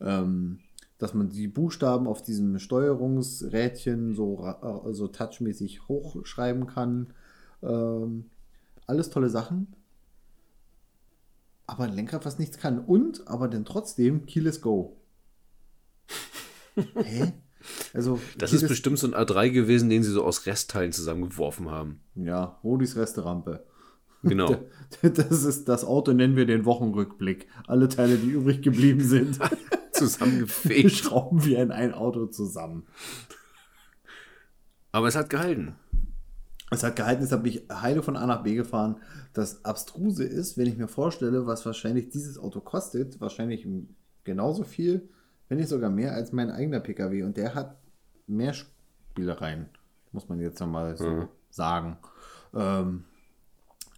ähm, 0.00 0.60
dass 0.98 1.12
man 1.12 1.28
die 1.28 1.48
Buchstaben 1.48 2.06
auf 2.06 2.22
diesem 2.22 2.58
Steuerungsrädchen 2.58 4.14
so, 4.14 4.46
äh, 4.46 4.92
so 4.92 5.08
touchmäßig 5.08 5.88
hochschreiben 5.88 6.66
kann. 6.66 7.12
Ähm, 7.62 8.30
alles 8.86 9.10
tolle 9.10 9.28
Sachen. 9.28 9.74
Aber 11.66 11.84
ein 11.84 11.94
Lenkrad, 11.94 12.24
was 12.24 12.38
nichts 12.38 12.58
kann. 12.58 12.78
Und, 12.78 13.26
aber 13.26 13.48
dann 13.48 13.64
trotzdem, 13.64 14.26
Keyless 14.26 14.60
Go. 14.60 14.96
Hä? 16.74 17.32
Also, 17.92 18.20
Das 18.38 18.52
ist 18.52 18.68
bestimmt 18.68 18.98
so 18.98 19.06
ein 19.06 19.14
A3 19.14 19.50
gewesen, 19.50 19.88
den 19.88 20.02
sie 20.02 20.10
so 20.10 20.24
aus 20.24 20.46
Restteilen 20.46 20.92
zusammengeworfen 20.92 21.70
haben. 21.70 22.00
Ja, 22.14 22.58
Rodis 22.62 22.96
Resterampe. 22.96 23.64
Genau. 24.22 24.56
Das 25.02 25.44
ist 25.44 25.68
das 25.68 25.84
Auto, 25.84 26.12
nennen 26.12 26.36
wir 26.36 26.46
den 26.46 26.64
Wochenrückblick. 26.64 27.48
Alle 27.66 27.88
Teile, 27.88 28.16
die 28.16 28.30
übrig 28.30 28.62
geblieben 28.62 29.00
sind, 29.00 29.38
Zusammengefegt. 29.92 30.90
schrauben 30.92 31.44
wir 31.44 31.62
in 31.62 31.70
ein 31.70 31.92
Auto 31.92 32.26
zusammen. 32.26 32.86
Aber 34.92 35.08
es 35.08 35.16
hat 35.16 35.30
gehalten. 35.30 35.74
Es 36.70 36.82
hat 36.82 36.96
gehalten, 36.96 37.22
es 37.22 37.32
hat 37.32 37.42
mich 37.42 37.64
heile 37.70 38.02
von 38.02 38.16
A 38.16 38.26
nach 38.26 38.42
B 38.42 38.54
gefahren. 38.54 38.96
Das 39.32 39.64
Abstruse 39.64 40.24
ist, 40.24 40.56
wenn 40.56 40.66
ich 40.66 40.76
mir 40.76 40.88
vorstelle, 40.88 41.46
was 41.46 41.66
wahrscheinlich 41.66 42.10
dieses 42.10 42.38
Auto 42.38 42.60
kostet, 42.60 43.20
wahrscheinlich 43.20 43.66
genauso 44.24 44.64
viel, 44.64 45.08
wenn 45.48 45.58
nicht 45.58 45.68
sogar 45.68 45.90
mehr 45.90 46.14
als 46.14 46.32
mein 46.32 46.50
eigener 46.50 46.80
PKW. 46.80 47.22
Und 47.22 47.36
der 47.36 47.54
hat 47.54 47.76
mehr 48.26 48.54
Spielereien, 48.54 49.66
muss 50.12 50.28
man 50.28 50.40
jetzt 50.40 50.60
nochmal 50.60 50.96
so 50.96 51.08
Mhm. 51.08 51.28
sagen. 51.50 51.96
Ähm, 52.54 53.04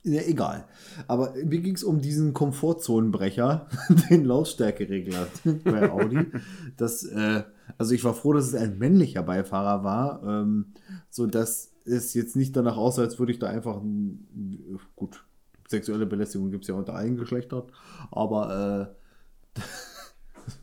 ja, 0.03 0.22
egal. 0.22 0.66
Aber 1.09 1.32
mir 1.44 1.61
ging 1.61 1.74
es 1.74 1.82
um 1.82 2.01
diesen 2.01 2.32
Komfortzonenbrecher, 2.32 3.66
den 4.11 4.24
Lautstärkeregler 4.24 5.26
bei 5.64 5.90
Audi. 5.90 6.26
Das, 6.76 7.05
äh, 7.05 7.42
also 7.76 7.92
ich 7.92 8.05
war 8.05 8.14
froh, 8.14 8.32
dass 8.32 8.47
es 8.47 8.55
ein 8.55 8.78
männlicher 8.78 9.22
Beifahrer 9.24 9.82
war, 9.82 10.22
ähm, 10.24 10.66
so 11.11 11.26
dass 11.26 11.72
es 11.84 12.14
jetzt 12.14 12.36
nicht 12.36 12.55
danach 12.57 12.76
aussah, 12.76 13.03
als 13.03 13.18
würde 13.18 13.32
ich 13.32 13.38
da 13.40 13.49
einfach 13.49 13.76
ein, 13.80 14.78
gut, 14.94 15.24
sexuelle 15.68 16.07
Belästigung 16.07 16.51
gibt 16.51 16.62
es 16.64 16.68
ja 16.68 16.74
unter 16.76 16.94
allen 16.94 17.16
Geschlechtern, 17.16 17.64
aber 18.12 18.94
äh, 19.57 19.61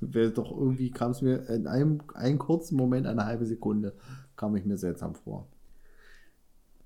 wäre 0.01 0.31
doch 0.31 0.51
irgendwie 0.51 0.91
kam 0.91 1.11
es 1.11 1.21
mir 1.21 1.47
in 1.49 1.67
einem 1.67 2.01
einen 2.13 2.37
kurzen 2.39 2.75
Moment, 2.77 3.07
eine 3.07 3.25
halbe 3.25 3.45
Sekunde, 3.45 3.93
kam 4.35 4.55
ich 4.55 4.65
mir 4.65 4.77
seltsam 4.77 5.15
vor. 5.15 5.47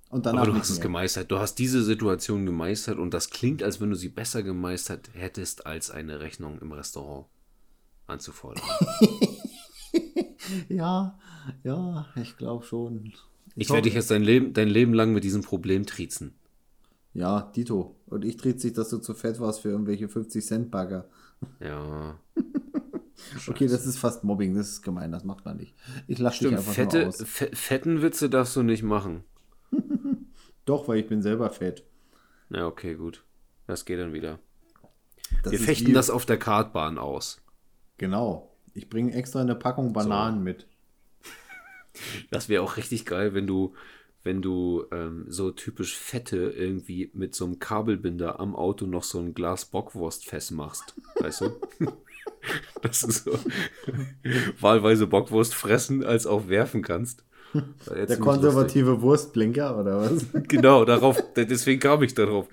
Und 0.09 0.25
danach 0.25 0.43
Aber 0.43 0.51
du 0.53 0.57
hast 0.57 0.69
es 0.69 0.77
mehr. 0.77 0.83
gemeistert. 0.83 1.29
Du 1.31 1.37
hast 1.39 1.55
diese 1.55 1.83
Situation 1.83 2.45
gemeistert 2.45 2.97
und 2.97 3.13
das 3.13 3.29
klingt, 3.29 3.61
als 3.61 3.81
wenn 3.81 3.89
du 3.89 3.95
sie 3.95 4.07
besser 4.09 4.41
gemeistert 4.41 5.09
hättest, 5.13 5.65
als 5.65 5.91
eine 5.91 6.21
Rechnung 6.21 6.59
im 6.59 6.71
Restaurant 6.71 7.25
anzufordern. 8.07 8.63
Ja, 10.69 11.17
ja, 11.63 12.05
ich 12.15 12.37
glaube 12.37 12.63
schon. 12.63 13.11
Ich 13.55 13.67
hoffe- 13.67 13.73
werde 13.77 13.85
dich 13.85 13.95
jetzt 13.95 14.11
dein 14.11 14.23
Leben, 14.23 14.53
dein 14.53 14.69
Leben 14.69 14.93
lang 14.93 15.11
mit 15.13 15.23
diesem 15.23 15.41
Problem 15.41 15.85
triezen. 15.85 16.33
Ja, 17.13 17.51
Dito. 17.55 17.95
Und 18.05 18.23
ich 18.23 18.37
dreht 18.37 18.61
sich, 18.61 18.73
dass 18.73 18.89
du 18.89 18.99
zu 18.99 19.13
fett 19.13 19.39
warst 19.39 19.61
für 19.61 19.69
irgendwelche 19.69 20.07
50 20.07 20.45
Cent 20.45 20.71
Ja. 23.45 23.51
Okay, 23.53 23.67
das 23.67 23.85
ist 23.85 23.97
fast 23.99 24.23
Mobbing, 24.23 24.55
das 24.55 24.69
ist 24.69 24.81
gemein, 24.81 25.11
das 25.11 25.23
macht 25.23 25.45
man 25.45 25.57
nicht. 25.57 25.75
Ich 26.07 26.19
lache 26.19 26.39
dich 26.43 26.53
einfach 26.55 26.73
fette, 26.73 26.99
nur 26.99 27.07
aus. 27.07 27.21
fe 27.23 27.49
fetten 27.53 28.01
Witze 28.01 28.29
darfst 28.29 28.55
du 28.55 28.63
nicht 28.63 28.83
machen. 28.83 29.23
Doch, 30.65 30.87
weil 30.87 30.99
ich 30.99 31.07
bin 31.07 31.21
selber 31.21 31.49
fett. 31.49 31.83
Ja, 32.49 32.65
okay, 32.67 32.95
gut. 32.95 33.23
Das 33.67 33.85
geht 33.85 33.99
dann 33.99 34.13
wieder. 34.13 34.39
Das 35.43 35.51
Wir 35.51 35.59
fechten 35.59 35.87
wie- 35.87 35.93
das 35.93 36.09
auf 36.09 36.25
der 36.25 36.37
Kartbahn 36.39 36.97
aus. 36.97 37.41
Genau. 37.97 38.53
Ich 38.73 38.89
bringe 38.89 39.13
extra 39.13 39.41
eine 39.41 39.55
Packung 39.55 39.91
Bananen 39.93 40.43
mit. 40.43 40.67
Das 42.29 42.47
wäre 42.47 42.61
auch 42.63 42.77
richtig 42.77 43.05
geil, 43.05 43.33
wenn 43.33 43.47
du, 43.47 43.73
wenn 44.23 44.41
du 44.41 44.85
ähm, 44.91 45.25
so 45.27 45.51
typisch 45.51 45.97
fette 45.97 46.37
irgendwie 46.37 47.09
mit 47.13 47.33
so 47.33 47.45
einem 47.45 47.59
Kabelbinder 47.59 48.39
am 48.39 48.55
Auto 48.55 48.85
noch 48.85 49.03
so 49.03 49.19
ein 49.19 49.33
Glas 49.33 49.65
Bockwurst 49.65 50.25
festmachst. 50.25 50.95
Weißt 51.19 51.41
du? 51.41 51.59
Dass 52.81 53.01
du 53.01 53.11
so 53.11 53.39
wahlweise 54.61 55.07
Bockwurst 55.07 55.53
fressen 55.53 56.03
als 56.03 56.25
auch 56.27 56.47
werfen 56.47 56.81
kannst. 56.81 57.23
Ja 57.53 58.05
Der 58.05 58.17
konservative 58.17 59.01
Wurstblinker 59.01 59.79
oder 59.79 59.99
was? 60.01 60.11
lustig. 60.11 60.47
Genau, 60.49 60.85
darauf, 60.85 61.17
deswegen 61.35 61.79
kam 61.79 62.03
ich 62.03 62.13
darauf. 62.13 62.47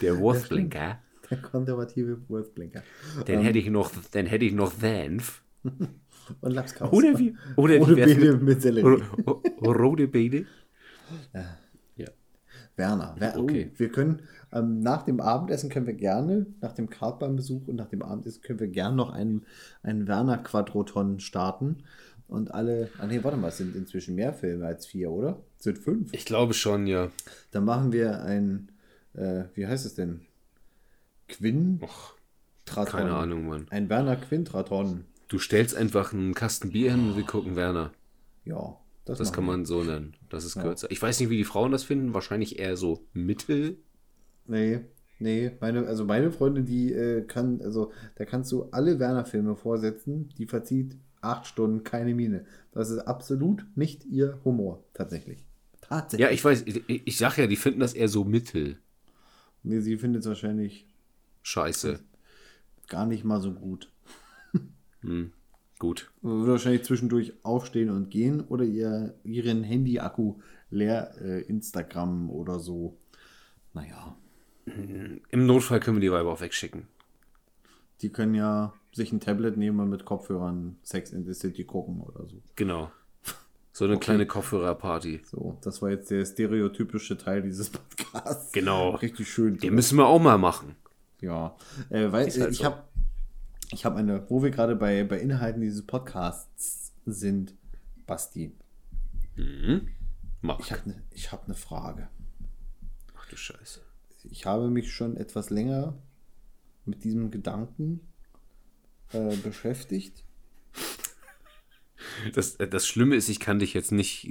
Der 0.00 0.18
Wurstblinker. 0.18 1.00
Der 1.30 1.38
konservative 1.38 2.18
Wurstblinker. 2.28 2.82
Den 3.26 3.40
hätte 3.40 3.58
ich 3.58 3.68
noch, 3.68 3.90
den 4.14 4.26
hätte 4.26 4.44
ich 4.44 4.52
noch 4.52 4.72
Senf. 4.72 5.42
Und 6.40 6.50
Lapskaus. 6.52 6.92
Oder 6.92 7.18
wie? 7.18 7.36
Oder 7.56 7.78
Rote 7.78 7.94
Beete 7.94 8.32
mit- 8.32 8.42
mit 8.42 8.62
Sellerie. 8.62 9.02
Ro- 9.26 9.42
ro- 9.60 9.72
Rote 9.72 10.08
Beete. 10.08 10.46
Ja. 11.34 12.08
Werner. 12.76 13.14
Wer, 13.18 13.38
Okay. 13.38 13.70
oh, 13.72 13.78
wir 13.78 13.88
können 13.90 14.22
ähm, 14.52 14.80
nach 14.80 15.02
dem 15.02 15.20
Abendessen 15.20 15.70
können 15.70 15.86
wir 15.86 15.94
gerne, 15.94 16.46
nach 16.60 16.72
dem 16.72 16.88
Kartbahnbesuch 16.90 17.66
und 17.68 17.76
nach 17.76 17.88
dem 17.88 18.02
Abendessen 18.02 18.42
können 18.42 18.60
wir 18.60 18.68
gerne 18.68 18.96
noch 18.96 19.10
einen, 19.10 19.44
einen 19.82 20.06
Werner 20.06 20.38
Quadroton 20.38 21.20
starten. 21.20 21.78
Und 22.28 22.52
alle, 22.52 22.90
ah 22.98 23.06
nee, 23.06 23.22
warte 23.22 23.36
mal, 23.36 23.48
es 23.48 23.58
sind 23.58 23.76
inzwischen 23.76 24.16
mehr 24.16 24.32
Filme 24.34 24.66
als 24.66 24.86
vier, 24.86 25.10
oder? 25.12 25.40
Es 25.58 25.64
sind 25.64 25.78
fünf. 25.78 26.12
Ich 26.12 26.24
glaube 26.24 26.54
schon, 26.54 26.86
ja. 26.86 27.10
Dann 27.52 27.64
machen 27.64 27.92
wir 27.92 28.22
ein, 28.22 28.72
äh, 29.14 29.44
wie 29.54 29.66
heißt 29.66 29.86
es 29.86 29.94
denn? 29.94 30.22
Quinn? 31.28 31.80
Och, 31.82 32.14
Traton. 32.64 32.98
keine 33.00 33.14
Ahnung, 33.14 33.46
Mann. 33.46 33.66
Ein 33.70 33.88
Werner 33.88 34.16
Quintraton. 34.16 35.04
Du 35.28 35.38
stellst 35.38 35.76
einfach 35.76 36.12
einen 36.12 36.34
Kasten 36.34 36.70
Bier 36.70 36.92
hin 36.92 37.10
und 37.10 37.16
wir 37.16 37.24
gucken 37.24 37.56
Werner. 37.56 37.92
Ja, 38.44 38.76
Das 39.04 39.18
machen 39.18 39.32
kann 39.32 39.44
wir. 39.44 39.50
man 39.52 39.64
so 39.64 39.82
nennen. 39.84 40.14
Das 40.28 40.44
ist 40.44 40.58
kürzer. 40.58 40.90
Ich 40.90 41.02
weiß 41.02 41.18
nicht, 41.20 41.30
wie 41.30 41.36
die 41.36 41.44
Frauen 41.44 41.72
das 41.72 41.82
finden. 41.84 42.14
Wahrscheinlich 42.14 42.58
eher 42.58 42.76
so 42.76 43.04
mittel. 43.12 43.78
Nee, 44.48 44.80
nee, 45.18 45.52
meine, 45.60 45.86
also 45.86 46.04
meine 46.04 46.30
Freundin, 46.30 46.64
die 46.64 46.92
äh, 46.92 47.22
kann, 47.22 47.60
also 47.62 47.92
da 48.16 48.24
kannst 48.24 48.52
du 48.52 48.64
alle 48.70 48.98
Werner-Filme 48.98 49.56
vorsetzen, 49.56 50.28
die 50.38 50.46
verzieht 50.46 50.96
acht 51.20 51.46
Stunden 51.46 51.82
keine 51.84 52.14
Miene. 52.14 52.44
Das 52.72 52.90
ist 52.90 53.00
absolut 53.00 53.66
nicht 53.74 54.04
ihr 54.04 54.38
Humor, 54.44 54.84
tatsächlich. 54.94 55.44
Tatsächlich. 55.80 56.26
Ja, 56.26 56.32
ich 56.32 56.44
weiß. 56.44 56.64
Ich, 56.66 56.82
ich 56.88 57.16
sag 57.16 57.36
ja, 57.38 57.46
die 57.46 57.56
finden 57.56 57.80
das 57.80 57.94
eher 57.94 58.08
so 58.08 58.24
mittel. 58.24 58.78
Nee, 59.62 59.80
sie 59.80 59.96
findet 59.96 60.22
es 60.22 60.28
wahrscheinlich 60.28 60.86
Scheiße. 61.42 62.00
gar 62.88 63.06
nicht 63.06 63.24
mal 63.24 63.40
so 63.40 63.52
gut. 63.52 63.90
Hm. 65.02 65.32
Gut. 65.78 66.10
Würde 66.22 66.52
wahrscheinlich 66.52 66.84
zwischendurch 66.84 67.34
aufstehen 67.42 67.90
und 67.90 68.10
gehen 68.10 68.40
oder 68.40 68.64
ihr, 68.64 69.14
ihren 69.24 69.62
Handy-Akku 69.62 70.36
leer 70.70 71.14
äh, 71.20 71.42
Instagram 71.42 72.30
oder 72.30 72.58
so. 72.58 72.96
Naja, 73.74 74.16
Im 74.66 75.46
Notfall 75.46 75.80
können 75.80 75.96
wir 75.98 76.00
die 76.00 76.12
Weiber 76.12 76.32
auch 76.32 76.40
wegschicken. 76.40 76.88
die 78.02 78.10
können 78.10 78.34
ja 78.34 78.74
sich 78.92 79.12
ein 79.12 79.20
Tablet 79.20 79.56
nehmen 79.56 79.78
und 79.80 79.90
mit 79.90 80.04
Kopfhörern 80.04 80.76
Sex 80.82 81.12
in 81.12 81.24
the 81.24 81.34
City 81.34 81.64
gucken 81.64 82.00
oder 82.00 82.26
so. 82.26 82.42
Genau. 82.56 82.90
So 83.72 83.84
eine 83.84 83.98
kleine 83.98 84.26
Kopfhörerparty. 84.26 85.20
So, 85.24 85.58
das 85.62 85.82
war 85.82 85.90
jetzt 85.90 86.10
der 86.10 86.24
stereotypische 86.24 87.18
Teil 87.18 87.42
dieses 87.42 87.68
Podcasts. 87.70 88.52
Genau. 88.52 88.90
Richtig 88.96 89.30
schön. 89.30 89.58
Den 89.58 89.74
müssen 89.74 89.98
wir 89.98 90.06
auch 90.06 90.18
mal 90.20 90.38
machen. 90.38 90.76
ja. 91.20 91.54
Äh, 91.90 92.10
weil 92.10 92.26
Ist 92.26 92.38
halt 92.40 92.48
äh, 92.48 92.52
ich 92.52 92.58
so. 92.58 92.64
habe 92.64 92.82
ich 93.72 93.84
habe 93.84 93.96
eine, 93.96 94.24
wo 94.30 94.42
wir 94.42 94.50
gerade 94.50 94.76
bei, 94.76 95.04
bei 95.04 95.18
Inhalten 95.18 95.60
dieses 95.60 95.84
Podcasts 95.86 96.92
sind, 97.04 97.54
Basti, 98.06 98.52
Mhm. 99.36 99.88
Mach. 100.40 100.58
ich 100.60 100.72
habe 100.72 100.82
eine 100.84 101.02
hab 101.30 101.46
ne 101.48 101.54
Frage. 101.54 102.08
Ach 103.18 103.26
du 103.28 103.36
Scheiße. 103.36 103.80
Ich 104.30 104.46
habe 104.46 104.68
mich 104.70 104.92
schon 104.92 105.16
etwas 105.16 105.50
länger 105.50 105.94
mit 106.84 107.04
diesem 107.04 107.30
Gedanken 107.30 108.00
äh, 109.12 109.36
beschäftigt. 109.36 110.24
Das, 112.34 112.56
äh, 112.56 112.68
das 112.68 112.86
Schlimme 112.86 113.16
ist, 113.16 113.28
ich 113.28 113.40
kann 113.40 113.58
dich 113.58 113.74
jetzt 113.74 113.92
nicht 113.92 114.28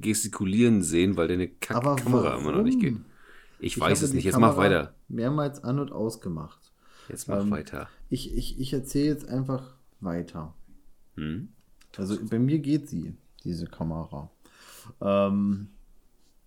gestikulieren 0.00 0.82
sehen, 0.82 1.16
weil 1.16 1.28
deine 1.28 1.50
Aber 1.68 1.96
Kack-Kamera 1.96 2.38
immer 2.38 2.52
noch 2.52 2.62
nicht 2.62 2.80
geht. 2.80 2.96
Ich 3.60 3.76
Ich 3.76 3.80
weiß 3.80 4.02
es 4.02 4.12
nicht. 4.12 4.24
Jetzt 4.24 4.34
mach 4.34 4.50
Kamera 4.50 4.56
weiter. 4.56 4.94
Mehrmals 5.08 5.62
an- 5.62 5.78
und 5.78 5.92
ausgemacht. 5.92 6.72
Jetzt 7.08 7.28
mach 7.28 7.40
Ähm, 7.40 7.50
weiter. 7.50 7.88
Ich, 8.10 8.34
ich, 8.34 8.58
ich 8.58 8.72
erzähle 8.72 9.06
jetzt 9.06 9.28
einfach 9.28 9.76
weiter. 10.00 10.54
Hm? 11.16 11.48
Also 11.96 12.18
bei 12.28 12.38
mir 12.38 12.58
geht 12.58 12.88
sie, 12.88 13.14
diese 13.44 13.66
Kamera. 13.66 14.30
Ähm, 15.00 15.68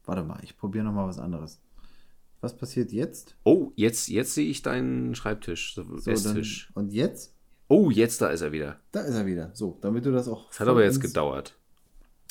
warte 0.05 0.23
mal, 0.23 0.39
ich 0.43 0.57
probiere 0.57 0.85
noch 0.85 0.93
mal 0.93 1.07
was 1.07 1.19
anderes. 1.19 1.59
Was 2.41 2.55
passiert 2.55 2.91
jetzt? 2.91 3.35
Oh, 3.43 3.71
jetzt, 3.75 4.07
jetzt 4.09 4.33
sehe 4.35 4.47
ich 4.47 4.61
deinen 4.61 5.15
Schreibtisch, 5.15 5.73
so, 5.73 5.83
So, 5.97 6.05
dann, 6.05 6.13
Esstisch. 6.13 6.69
und 6.75 6.93
jetzt? 6.93 7.33
Oh, 7.67 7.89
jetzt 7.89 8.21
da 8.21 8.29
ist 8.29 8.41
er 8.41 8.51
wieder. 8.51 8.79
Da 8.91 9.01
ist 9.01 9.15
er 9.15 9.25
wieder. 9.25 9.49
So, 9.53 9.77
damit 9.81 10.05
du 10.05 10.11
das 10.11 10.27
auch. 10.27 10.47
Das 10.49 10.59
hat 10.59 10.67
aber 10.67 10.83
jetzt 10.83 11.01
gedauert. 11.01 11.55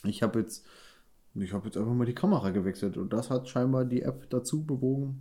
Ich 0.05 0.23
habe 0.23 0.39
jetzt, 0.41 0.65
ich 1.35 1.53
habe 1.53 1.67
jetzt 1.67 1.77
einfach 1.77 1.93
mal 1.93 2.07
die 2.07 2.15
Kamera 2.15 2.51
gewechselt 2.51 2.97
und 2.97 3.13
das 3.13 3.31
hat 3.31 3.49
scheinbar 3.49 3.85
die 3.85 4.03
App 4.03 4.31
dazu 4.31 4.63
bewogen, 4.65 5.21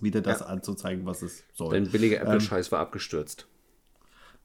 wieder 0.00 0.20
das 0.20 0.40
Ja. 0.40 0.46
anzuzeigen, 0.46 1.04
was 1.04 1.22
es 1.22 1.42
soll. 1.52 1.72
Dein 1.74 1.90
billiger 1.90 2.20
Ähm, 2.20 2.26
Apple-Scheiß 2.28 2.70
war 2.72 2.78
abgestürzt. 2.80 3.46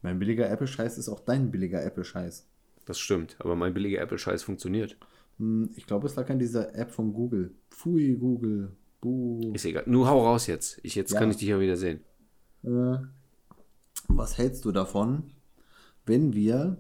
mein 0.01 0.17
billiger 0.19 0.49
Apple-Scheiß 0.49 0.97
ist 0.97 1.09
auch 1.09 1.19
dein 1.19 1.51
billiger 1.51 1.83
Apple-Scheiß. 1.83 2.47
Das 2.85 2.97
stimmt, 2.99 3.35
aber 3.39 3.55
mein 3.55 3.73
billiger 3.73 4.01
Apple-Scheiß 4.01 4.43
funktioniert. 4.43 4.97
Hm, 5.38 5.69
Ich 5.75 5.85
glaube, 5.85 6.07
es 6.07 6.15
lag 6.15 6.27
an 6.29 6.39
dieser 6.39 6.73
App 6.75 6.91
von 6.91 7.13
Google. 7.13 7.51
Pfui, 7.69 8.15
Google. 8.15 8.71
Buh. 9.02 9.54
Ist 9.54 9.66
egal. 9.66 9.84
Nur 9.88 10.08
hau 10.10 10.24
raus 10.26 10.48
jetzt. 10.48 10.80
Ich, 10.84 10.95
jetzt 10.95 11.12
Ja. 11.14 11.20
kann 11.20 11.30
ich 11.32 11.38
dich 11.38 11.48
ja 11.50 11.60
wieder 11.60 11.78
sehen. 11.78 12.00
Äh, 12.64 12.98
Was 14.10 14.38
hältst 14.38 14.64
du 14.66 14.72
davon, 14.72 15.32
wenn 16.06 16.34
wir 16.34 16.78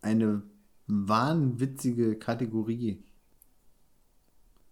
eine 0.00 0.42
wahnwitzige 0.86 2.16
Kategorie, 2.16 3.02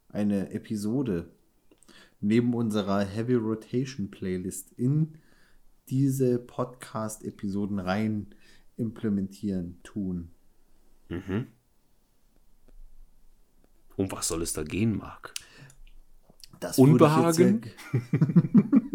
eine 0.09 0.51
Episode 0.53 1.29
neben 2.21 2.55
unserer 2.55 3.01
Heavy 3.05 3.35
Rotation 3.35 4.11
Playlist 4.11 4.73
in 4.73 5.19
diese 5.89 6.39
Podcast-Episoden 6.39 7.79
rein 7.81 8.29
implementieren, 8.77 9.79
tun? 9.83 10.31
Um 13.97 14.11
was 14.11 14.29
soll 14.29 14.43
es 14.43 14.53
da 14.53 14.63
gehen, 14.63 14.97
Marc? 14.97 15.35
Das 16.65 16.79
ich 16.79 16.85
Unbehagen? 16.85 17.61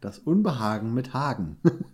Das 0.00 0.18
Unbehagen 0.18 0.94
mit 0.94 1.14
Hagen. 1.14 1.58
Und 1.62 1.84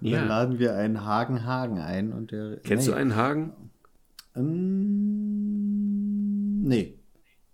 Ja. 0.00 0.18
Dann 0.18 0.28
laden 0.28 0.58
wir 0.58 0.74
einen 0.74 1.04
Hagen 1.04 1.44
Hagen 1.44 1.78
ein 1.78 2.12
und 2.12 2.32
der. 2.32 2.56
Kennst 2.64 2.86
nee. 2.86 2.92
du 2.92 2.98
einen 2.98 3.14
Hagen? 3.14 3.52
Ähm, 4.34 4.48
nee. 6.64 6.98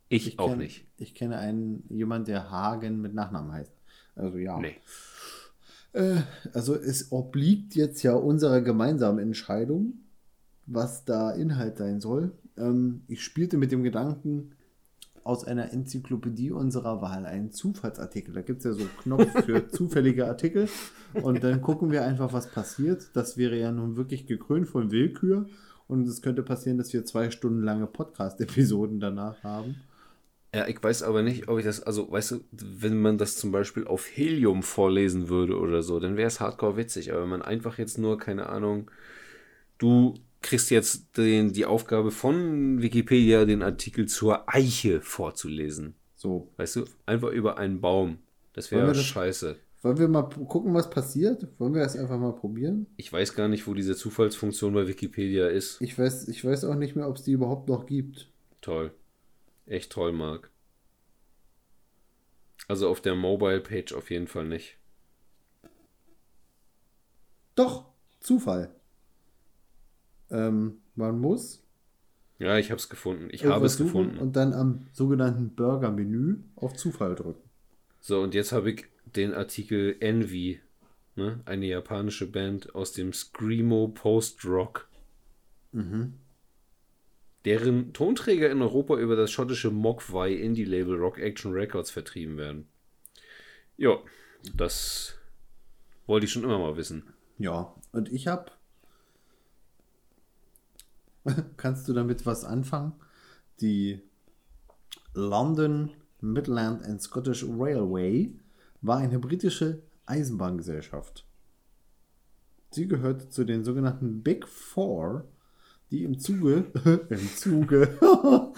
Ich, 0.08 0.38
auch 0.38 0.52
kenn- 0.52 0.58
nicht. 0.58 0.86
Ich 0.96 1.14
kenne 1.14 1.36
einen, 1.36 1.84
jemand, 1.90 2.28
der 2.28 2.50
Hagen 2.50 3.02
mit 3.02 3.12
Nachnamen 3.14 3.52
heißt. 3.52 3.72
Also 4.16 4.38
ja. 4.38 4.58
Nee. 4.58 4.76
Äh, 5.92 6.22
also 6.54 6.74
es 6.74 7.12
obliegt 7.12 7.74
jetzt 7.74 8.02
ja 8.02 8.14
unserer 8.14 8.62
gemeinsamen 8.62 9.18
Entscheidung, 9.18 9.98
was 10.66 11.04
da 11.04 11.30
Inhalt 11.32 11.76
sein 11.76 12.00
soll. 12.00 12.32
Ähm, 12.56 13.02
ich 13.08 13.22
spielte 13.22 13.58
mit 13.58 13.70
dem 13.70 13.82
Gedanken, 13.82 14.52
aus 15.24 15.44
einer 15.44 15.72
Enzyklopädie 15.72 16.52
unserer 16.52 17.00
Wahl 17.00 17.24
einen 17.24 17.50
Zufallsartikel. 17.50 18.34
Da 18.34 18.42
gibt 18.42 18.58
es 18.58 18.64
ja 18.64 18.72
so 18.72 18.80
einen 18.80 18.96
Knopf 18.98 19.44
für 19.44 19.68
zufällige 19.68 20.26
Artikel. 20.26 20.68
Und 21.14 21.42
dann 21.42 21.62
gucken 21.62 21.90
wir 21.90 22.04
einfach, 22.04 22.32
was 22.32 22.50
passiert. 22.50 23.08
Das 23.14 23.38
wäre 23.38 23.58
ja 23.58 23.72
nun 23.72 23.96
wirklich 23.96 24.26
gekrönt 24.26 24.68
von 24.68 24.90
Willkür. 24.90 25.46
Und 25.88 26.06
es 26.06 26.20
könnte 26.22 26.42
passieren, 26.42 26.76
dass 26.76 26.92
wir 26.92 27.04
zwei 27.04 27.30
Stunden 27.30 27.62
lange 27.62 27.86
Podcast-Episoden 27.86 29.00
danach 29.00 29.42
haben. 29.42 29.76
Ja, 30.54 30.68
ich 30.68 30.80
weiß 30.80 31.02
aber 31.02 31.22
nicht, 31.22 31.48
ob 31.48 31.58
ich 31.58 31.64
das, 31.64 31.82
also, 31.82 32.12
weißt 32.12 32.30
du, 32.30 32.44
wenn 32.52 33.00
man 33.00 33.18
das 33.18 33.36
zum 33.36 33.50
Beispiel 33.50 33.86
auf 33.86 34.06
Helium 34.06 34.62
vorlesen 34.62 35.28
würde 35.28 35.58
oder 35.58 35.82
so, 35.82 35.98
dann 36.00 36.16
wäre 36.16 36.28
es 36.28 36.38
hardcore 36.38 36.76
witzig. 36.76 37.12
Aber 37.12 37.22
wenn 37.22 37.30
man 37.30 37.42
einfach 37.42 37.78
jetzt 37.78 37.98
nur, 37.98 38.18
keine 38.18 38.48
Ahnung, 38.48 38.90
du 39.78 40.14
kriegst 40.44 40.70
jetzt 40.70 41.16
den, 41.16 41.52
die 41.52 41.64
Aufgabe 41.66 42.10
von 42.12 42.80
Wikipedia, 42.80 43.44
den 43.44 43.62
Artikel 43.62 44.06
zur 44.06 44.48
Eiche 44.48 45.00
vorzulesen. 45.00 45.94
So, 46.14 46.52
Weißt 46.56 46.76
du, 46.76 46.84
einfach 47.06 47.30
über 47.30 47.58
einen 47.58 47.80
Baum. 47.80 48.18
Das 48.52 48.70
wäre 48.70 48.86
das- 48.88 49.02
scheiße. 49.02 49.56
wollen 49.82 49.98
wir 49.98 50.08
mal 50.08 50.22
gucken, 50.22 50.72
was 50.72 50.88
passiert? 50.88 51.46
Wollen 51.58 51.74
wir 51.74 51.82
es 51.82 51.96
einfach 51.96 52.18
mal 52.18 52.32
probieren? 52.34 52.86
Ich 52.96 53.12
weiß 53.12 53.34
gar 53.34 53.48
nicht, 53.48 53.66
wo 53.66 53.74
diese 53.74 53.96
Zufallsfunktion 53.96 54.72
bei 54.72 54.86
Wikipedia 54.88 55.48
ist. 55.48 55.80
Ich 55.82 55.98
weiß, 55.98 56.28
ich 56.28 56.42
weiß 56.44 56.64
auch 56.64 56.76
nicht 56.76 56.94
mehr, 56.96 57.08
ob 57.08 57.16
es 57.16 57.22
die 57.24 57.32
überhaupt 57.32 57.68
noch 57.68 57.84
gibt. 57.86 58.30
Toll. 58.62 58.92
Echt 59.66 59.92
toll, 59.92 60.12
Marc. 60.12 60.50
Also 62.68 62.88
auf 62.88 63.02
der 63.02 63.14
Mobile-Page 63.14 63.92
auf 63.92 64.10
jeden 64.10 64.26
Fall 64.28 64.46
nicht. 64.46 64.78
Doch, 67.54 67.84
Zufall. 68.20 68.74
Ähm, 70.30 70.78
man 70.94 71.18
muss 71.18 71.62
Ja, 72.38 72.58
ich 72.58 72.70
habe 72.70 72.78
es 72.78 72.88
gefunden. 72.88 73.28
Ich 73.30 73.44
habe 73.44 73.66
es 73.66 73.76
gefunden. 73.76 74.18
und 74.18 74.36
dann 74.36 74.52
am 74.52 74.86
sogenannten 74.92 75.54
Burger-Menü 75.54 76.36
auf 76.56 76.74
Zufall 76.74 77.14
drücken. 77.14 77.42
So, 78.00 78.20
und 78.20 78.34
jetzt 78.34 78.52
habe 78.52 78.70
ich 78.72 78.86
den 79.04 79.32
Artikel 79.32 79.96
Envy, 80.00 80.60
ne? 81.16 81.40
eine 81.44 81.66
japanische 81.66 82.30
Band 82.30 82.74
aus 82.74 82.92
dem 82.92 83.12
Screamo 83.12 83.88
Post-Rock. 83.88 84.88
Deren 87.44 87.92
Tonträger 87.92 88.50
in 88.50 88.62
Europa 88.62 88.96
über 88.96 89.16
das 89.16 89.30
schottische 89.30 89.70
Mogwai 89.70 90.32
Indie-Label 90.32 90.96
Rock 90.96 91.18
Action 91.18 91.52
Records 91.52 91.90
vertrieben 91.90 92.36
werden. 92.36 92.68
Ja, 93.76 93.98
das 94.54 95.18
wollte 96.06 96.26
ich 96.26 96.32
schon 96.32 96.44
immer 96.44 96.58
mal 96.58 96.76
wissen. 96.76 97.12
Ja, 97.38 97.74
und 97.92 98.10
ich 98.12 98.26
habe. 98.28 98.52
Kannst 101.56 101.88
du 101.88 101.92
damit 101.92 102.26
was 102.26 102.44
anfangen? 102.44 102.92
Die 103.60 104.00
London 105.14 105.90
Midland 106.20 106.84
and 106.84 107.00
Scottish 107.00 107.44
Railway 107.44 108.34
war 108.80 108.98
eine 108.98 109.18
britische 109.18 109.82
Eisenbahngesellschaft. 110.06 111.26
Sie 112.70 112.88
gehörte 112.88 113.28
zu 113.28 113.44
den 113.44 113.64
sogenannten 113.64 114.22
Big 114.22 114.48
Four, 114.48 115.28
die 115.90 116.02
im 116.02 116.18
Zuge, 116.18 116.66
im 117.08 117.36
Zuge, 117.36 117.96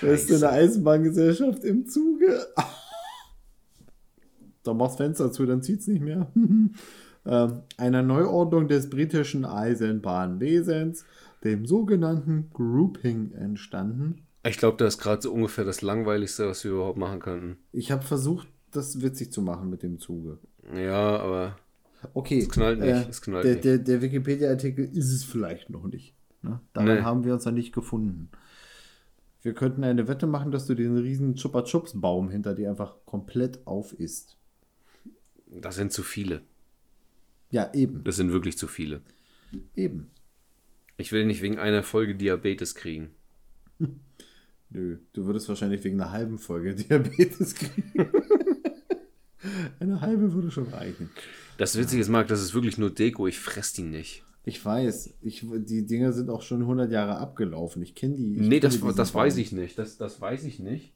das 0.00 0.02
ist 0.02 0.42
eine 0.42 0.50
Eisenbahngesellschaft 0.52 1.64
im 1.64 1.86
Zuge. 1.86 2.46
Da 4.62 4.74
machst 4.74 4.98
Fenster 4.98 5.32
zu, 5.32 5.46
dann 5.46 5.62
zieht's 5.62 5.86
nicht 5.86 6.02
mehr. 6.02 6.30
Ähm, 7.26 7.62
einer 7.76 8.02
Neuordnung 8.02 8.68
des 8.68 8.90
britischen 8.90 9.44
Eisenbahnwesens, 9.44 11.04
dem 11.44 11.66
sogenannten 11.66 12.50
Grouping, 12.52 13.32
entstanden. 13.32 14.26
Ich 14.44 14.58
glaube, 14.58 14.76
das 14.76 14.94
ist 14.94 15.00
gerade 15.00 15.22
so 15.22 15.32
ungefähr 15.32 15.64
das 15.64 15.82
Langweiligste, 15.82 16.48
was 16.48 16.64
wir 16.64 16.72
überhaupt 16.72 16.98
machen 16.98 17.20
könnten. 17.20 17.58
Ich 17.72 17.92
habe 17.92 18.02
versucht, 18.02 18.48
das 18.70 19.00
witzig 19.02 19.32
zu 19.32 19.42
machen 19.42 19.70
mit 19.70 19.82
dem 19.82 19.98
Zuge. 19.98 20.38
Ja, 20.74 21.16
aber 21.18 21.56
Okay. 22.14 22.40
Es 22.40 22.48
knallt 22.48 22.80
nicht, 22.80 22.88
äh, 22.88 23.08
es 23.08 23.22
knallt 23.22 23.44
der, 23.44 23.52
nicht. 23.52 23.64
Der, 23.64 23.78
der 23.78 24.02
Wikipedia-Artikel 24.02 24.84
ist 24.92 25.12
es 25.12 25.22
vielleicht 25.24 25.70
noch 25.70 25.86
nicht. 25.86 26.14
Ne? 26.42 26.60
Daran 26.72 26.96
Nee. 26.96 27.02
haben 27.02 27.24
wir 27.24 27.32
uns 27.34 27.44
noch 27.44 27.52
nicht 27.52 27.72
gefunden. 27.72 28.30
Wir 29.42 29.54
könnten 29.54 29.84
eine 29.84 30.08
Wette 30.08 30.26
machen, 30.26 30.50
dass 30.52 30.66
du 30.66 30.74
den 30.74 30.96
riesen 30.96 31.34
Chupa 31.36 31.62
Chups 31.62 31.92
Baum 32.00 32.28
hinter 32.30 32.54
dir 32.54 32.70
einfach 32.70 32.96
komplett 33.04 33.64
auf 33.66 33.92
isst. 33.92 34.36
das 35.46 35.76
sind 35.76 35.92
zu 35.92 36.02
viele. 36.02 36.42
Ja, 37.52 37.70
eben. 37.74 38.02
Das 38.02 38.16
sind 38.16 38.32
wirklich 38.32 38.58
zu 38.58 38.66
viele. 38.66 39.02
Eben. 39.76 40.10
Ich 40.96 41.12
will 41.12 41.26
nicht 41.26 41.42
wegen 41.42 41.58
einer 41.58 41.82
Folge 41.82 42.16
Diabetes 42.16 42.74
kriegen. 42.74 43.10
Nö, 44.70 44.98
du 45.12 45.26
würdest 45.26 45.48
wahrscheinlich 45.48 45.84
wegen 45.84 46.00
einer 46.00 46.10
halben 46.10 46.38
Folge 46.38 46.74
Diabetes 46.74 47.54
kriegen. 47.54 47.92
Eine 49.80 50.00
halbe 50.00 50.32
würde 50.32 50.50
schon 50.50 50.68
reichen. 50.68 51.10
Das 51.58 51.76
Witzige 51.76 52.00
ist, 52.00 52.08
Marc, 52.08 52.28
das 52.28 52.40
ist 52.40 52.54
wirklich 52.54 52.78
nur 52.78 52.90
Deko. 52.90 53.26
Ich 53.26 53.38
fress 53.38 53.72
die 53.72 53.82
nicht. 53.82 54.24
Ich 54.44 54.64
weiß, 54.64 55.14
ich, 55.20 55.44
die 55.44 55.86
Dinger 55.86 56.12
sind 56.12 56.30
auch 56.30 56.42
schon 56.42 56.62
100 56.62 56.90
Jahre 56.90 57.18
abgelaufen. 57.18 57.82
Ich 57.82 57.94
kenne 57.94 58.14
die. 58.14 58.34
Ich 58.36 58.48
nee, 58.48 58.60
das, 58.60 58.80
das 58.80 59.14
weiß 59.14 59.36
ich 59.36 59.52
nicht. 59.52 59.78
Das, 59.78 59.98
das 59.98 60.20
weiß 60.20 60.44
ich 60.44 60.58
nicht. 60.58 60.94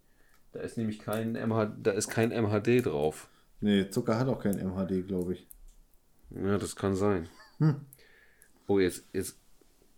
Da 0.53 0.61
ist 0.61 0.79
nämlich 0.79 1.01
kein, 1.01 1.33
MH, 1.33 1.77
da 1.83 1.91
ist 1.91 2.09
kein 2.09 2.31
MHD 2.31 2.87
drauf. 2.87 3.29
Nee, 3.61 3.91
Zucker 3.91 4.19
hat 4.19 4.29
auch 4.29 4.41
kein 4.41 4.57
MHD, 4.57 5.07
glaube 5.07 5.35
ich. 5.35 5.47
Ja, 6.31 6.59
das 6.59 6.77
kann 6.77 6.97
sein. 6.97 7.29
Oh, 8.67 8.79
jetzt, 8.79 9.05
jetzt. 9.13 9.37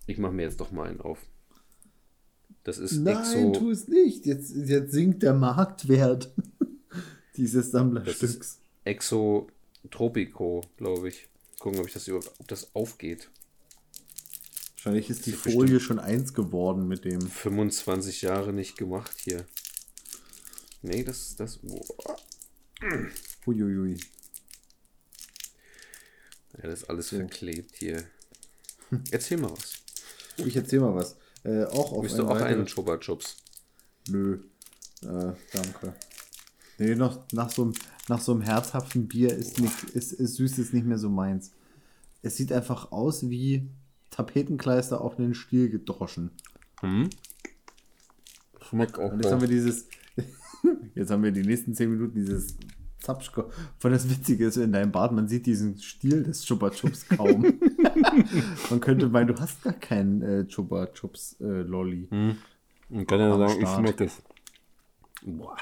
Ich 0.06 0.18
mache 0.18 0.32
mir 0.32 0.42
jetzt 0.42 0.60
doch 0.60 0.70
mal 0.70 0.88
einen 0.88 1.00
auf. 1.00 1.18
Das 2.64 2.78
ist 2.78 2.92
Nein, 2.98 3.16
Exo. 3.16 3.52
tu 3.52 3.70
es 3.70 3.88
nicht. 3.88 4.26
Jetzt, 4.26 4.52
jetzt 4.54 4.92
sinkt 4.92 5.22
der 5.22 5.34
Marktwert 5.34 6.32
dieses 7.36 7.66
Das 7.66 7.72
Sammlerstücks. 7.72 8.22
ist 8.34 8.60
Exo 8.84 9.48
Tropico, 9.90 10.62
glaube 10.76 11.08
ich. 11.08 11.28
Gucken, 11.58 11.80
ob 11.80 11.86
ich 11.86 11.92
das 11.94 12.06
überhaupt, 12.08 12.30
ob 12.38 12.48
das 12.48 12.74
aufgeht. 12.74 13.30
Wahrscheinlich 14.76 15.10
ist 15.10 15.26
die 15.26 15.30
ist 15.30 15.40
Folie 15.40 15.80
schon 15.80 15.98
eins 15.98 16.34
geworden 16.34 16.86
mit 16.86 17.04
dem. 17.04 17.20
25 17.20 18.22
Jahre 18.22 18.52
nicht 18.52 18.76
gemacht 18.78 19.16
hier. 19.18 19.44
Nee, 20.82 21.02
das, 21.02 21.34
das. 21.36 21.58
Boah. 21.58 22.16
Huiuiui. 23.44 23.98
Ja, 26.58 26.68
das 26.68 26.82
ist 26.82 26.90
alles 26.90 27.08
verklebt 27.10 27.76
hier. 27.76 28.04
Erzähl 29.10 29.38
mal 29.38 29.50
was. 29.50 29.82
Ich 30.36 30.56
erzähl 30.56 30.80
mal 30.80 30.94
was. 30.94 31.16
Äh, 31.44 31.64
auch 31.64 31.92
auf 31.92 32.02
Bist 32.02 32.18
du 32.18 32.26
auch 32.26 32.40
einen 32.40 32.66
Chupa 32.66 32.98
Chups? 32.98 33.36
Nö. 34.08 34.40
Äh, 35.02 35.32
danke. 35.52 35.94
Nee, 36.78 36.94
noch, 36.94 37.20
nach, 37.32 37.50
so 37.50 37.62
einem, 37.62 37.72
nach 38.08 38.20
so 38.20 38.32
einem 38.32 38.42
herzhaften 38.42 39.08
Bier 39.08 39.34
ist, 39.34 39.60
nicht, 39.60 39.84
ist, 39.94 40.12
ist 40.12 40.36
Süßes 40.36 40.72
nicht 40.72 40.86
mehr 40.86 40.98
so 40.98 41.08
meins. 41.08 41.52
Es 42.22 42.36
sieht 42.36 42.52
einfach 42.52 42.92
aus 42.92 43.28
wie 43.28 43.68
Tapetenkleister 44.10 45.00
auf 45.00 45.18
einen 45.18 45.34
Stiel 45.34 45.70
gedroschen. 45.70 46.30
Schmeckt 48.60 48.98
auch. 48.98 49.12
Und 49.12 49.22
jetzt 49.22 49.32
haben 49.32 49.40
wir 49.40 49.48
dieses. 49.48 49.86
Jetzt 50.96 51.12
haben 51.12 51.22
wir 51.22 51.30
die 51.30 51.44
nächsten 51.44 51.72
10 51.72 51.88
Minuten 51.88 52.16
dieses 52.16 52.56
Zapschko. 53.00 53.50
Von 53.78 53.92
das 53.92 54.08
Witzige 54.10 54.46
ist, 54.46 54.56
in 54.56 54.72
deinem 54.72 54.90
Bad, 54.92 55.12
man 55.12 55.28
sieht 55.28 55.46
diesen 55.46 55.78
Stiel 55.80 56.24
des 56.24 56.44
Chupa 56.44 56.70
Chups 56.70 57.08
kaum. 57.08 57.42
man 58.70 58.80
könnte 58.80 59.08
meinen, 59.08 59.28
du 59.28 59.40
hast 59.40 59.62
gar 59.62 59.72
keinen 59.72 60.22
äh, 60.22 60.46
Chupa 60.46 60.86
Chups 60.92 61.36
äh, 61.40 61.44
Lolli. 61.62 62.08
Ich 62.90 63.06
kann 63.06 63.20
ja 63.20 63.36
sagen, 63.38 63.52
ich 63.52 63.68
Start. 63.68 63.78
schmecke 63.78 64.04
es. 64.04 64.22
Boah. 65.22 65.56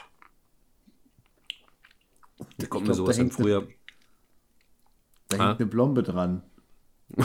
Da 2.58 2.66
kommt 2.66 2.86
mir 2.88 2.94
sowas 2.94 3.18
an 3.18 3.30
früher. 3.30 3.66
Da 5.28 5.38
Ah. 5.38 5.48
hängt 5.48 5.60
eine 5.60 5.68
Blombe 5.68 6.02
dran. 6.02 6.42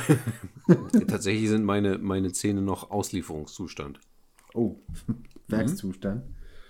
Tatsächlich 1.07 1.49
sind 1.49 1.66
meine, 1.66 1.97
meine 1.97 2.32
Zähne 2.32 2.62
noch 2.62 2.91
Auslieferungszustand. 2.91 3.99
Oh, 4.53 4.80
Werkszustand. 5.47 6.24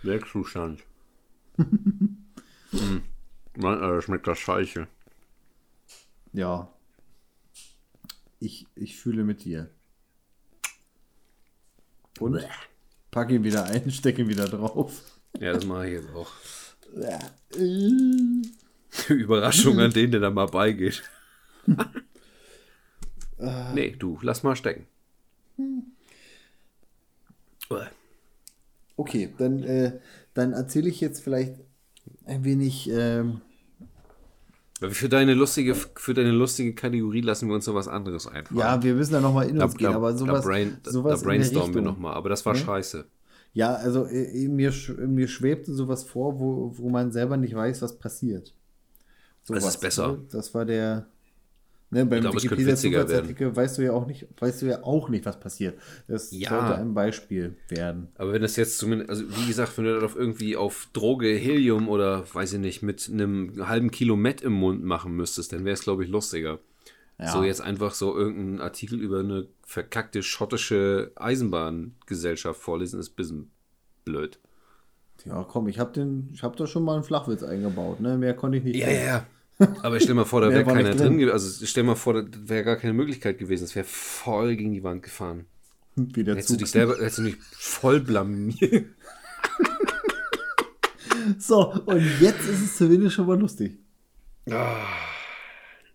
Werkzustand. 0.03 0.83
hm. 1.57 2.17
Nein, 3.55 3.81
äh, 3.81 4.01
schmeckt 4.01 4.27
das 4.27 4.39
scheiße. 4.39 4.87
Ja. 6.33 6.71
Ich, 8.39 8.67
ich 8.75 8.97
fühle 8.97 9.23
mit 9.23 9.43
dir. 9.43 9.69
Und? 12.19 12.45
Pack 13.11 13.29
ihn 13.29 13.43
wieder 13.43 13.65
ein, 13.65 13.91
steck 13.91 14.17
ihn 14.19 14.29
wieder 14.29 14.47
drauf. 14.47 15.19
Ja, 15.39 15.53
das 15.53 15.65
mache 15.65 15.87
ich 15.87 15.93
jetzt 15.93 16.09
auch. 16.15 16.31
Überraschung 19.09 19.79
an 19.79 19.91
den, 19.91 20.11
der 20.11 20.19
da 20.19 20.29
mal 20.29 20.47
beigeht. 20.47 21.03
nee, 23.73 23.91
du, 23.91 24.19
lass 24.21 24.43
mal 24.43 24.55
stecken. 24.55 24.87
Okay, 28.97 29.33
dann, 29.37 29.63
äh, 29.63 29.99
dann 30.33 30.53
erzähle 30.53 30.89
ich 30.89 30.99
jetzt 30.99 31.23
vielleicht 31.23 31.55
ein 32.25 32.43
wenig. 32.43 32.89
Ähm, 32.89 33.41
Für 34.89 35.09
deine 35.09 35.33
lustige, 35.35 35.75
für 35.75 36.13
deine 36.13 36.31
lustige 36.31 36.73
Kategorie 36.73 37.21
lassen 37.21 37.47
wir 37.47 37.55
uns 37.55 37.67
noch 37.67 37.75
was 37.75 37.87
anderes 37.87 38.25
einfallen. 38.27 38.59
ja, 38.59 38.81
wir 38.81 38.95
müssen 38.95 39.13
da 39.13 39.21
nochmal 39.21 39.47
in 39.47 39.57
da, 39.57 39.65
uns 39.65 39.75
gehen, 39.77 39.91
da, 39.91 39.95
aber 39.95 40.17
sowas. 40.17 40.41
da, 40.43 40.47
brain, 40.49 40.77
da, 40.83 40.91
sowas 40.91 41.21
da 41.21 41.25
brainstormen 41.27 41.75
wir 41.75 41.81
nochmal, 41.81 42.13
aber 42.15 42.29
das 42.29 42.45
war 42.45 42.55
scheiße. 42.55 43.05
Ja, 43.53 43.73
also 43.75 44.05
äh, 44.05 44.47
mir, 44.47 44.71
sch- 44.71 44.95
mir 45.05 45.27
schwebte 45.27 45.73
sowas 45.73 46.03
vor, 46.03 46.39
wo, 46.39 46.71
wo 46.77 46.89
man 46.89 47.11
selber 47.11 47.37
nicht 47.37 47.53
weiß, 47.53 47.81
was 47.81 47.99
passiert. 47.99 48.55
Das 49.47 49.65
ist 49.65 49.81
besser. 49.81 50.07
ne? 50.13 50.19
Das 50.31 50.53
war 50.53 50.65
der. 50.65 51.07
Ne, 51.93 52.05
beim 52.05 52.23
Wikipedia-Zufallsartikel 52.23 53.53
weißt 53.53 53.77
du 53.77 53.81
ja 53.81 53.91
auch 53.91 54.07
nicht, 54.07 54.25
weißt 54.39 54.61
du 54.61 54.67
ja 54.67 54.81
auch 54.83 55.09
nicht, 55.09 55.25
was 55.25 55.37
passiert. 55.41 55.77
Das 56.07 56.31
Ja. 56.31 56.49
sollte 56.49 56.75
ein 56.75 56.93
Beispiel 56.93 57.57
werden. 57.67 58.07
Aber 58.15 58.31
wenn 58.31 58.41
das 58.41 58.55
jetzt 58.55 58.77
zumindest, 58.77 59.09
also 59.09 59.25
wie 59.27 59.47
gesagt, 59.47 59.77
wenn 59.77 59.83
du 59.83 59.95
das 59.95 60.03
auf 60.03 60.15
irgendwie 60.15 60.55
auf 60.55 60.87
Droge, 60.93 61.27
Helium 61.27 61.89
oder 61.89 62.23
weiß 62.33 62.53
ich 62.53 62.59
nicht, 62.59 62.81
mit 62.81 63.09
einem 63.11 63.67
halben 63.67 63.91
Kilo 63.91 64.15
Met 64.15 64.41
im 64.41 64.53
Mund 64.53 64.83
machen 64.85 65.11
müsstest, 65.17 65.51
dann 65.51 65.65
wäre 65.65 65.73
es, 65.73 65.83
glaube 65.83 66.05
ich, 66.05 66.09
lustiger. 66.09 66.59
Ja. 67.19 67.33
So 67.33 67.43
jetzt 67.43 67.61
einfach 67.61 67.93
so 67.93 68.17
irgendeinen 68.17 68.61
Artikel 68.61 68.97
über 68.97 69.19
eine 69.19 69.47
verkackte 69.63 70.23
schottische 70.23 71.11
Eisenbahngesellschaft 71.15 72.59
vorlesen, 72.59 73.01
ist 73.01 73.11
ein 73.11 73.15
bisschen 73.15 73.51
blöd. 74.05 74.39
Ja, 75.25 75.43
komm, 75.43 75.67
ich 75.67 75.77
habe 75.77 75.91
den, 75.91 76.29
ich 76.33 76.41
habe 76.41 76.55
da 76.55 76.65
schon 76.65 76.83
mal 76.83 76.95
einen 76.95 77.03
Flachwitz 77.03 77.43
eingebaut, 77.43 77.99
ne? 77.99 78.17
Mehr 78.17 78.33
konnte 78.33 78.57
ich 78.57 78.63
nicht. 78.63 78.77
Ja, 78.77 78.89
ja, 78.89 79.03
ja. 79.05 79.27
Aber 79.83 79.99
stell 79.99 80.15
mal 80.15 80.25
vor, 80.25 80.41
da 80.41 80.49
wäre 80.49 80.63
keiner 80.63 80.89
drin. 80.91 80.97
drin 80.97 81.17
gewesen. 81.17 81.33
Also 81.33 81.65
stell 81.65 81.83
mal 81.83 81.95
vor, 81.95 82.13
da 82.13 82.23
wäre 82.45 82.63
gar 82.63 82.75
keine 82.75 82.93
Möglichkeit 82.93 83.37
gewesen. 83.37 83.63
Es 83.65 83.75
wäre 83.75 83.85
voll 83.85 84.55
gegen 84.55 84.73
die 84.73 84.83
Wand 84.83 85.03
gefahren. 85.03 85.45
Wie 85.95 86.23
der 86.23 86.35
Hättest 86.35 86.49
du 86.49 86.53
Zug. 86.53 86.59
dich 86.59 86.71
selber, 86.71 86.93
hättest 86.95 87.17
du 87.19 87.23
dich 87.23 87.37
voll 87.51 87.99
blamiert. 87.99 88.85
So, 91.37 91.71
und 91.85 92.01
jetzt 92.19 92.47
ist 92.47 92.61
es 92.63 92.77
zumindest 92.77 93.15
schon 93.15 93.27
mal 93.27 93.39
lustig. 93.39 93.77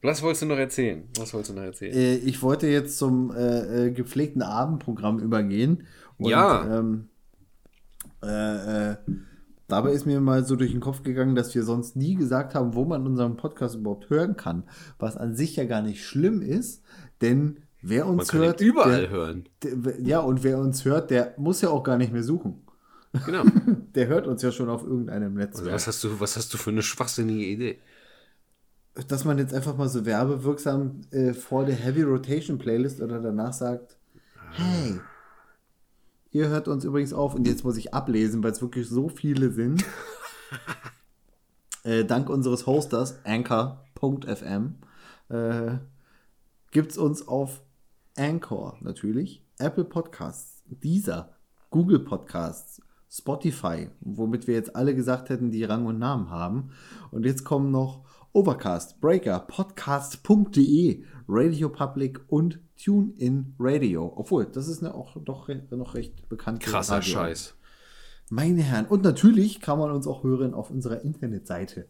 Was 0.02 0.22
wolltest 0.22 0.42
du 0.42 0.46
noch 0.46 0.56
erzählen? 0.56 1.02
Was 1.18 1.34
wolltest 1.34 1.50
du 1.50 1.54
noch 1.56 1.64
erzählen? 1.64 1.94
Äh, 1.94 2.16
ich 2.18 2.42
wollte 2.42 2.68
jetzt 2.68 2.98
zum 2.98 3.32
äh, 3.34 3.86
äh, 3.86 3.90
gepflegten 3.90 4.42
Abendprogramm 4.42 5.18
übergehen. 5.18 5.86
Und, 6.18 6.30
Ja. 6.30 6.78
Ähm, 6.78 7.08
äh, 8.22 8.90
äh, 8.92 8.96
dabei 9.68 9.92
ist 9.92 10.06
mir 10.06 10.20
mal 10.20 10.44
so 10.44 10.56
durch 10.56 10.70
den 10.72 10.80
Kopf 10.80 11.02
gegangen, 11.02 11.34
dass 11.34 11.54
wir 11.54 11.62
sonst 11.64 11.96
nie 11.96 12.14
gesagt 12.14 12.54
haben, 12.54 12.74
wo 12.74 12.84
man 12.84 13.06
unseren 13.06 13.36
Podcast 13.36 13.76
überhaupt 13.76 14.10
hören 14.10 14.36
kann. 14.36 14.64
Was 14.98 15.16
an 15.16 15.34
sich 15.34 15.56
ja 15.56 15.64
gar 15.64 15.82
nicht 15.82 16.04
schlimm 16.04 16.42
ist, 16.42 16.82
denn 17.20 17.58
wer 17.82 18.06
uns 18.06 18.16
Man 18.18 18.26
kann 18.26 18.40
hört. 18.40 18.60
überall 18.60 19.00
der, 19.02 19.10
hören. 19.10 19.48
Der, 19.62 20.00
ja, 20.00 20.20
und 20.20 20.42
wer 20.44 20.58
uns 20.58 20.84
hört, 20.84 21.10
der 21.10 21.34
muss 21.36 21.60
ja 21.60 21.70
auch 21.70 21.82
gar 21.82 21.98
nicht 21.98 22.12
mehr 22.12 22.22
suchen. 22.22 22.62
Genau. 23.24 23.44
Der 23.94 24.08
hört 24.08 24.26
uns 24.26 24.42
ja 24.42 24.52
schon 24.52 24.68
auf 24.68 24.82
irgendeinem 24.82 25.38
Also 25.38 25.38
Netzwerk. 25.62 25.72
was, 25.72 25.86
hast 25.86 26.04
du, 26.04 26.20
was 26.20 26.36
hast 26.36 26.52
du 26.52 26.58
für 26.58 26.68
eine 26.70 26.82
schwachsinnige 26.82 27.44
Idee? 27.46 27.78
dass 29.08 29.24
man 29.24 29.38
jetzt 29.38 29.52
einfach 29.52 29.76
mal 29.76 29.88
so 29.88 30.06
werbewirksam 30.06 31.02
äh, 31.10 31.32
vor 31.34 31.64
der 31.66 31.74
Heavy 31.76 32.02
Rotation 32.02 32.58
Playlist 32.58 33.00
oder 33.02 33.20
danach 33.20 33.52
sagt, 33.52 33.96
hey, 34.52 35.00
ihr 36.30 36.48
hört 36.48 36.68
uns 36.68 36.84
übrigens 36.84 37.12
auf 37.12 37.34
und 37.34 37.46
jetzt 37.46 37.64
muss 37.64 37.76
ich 37.76 37.94
ablesen, 37.94 38.42
weil 38.42 38.52
es 38.52 38.62
wirklich 38.62 38.88
so 38.88 39.08
viele 39.08 39.52
sind. 39.52 39.84
äh, 41.84 42.04
dank 42.04 42.28
unseres 42.28 42.66
Hosters 42.66 43.24
anchor.fm 43.24 44.74
äh, 45.28 45.78
gibt 46.70 46.92
es 46.92 46.98
uns 46.98 47.26
auf 47.26 47.62
Anchor 48.16 48.78
natürlich, 48.80 49.44
Apple 49.58 49.84
Podcasts, 49.84 50.62
dieser, 50.66 51.34
Google 51.70 52.00
Podcasts, 52.00 52.80
Spotify, 53.10 53.88
womit 54.00 54.46
wir 54.46 54.54
jetzt 54.54 54.74
alle 54.74 54.94
gesagt 54.94 55.28
hätten, 55.28 55.50
die 55.50 55.64
Rang 55.64 55.86
und 55.86 55.98
Namen 55.98 56.30
haben. 56.30 56.70
Und 57.10 57.24
jetzt 57.24 57.44
kommen 57.44 57.70
noch 57.70 58.04
Overcast, 58.32 59.00
Breaker, 59.00 59.40
Podcast.de, 59.40 61.04
Radio 61.28 61.68
Public 61.70 62.20
und 62.28 62.60
TuneIn 62.82 63.54
Radio. 63.58 64.12
Obwohl, 64.16 64.46
das 64.46 64.68
ist 64.68 64.82
eine 64.82 64.94
auch 64.94 65.16
doch 65.22 65.48
re 65.48 65.62
noch 65.70 65.94
recht 65.94 66.28
bekannte 66.28 66.66
Krasser 66.68 66.96
Radio. 66.96 67.14
Scheiß. 67.14 67.54
Meine 68.30 68.62
Herren. 68.62 68.86
Und 68.86 69.02
natürlich 69.04 69.60
kann 69.60 69.78
man 69.78 69.90
uns 69.90 70.06
auch 70.06 70.24
hören 70.24 70.54
auf 70.54 70.70
unserer 70.70 71.02
Internetseite. 71.02 71.86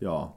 ja. 0.00 0.36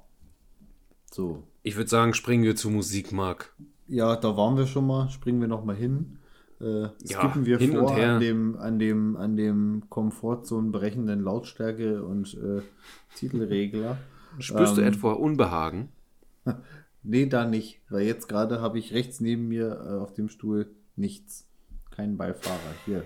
So. 1.12 1.44
Ich 1.64 1.76
würde 1.76 1.90
sagen, 1.90 2.14
springen 2.14 2.44
wir 2.44 2.56
zu 2.56 2.70
Musik, 2.70 3.12
Marc. 3.12 3.54
Ja, 3.88 4.16
da 4.16 4.36
waren 4.38 4.58
wir 4.58 4.68
schon 4.68 4.88
mal. 4.88 5.10
Springen 5.10 5.42
wir 5.42 5.48
noch 5.48 5.64
mal 5.64 5.76
hin. 5.76 6.18
Äh, 6.62 6.84
Ja, 6.84 7.20
skippen 7.20 7.46
wir 7.46 7.58
hin 7.58 7.72
vor 7.74 7.90
und 7.90 7.96
her. 7.96 8.14
an 8.16 8.20
dem, 8.20 8.58
an 8.58 8.80
dem, 8.80 9.16
an 9.18 9.36
dem 9.36 9.84
Komfortzone 9.90 10.72
berechenden 10.72 11.22
Lautstärke 11.22 12.04
und 12.06 12.34
äh, 12.36 12.62
Titelregler. 13.16 13.98
Spürst 14.40 14.78
du 14.78 14.82
Ähm, 14.82 14.88
etwa 14.88 15.14
Unbehagen? 15.14 15.90
Nee, 17.06 17.26
da 17.26 17.46
nicht. 17.46 17.82
Weil 17.90 18.04
jetzt 18.06 18.30
gerade 18.30 18.62
habe 18.62 18.80
ich 18.80 18.94
rechts 18.94 19.20
neben 19.20 19.50
mir 19.50 19.72
äh, 19.86 20.00
auf 20.02 20.14
dem 20.14 20.30
Stuhl 20.30 20.72
nichts. 20.96 21.46
Kein 21.96 22.18
Beifahrer. 22.18 22.58
Hier. 22.86 23.04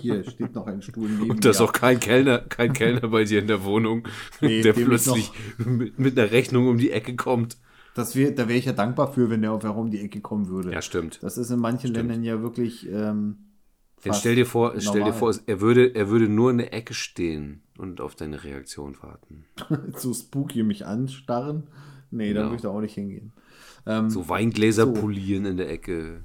Hier 0.00 0.22
steht 0.24 0.54
noch 0.54 0.66
ein 0.66 0.80
Stuhl 0.80 1.08
neben 1.08 1.30
Und 1.30 1.44
da 1.44 1.50
ist 1.50 1.60
auch 1.60 1.72
kein 1.72 1.98
Kellner, 1.98 2.38
kein 2.38 2.72
Kellner 2.72 3.08
bei 3.08 3.24
dir 3.24 3.40
in 3.40 3.48
der 3.48 3.64
Wohnung, 3.64 4.06
Nee, 4.40 4.62
der 4.62 4.74
plötzlich 4.74 5.32
mit, 5.58 5.98
mit 5.98 6.16
einer 6.18 6.30
Rechnung 6.30 6.68
um 6.68 6.78
die 6.78 6.92
Ecke 6.92 7.16
kommt. 7.16 7.56
Das 7.94 8.14
wär, 8.14 8.30
da 8.30 8.48
wäre 8.48 8.58
ich 8.58 8.64
ja 8.64 8.72
dankbar 8.72 9.12
für, 9.12 9.28
wenn 9.28 9.42
der 9.42 9.52
auf 9.52 9.64
herum 9.64 9.90
die 9.90 10.00
Ecke 10.00 10.20
kommen 10.20 10.48
würde. 10.48 10.72
Ja, 10.72 10.80
stimmt. 10.82 11.18
Das 11.22 11.36
ist 11.36 11.50
in 11.50 11.58
manchen 11.58 11.92
Ländern 11.92 12.22
ja 12.22 12.40
wirklich. 12.40 12.88
Ähm, 12.88 13.38
fast 13.98 14.20
stell 14.20 14.36
dir 14.36 14.46
vor, 14.46 14.74
stell 14.78 15.02
dir 15.04 15.12
vor, 15.12 15.34
er 15.46 15.60
würde, 15.60 15.94
er 15.94 16.08
würde 16.08 16.28
nur 16.28 16.50
in 16.52 16.58
der 16.58 16.72
Ecke 16.72 16.94
stehen 16.94 17.62
und 17.76 18.00
auf 18.00 18.14
deine 18.14 18.44
Reaktion 18.44 18.96
warten. 19.02 19.44
so 19.96 20.14
spooky 20.14 20.62
mich 20.62 20.86
anstarren. 20.86 21.64
Nee, 22.10 22.32
da 22.32 22.40
Genau. 22.40 22.44
würde 22.50 22.56
ich 22.56 22.62
da 22.62 22.68
auch 22.68 22.80
nicht 22.80 22.94
hingehen. 22.94 23.32
Ähm, 23.84 24.08
So 24.10 24.28
Weingläser 24.28 24.86
So. 24.86 24.92
polieren 24.92 25.44
in 25.44 25.56
der 25.56 25.68
Ecke. 25.68 26.24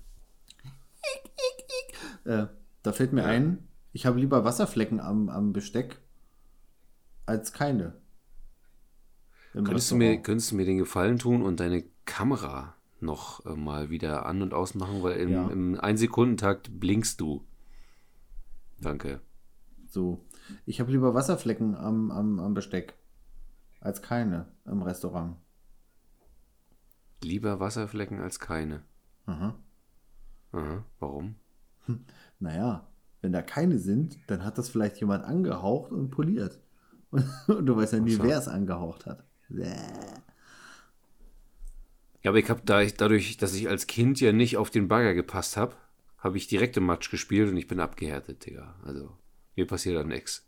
Äh, 2.28 2.48
da 2.84 2.94
fällt 2.94 3.14
mir 3.14 3.26
ein, 3.26 3.68
ich 3.94 4.06
habe 4.06 4.20
lieber 4.20 4.44
Wasserflecken 4.44 5.00
am, 5.00 5.30
am 5.30 5.54
Besteck 5.54 6.00
als 7.26 7.52
keine. 7.54 8.00
Könntest 9.54 9.90
du, 9.90 9.96
mir, 9.96 10.22
könntest 10.22 10.52
du 10.52 10.56
mir 10.56 10.66
den 10.66 10.78
Gefallen 10.78 11.18
tun 11.18 11.42
und 11.42 11.60
deine 11.60 11.84
Kamera 12.06 12.76
noch 13.00 13.46
äh, 13.46 13.56
mal 13.56 13.90
wieder 13.90 14.26
an- 14.26 14.42
und 14.42 14.54
ausmachen, 14.54 15.02
weil 15.02 15.18
im, 15.18 15.32
Ja. 15.32 15.48
im 15.50 15.80
Ein-Sekundentakt 15.80 16.80
blinkst 16.80 17.20
du. 17.20 17.44
Danke. 18.80 19.22
So. 19.88 20.26
Ich 20.66 20.80
habe 20.80 20.92
lieber 20.92 21.14
Wasserflecken 21.14 21.76
am, 21.76 22.12
am, 22.12 22.40
am 22.40 22.54
Besteck 22.54 22.94
als 23.80 24.02
keine 24.02 24.48
im 24.66 24.82
Restaurant. 24.84 25.38
Lieber 27.24 27.60
Wasserflecken 27.60 28.20
als 28.20 28.40
keine. 28.40 28.84
Aha. 29.26 29.56
Aha. 30.52 30.86
Warum? 31.00 31.36
Naja, 32.40 32.88
wenn 33.22 33.32
da 33.32 33.42
keine 33.42 33.80
sind, 33.80 34.18
dann 34.28 34.46
hat 34.46 34.58
das 34.58 34.70
vielleicht 34.70 35.00
jemand 35.00 35.26
angehaucht 35.26 35.92
und 35.92 36.12
poliert. 36.12 36.60
Und, 37.48 37.66
du 37.66 37.76
weißt 37.76 37.94
ja 37.94 38.00
nie, 38.00 38.20
wer 38.22 38.38
es 38.38 38.48
angehaucht 38.48 39.06
hat. 39.06 39.24
Bäh. 39.50 39.74
Ja, 42.22 42.32
aber 42.32 42.40
ich 42.40 42.50
habe 42.50 42.62
da, 42.66 42.84
dadurch, 42.84 43.38
dass 43.38 43.54
ich 43.54 43.70
als 43.70 43.88
Kind 43.88 44.20
ja 44.20 44.34
nicht 44.34 44.58
auf 44.58 44.70
den 44.70 44.88
Bagger 44.90 45.14
gepasst 45.14 45.56
habe, 45.56 45.76
habe 46.18 46.38
ich 46.38 46.48
direkt 46.48 46.76
im 46.78 46.86
Matsch 46.86 47.10
gespielt 47.10 47.50
und 47.50 47.58
ich 47.58 47.68
bin 47.68 47.80
abgehärtet, 47.80 48.46
Digga. 48.46 48.76
Also, 48.84 49.18
mir 49.56 49.66
passiert 49.66 49.96
da 49.96 50.04
nix. 50.04 50.46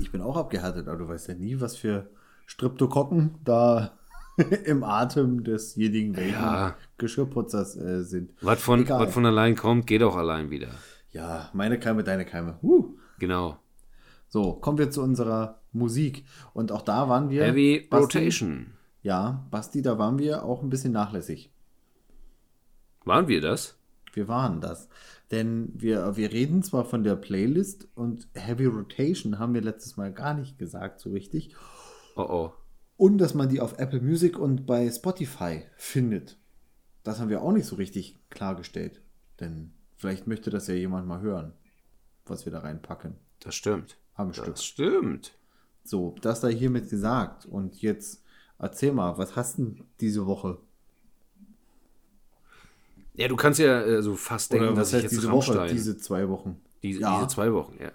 Ich 0.00 0.10
bin 0.10 0.20
auch 0.20 0.36
abgehärtet, 0.36 0.88
aber 0.88 0.98
du 0.98 1.08
weißt 1.08 1.28
ja 1.28 1.34
nie, 1.34 1.60
was 1.60 1.76
für 1.76 2.10
Streptokokken 2.46 3.38
da 3.44 3.96
im 4.64 4.82
Atem 4.82 5.44
desjenigen 5.44 6.16
welchen 6.16 6.32
Ja. 6.32 6.76
Geschirrputzers 6.98 7.76
äh, 7.76 8.02
sind. 8.02 8.32
Was 8.40 8.62
von, 8.62 8.82
Egal. 8.82 9.00
was 9.00 9.12
von 9.12 9.26
allein 9.26 9.56
kommt, 9.56 9.86
geht 9.86 10.02
auch 10.02 10.16
allein 10.16 10.50
wieder. 10.50 10.68
Ja, 11.10 11.50
meine 11.52 11.78
Keime, 11.78 12.02
deine 12.02 12.24
Keime. 12.24 12.58
Uh. 12.62 12.96
Genau. 13.18 13.58
So, 14.28 14.54
kommen 14.54 14.78
wir 14.78 14.90
zu 14.90 15.02
unserer 15.02 15.60
Musik. 15.72 16.24
Und 16.52 16.72
auch 16.72 16.82
da 16.82 17.08
waren 17.08 17.30
wir. 17.30 17.44
Heavy 17.44 17.86
Basti, 17.88 18.04
Rotation. 18.04 18.66
Ja, 19.02 19.46
Basti, 19.50 19.82
da 19.82 19.98
waren 19.98 20.18
wir 20.18 20.44
auch 20.44 20.62
ein 20.62 20.70
bisschen 20.70 20.92
nachlässig. 20.92 21.52
Waren 23.04 23.28
wir 23.28 23.40
das? 23.40 23.78
Wir 24.12 24.28
waren 24.28 24.60
das. 24.60 24.88
Denn 25.30 25.72
wir, 25.74 26.16
wir 26.16 26.32
reden 26.32 26.62
zwar 26.62 26.84
von 26.84 27.04
der 27.04 27.16
Playlist 27.16 27.88
und 27.94 28.28
Heavy 28.34 28.66
Rotation 28.66 29.38
haben 29.38 29.54
wir 29.54 29.62
letztes 29.62 29.96
Mal 29.96 30.12
gar 30.12 30.34
nicht 30.34 30.58
gesagt, 30.58 31.00
so 31.00 31.10
richtig. 31.10 31.54
Oh 32.16 32.22
oh. 32.22 32.52
Und 32.96 33.18
dass 33.18 33.34
man 33.34 33.48
die 33.48 33.60
auf 33.60 33.78
Apple 33.78 34.00
Music 34.00 34.38
und 34.38 34.66
bei 34.66 34.88
Spotify 34.90 35.62
findet. 35.76 36.38
Das 37.02 37.18
haben 37.20 37.28
wir 37.28 37.42
auch 37.42 37.52
nicht 37.52 37.66
so 37.66 37.76
richtig 37.76 38.16
klargestellt. 38.30 39.00
Denn 39.40 39.72
vielleicht 39.96 40.26
möchte 40.26 40.50
das 40.50 40.68
ja 40.68 40.74
jemand 40.74 41.06
mal 41.06 41.20
hören, 41.20 41.52
was 42.26 42.44
wir 42.44 42.52
da 42.52 42.60
reinpacken. 42.60 43.16
Das 43.40 43.54
stimmt. 43.54 43.96
Am 44.14 44.32
Stück. 44.32 44.46
Das 44.46 44.64
stimmt. 44.64 45.36
So, 45.82 46.14
das 46.22 46.40
sei 46.40 46.54
hiermit 46.54 46.88
gesagt. 46.88 47.46
Und 47.46 47.82
jetzt 47.82 48.22
erzähl 48.58 48.92
mal, 48.92 49.18
was 49.18 49.34
hast 49.36 49.58
du 49.58 49.64
denn 49.64 49.84
diese 50.00 50.24
Woche? 50.26 50.58
Ja, 53.14 53.28
du 53.28 53.36
kannst 53.36 53.60
ja 53.60 53.80
also 53.80 54.14
fast 54.16 54.52
denken, 54.52 54.66
Oder 54.68 54.76
dass 54.76 54.80
was 54.80 54.88
ich 54.88 54.94
heißt 54.94 55.02
jetzt 55.04 55.12
diese 55.22 55.28
Rammstein. 55.28 55.56
Woche, 55.56 55.68
diese 55.72 55.98
zwei 55.98 56.28
Wochen? 56.28 56.60
diese, 56.82 57.00
Ja. 57.00 57.16
diese 57.16 57.28
zwei 57.28 57.52
Wochen, 57.52 57.76
ja. 57.80 57.92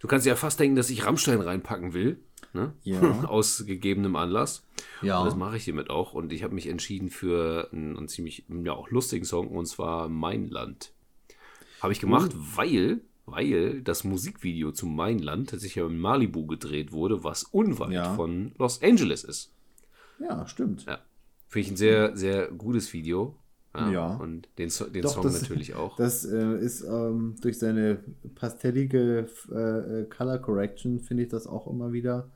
Du 0.00 0.08
kannst 0.08 0.26
ja 0.26 0.34
fast 0.36 0.60
denken, 0.60 0.76
dass 0.76 0.90
ich 0.90 1.04
Rammstein 1.04 1.40
reinpacken 1.40 1.94
will. 1.94 2.22
Ne? 2.54 2.72
Ja. 2.82 3.00
Aus 3.28 3.64
gegebenem 3.66 4.14
Anlass. 4.16 4.66
Ja. 5.00 5.18
Und 5.20 5.26
das 5.26 5.36
mache 5.36 5.56
ich 5.56 5.64
hiermit 5.64 5.88
auch. 5.90 6.12
Und 6.12 6.32
ich 6.32 6.42
habe 6.42 6.54
mich 6.54 6.66
entschieden 6.68 7.10
für 7.10 7.68
einen, 7.72 7.96
einen 7.96 8.08
ziemlich 8.08 8.44
ja, 8.64 8.72
auch 8.72 8.90
lustigen 8.90 9.24
Song 9.24 9.48
und 9.48 9.66
zwar 9.66 10.08
Mein 10.08 10.48
Land. 10.48 10.92
Habe 11.80 11.92
ich 11.92 12.00
gemacht, 12.00 12.30
weil, 12.56 13.00
weil 13.26 13.80
das 13.82 14.04
Musikvideo 14.04 14.70
zu 14.72 14.86
Mein 14.86 15.18
Land 15.18 15.50
tatsächlich 15.50 15.76
ja 15.76 15.86
in 15.86 15.98
Malibu 15.98 16.46
gedreht 16.46 16.92
wurde, 16.92 17.24
was 17.24 17.42
unweit 17.44 17.92
Ja. 17.92 18.14
von 18.14 18.52
Los 18.58 18.82
Angeles 18.82 19.24
ist. 19.24 19.50
Ja, 20.20 20.46
stimmt. 20.46 20.84
Ja. 20.86 20.98
Finde 21.48 21.66
ich 21.66 21.72
ein 21.72 21.76
sehr, 21.76 22.16
sehr 22.16 22.48
gutes 22.48 22.92
Video. 22.92 23.34
Ja. 23.74 24.16
Und 24.16 24.48
den, 24.58 24.68
So- 24.68 24.84
den 24.84 25.00
Doch, 25.00 25.14
Song 25.14 25.22
das- 25.22 25.40
natürlich 25.40 25.74
auch. 25.74 25.96
Das 25.96 26.26
äh, 26.26 26.58
ist 26.58 26.82
ähm, 26.82 27.36
durch 27.40 27.58
seine 27.58 28.00
pastellige 28.34 29.26
äh, 29.50 30.00
äh, 30.00 30.04
Color 30.04 30.38
Correction, 30.40 31.00
finde 31.00 31.22
ich 31.22 31.30
das 31.30 31.46
auch 31.46 31.66
immer 31.66 31.90
wieder. 31.92 32.28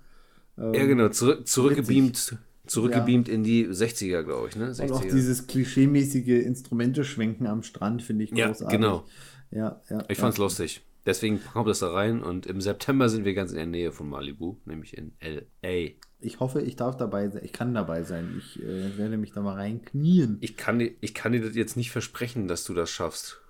Ähm, 0.58 0.74
ja, 0.74 0.86
genau. 0.86 1.08
Zurück, 1.10 1.46
zurückgebeamt, 1.46 2.38
zurückgebeamt 2.66 3.28
in 3.28 3.44
die 3.44 3.66
60er, 3.66 4.22
glaube 4.22 4.48
ich. 4.48 4.56
Ne? 4.56 4.72
60er. 4.72 4.82
Und 4.84 4.92
auch 4.92 5.02
dieses 5.04 5.46
klischeemäßige 5.46 6.44
Instrumente 6.44 7.04
schwenken 7.04 7.46
am 7.46 7.62
Strand 7.62 8.02
finde 8.02 8.24
ich 8.24 8.30
Ja, 8.30 8.46
großartig. 8.48 8.76
genau. 8.78 9.04
Ja, 9.50 9.80
ja. 9.90 10.04
Ich 10.08 10.18
fand's 10.18 10.38
lustig. 10.38 10.82
Deswegen 11.04 11.40
kommt 11.52 11.68
es 11.68 11.78
da 11.78 11.92
rein 11.92 12.20
und 12.20 12.46
im 12.46 12.60
September 12.60 13.08
sind 13.08 13.24
wir 13.24 13.32
ganz 13.32 13.52
in 13.52 13.58
der 13.58 13.66
Nähe 13.66 13.92
von 13.92 14.08
Malibu, 14.08 14.56
nämlich 14.64 14.96
in 14.98 15.12
L.A. 15.20 15.94
Ich 16.18 16.40
hoffe, 16.40 16.62
ich 16.62 16.74
darf 16.74 16.96
dabei 16.96 17.28
sein. 17.28 17.42
Ich 17.44 17.52
kann 17.52 17.72
dabei 17.74 18.02
sein. 18.02 18.34
Ich 18.38 18.60
äh, 18.60 18.98
werde 18.98 19.16
mich 19.16 19.30
da 19.30 19.40
mal 19.40 19.54
reinknien. 19.54 20.38
Ich 20.40 20.56
kann, 20.56 20.80
dir- 20.80 20.94
ich 21.00 21.14
kann 21.14 21.30
dir 21.30 21.40
das 21.42 21.54
jetzt 21.54 21.76
nicht 21.76 21.92
versprechen, 21.92 22.48
dass 22.48 22.64
du 22.64 22.74
das 22.74 22.90
schaffst. 22.90 23.40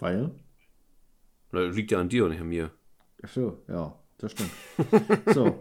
Weil? 0.00 0.32
Oder 1.52 1.68
liegt 1.68 1.92
ja 1.92 2.00
an 2.00 2.08
dir 2.08 2.24
und 2.24 2.30
nicht 2.32 2.40
an 2.40 2.48
mir. 2.48 2.72
Ach 3.22 3.28
so, 3.28 3.62
ja, 3.68 3.96
das 4.18 4.32
stimmt. 4.32 4.50
so. 5.34 5.58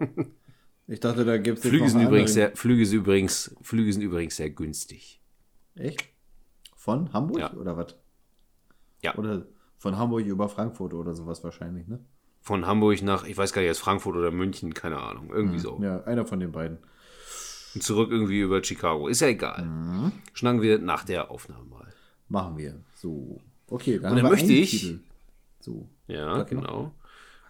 Ich 0.87 0.99
dachte, 0.99 1.25
da 1.25 1.37
gibt 1.37 1.59
es 1.59 1.67
Flüge 1.67 1.89
sind, 1.89 2.01
übrigens 2.01 2.33
sehr, 2.33 2.55
Flüge, 2.55 2.85
sind 2.85 2.99
übrigens, 2.99 3.55
Flüge 3.61 3.91
sind 3.91 4.01
übrigens 4.03 4.35
sehr 4.37 4.49
günstig. 4.49 5.21
Echt? 5.75 6.03
Von 6.75 7.11
Hamburg 7.13 7.39
Ja. 7.39 7.53
oder 7.53 7.75
was? 7.75 7.95
Ja. 9.01 9.15
Oder 9.15 9.45
von 9.77 9.97
Hamburg 9.97 10.25
über 10.25 10.47
Frankfurt 10.49 10.93
oder 10.93 11.13
sowas 11.13 11.43
wahrscheinlich, 11.43 11.87
ne? 11.87 11.99
Von 12.41 12.65
Hamburg 12.65 13.01
nach, 13.01 13.25
ich 13.25 13.37
weiß 13.37 13.51
gar 13.51 13.61
nicht, 13.61 13.67
jetzt 13.67 13.79
Frankfurt 13.79 14.15
oder 14.15 14.31
München, 14.31 14.73
keine 14.73 14.97
Ahnung. 15.01 15.29
Irgendwie 15.31 15.59
so. 15.59 15.77
Ja, 15.83 16.03
einer 16.05 16.25
von 16.25 16.39
den 16.39 16.51
beiden. 16.53 16.77
Und 17.75 17.83
zurück 17.83 18.09
irgendwie 18.09 18.39
über 18.39 18.63
Chicago. 18.63 19.07
Ist 19.09 19.19
ja 19.19 19.27
egal. 19.27 19.65
Mhm. 19.65 20.11
Schnacken 20.33 20.61
wir 20.61 20.79
nach 20.79 21.03
der 21.03 21.29
Aufnahme 21.29 21.65
mal. 21.65 21.93
Machen 22.29 22.57
wir. 22.57 22.81
So. 22.95 23.41
Okay, 23.67 23.99
dann, 23.99 24.13
Und 24.13 24.23
dann 24.23 24.31
möchte 24.31 24.53
ich- 24.53 24.71
Titel. 24.71 24.99
So. 25.59 25.89
Ja, 26.07 26.37
Sag 26.37 26.51
mal. 26.53 26.91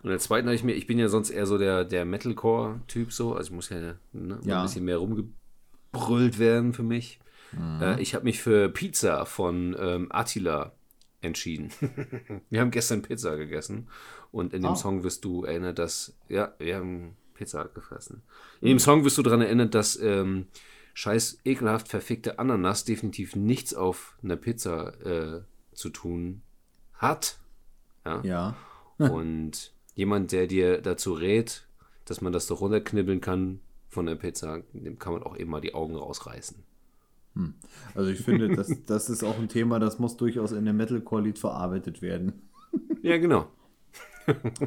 Und 0.04 0.10
der 0.10 0.20
zweiten 0.20 0.48
habe 0.48 0.56
ich 0.56 0.64
mir, 0.64 0.74
ich 0.74 0.88
bin 0.88 1.00
ja 1.00 1.10
sonst 1.10 1.30
eher 1.32 1.46
so 1.48 1.58
der, 1.58 1.84
der 1.84 2.06
Metalcore-Typ 2.06 3.12
so, 3.12 3.34
also 3.36 3.48
ich 3.50 3.56
muss 3.56 3.70
ja, 3.70 3.96
ne, 4.14 4.40
Ja. 4.44 4.60
ein 4.60 4.66
bisschen 4.66 4.86
mehr 4.86 4.98
rumgebrüllt 4.98 6.40
werden 6.40 6.74
für 6.74 6.84
mich. 6.84 7.20
Mhm. 7.52 7.82
Äh, 7.82 8.02
ich 8.02 8.14
habe 8.14 8.26
mich 8.26 8.42
für 8.42 8.70
Pizza 8.70 9.26
von 9.26 9.76
ähm, 9.80 10.08
Attila 10.12 10.74
entschieden. 11.22 11.72
wir 12.50 12.62
haben 12.62 12.72
gestern 12.72 13.02
Pizza 13.02 13.36
gegessen 13.38 13.88
und 14.32 14.54
in 14.54 14.62
dem 14.62 14.72
Ah. 14.72 14.76
Song 14.76 15.04
wirst 15.04 15.26
du 15.26 15.46
erinnert, 15.46 15.80
dass, 15.80 16.16
ja, 16.30 16.54
wir 16.60 16.76
haben 16.78 17.16
Pizza 17.34 17.66
gefressen. 17.66 18.22
In 18.62 18.68
dem 18.70 18.80
Song 18.80 19.04
wirst 19.04 19.18
du 19.18 19.24
daran 19.24 19.42
erinnert, 19.42 19.74
dass 19.76 20.00
ähm, 20.00 20.48
scheiß 20.94 21.40
ekelhaft 21.46 21.88
verfickte 21.88 22.40
Ananas 22.40 22.84
definitiv 22.86 23.36
nichts 23.36 23.74
auf 23.74 24.16
einer 24.24 24.36
Pizza 24.36 24.94
äh, 25.06 25.42
zu 25.74 25.90
tun 25.90 26.42
hat. 26.94 27.40
Ja. 28.06 28.22
Ja. 28.24 28.56
Und 28.98 29.74
jemand, 29.98 30.32
der 30.32 30.48
dir 30.48 30.80
dazu 30.80 31.14
rät, 31.14 31.68
dass 32.06 32.22
man 32.22 32.32
das 32.32 32.48
doch 32.48 32.62
runterknibbeln 32.62 33.20
kann 33.20 33.60
von 33.90 34.06
der 34.06 34.16
Pizza, 34.16 34.62
dem 34.72 35.00
kann 35.00 35.14
man 35.14 35.24
auch 35.24 35.36
eben 35.36 35.50
mal 35.50 35.60
die 35.60 35.74
Augen 35.74 35.96
rausreißen. 35.96 36.64
Also 37.94 38.10
ich 38.10 38.22
finde, 38.22 38.56
das, 38.56 38.72
das 38.86 39.10
ist 39.10 39.24
auch 39.24 39.38
ein 39.38 39.50
Thema, 39.50 39.80
das 39.80 40.00
muss 40.00 40.16
durchaus 40.16 40.52
in 40.52 40.66
dem 40.66 40.78
Metalcore-Lied 40.78 41.38
verarbeitet 41.38 42.02
werden. 42.02 42.42
Ja, 43.02 43.18
genau. 43.18 43.48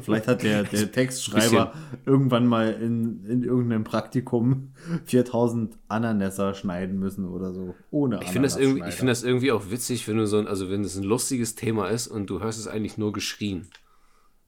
Vielleicht 0.01 0.27
hat 0.27 0.41
der, 0.41 0.63
der 0.63 0.91
Textschreiber 0.91 1.73
irgendwann 2.05 2.47
mal 2.47 2.73
in, 2.73 3.25
in 3.25 3.43
irgendeinem 3.43 3.83
Praktikum 3.83 4.71
4000 5.05 5.77
Ananässer 5.87 6.55
schneiden 6.55 6.97
müssen 6.97 7.27
oder 7.27 7.53
so. 7.53 7.75
Ohne 7.91 8.21
Ich 8.23 8.29
finde 8.29 8.47
das, 8.47 8.57
irgendwie, 8.57 8.87
ich 8.89 8.95
find 8.95 9.09
das 9.09 9.23
irgendwie 9.23 9.51
auch 9.51 9.69
witzig, 9.69 10.07
wenn 10.07 10.17
du 10.17 10.25
so 10.25 10.39
ein, 10.39 10.47
also 10.47 10.69
wenn 10.71 10.83
es 10.83 10.97
ein 10.97 11.03
lustiges 11.03 11.55
Thema 11.55 11.89
ist 11.89 12.07
und 12.07 12.29
du 12.29 12.39
hörst 12.39 12.59
es 12.59 12.67
eigentlich 12.67 12.97
nur 12.97 13.11
geschrien. 13.11 13.67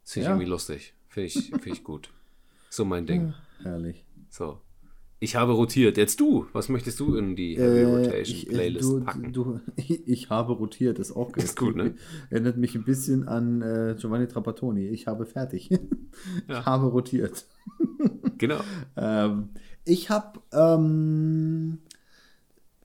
Das 0.03 0.13
finde 0.13 0.23
ich 0.23 0.27
Ja. 0.27 0.31
irgendwie 0.31 0.49
lustig. 0.49 0.93
Finde 1.09 1.27
ich, 1.27 1.33
find 1.49 1.67
ich 1.67 1.83
gut. 1.83 2.09
So 2.69 2.85
mein 2.85 3.05
Ding. 3.05 3.33
Herrlich. 3.61 4.03
So. 4.29 4.59
Ich 5.19 5.35
habe 5.37 5.53
rotiert. 5.53 5.95
Jetzt 5.95 6.19
du. 6.19 6.47
Was 6.51 6.67
möchtest 6.67 6.99
du 6.99 7.15
in 7.15 7.35
die 7.37 7.55
Heavy 7.55 7.79
Äh, 7.81 7.85
Rotation 7.85 8.35
ich, 8.37 8.47
äh, 8.49 8.53
Playlist 8.53 8.89
du, 8.89 8.99
packen? 9.05 9.31
Du, 9.31 9.59
ich 9.77 10.29
habe 10.29 10.51
rotiert, 10.53 10.99
ist 10.99 11.15
auch 11.15 11.33
Ist 11.37 11.57
gut, 11.57 11.77
ne? 11.77 11.95
Erinnert 12.29 12.57
mich 12.57 12.75
ein 12.75 12.83
bisschen 12.83 13.27
an 13.29 13.61
äh, 13.61 13.95
Giovanni 13.97 14.27
Trapattoni. 14.27 14.87
Ich 14.89 15.07
habe 15.07 15.25
fertig. 15.25 15.69
Ja. 16.47 16.59
Ich 16.59 16.65
habe 16.65 16.87
rotiert. 16.87 17.45
Genau. 18.37 18.59
Ähm, 18.97 19.49
ich 19.85 20.09
habe 20.11 20.39
ähm, 20.51 21.79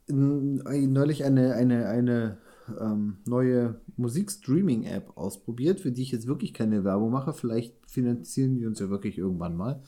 n- 0.08 0.62
neulich 0.92 1.24
eine, 1.24 1.54
eine, 1.54 1.88
eine 1.88 2.38
ähm, 2.80 3.18
neue 3.26 3.80
Musikstreaming-App 3.96 5.16
ausprobiert, 5.16 5.80
für 5.80 5.92
die 5.92 6.02
ich 6.02 6.12
jetzt 6.12 6.26
wirklich 6.26 6.54
keine 6.54 6.84
Werbung 6.84 7.10
mache. 7.10 7.32
Vielleicht 7.32 7.74
finanzieren 7.86 8.56
die 8.56 8.66
uns 8.66 8.78
ja 8.80 8.90
wirklich 8.90 9.18
irgendwann 9.18 9.56
mal. 9.56 9.82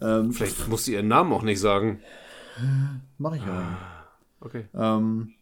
Ähm, 0.00 0.32
Vielleicht 0.32 0.68
musst 0.68 0.86
du 0.86 0.92
ihren 0.92 1.08
Namen 1.08 1.32
auch 1.32 1.42
nicht 1.42 1.60
sagen. 1.60 2.00
Mache 3.18 3.36
ich 3.36 3.42
aber 3.42 3.58
nicht. 3.58 3.78
Okay. 4.40 4.64
Ähm, 4.74 5.32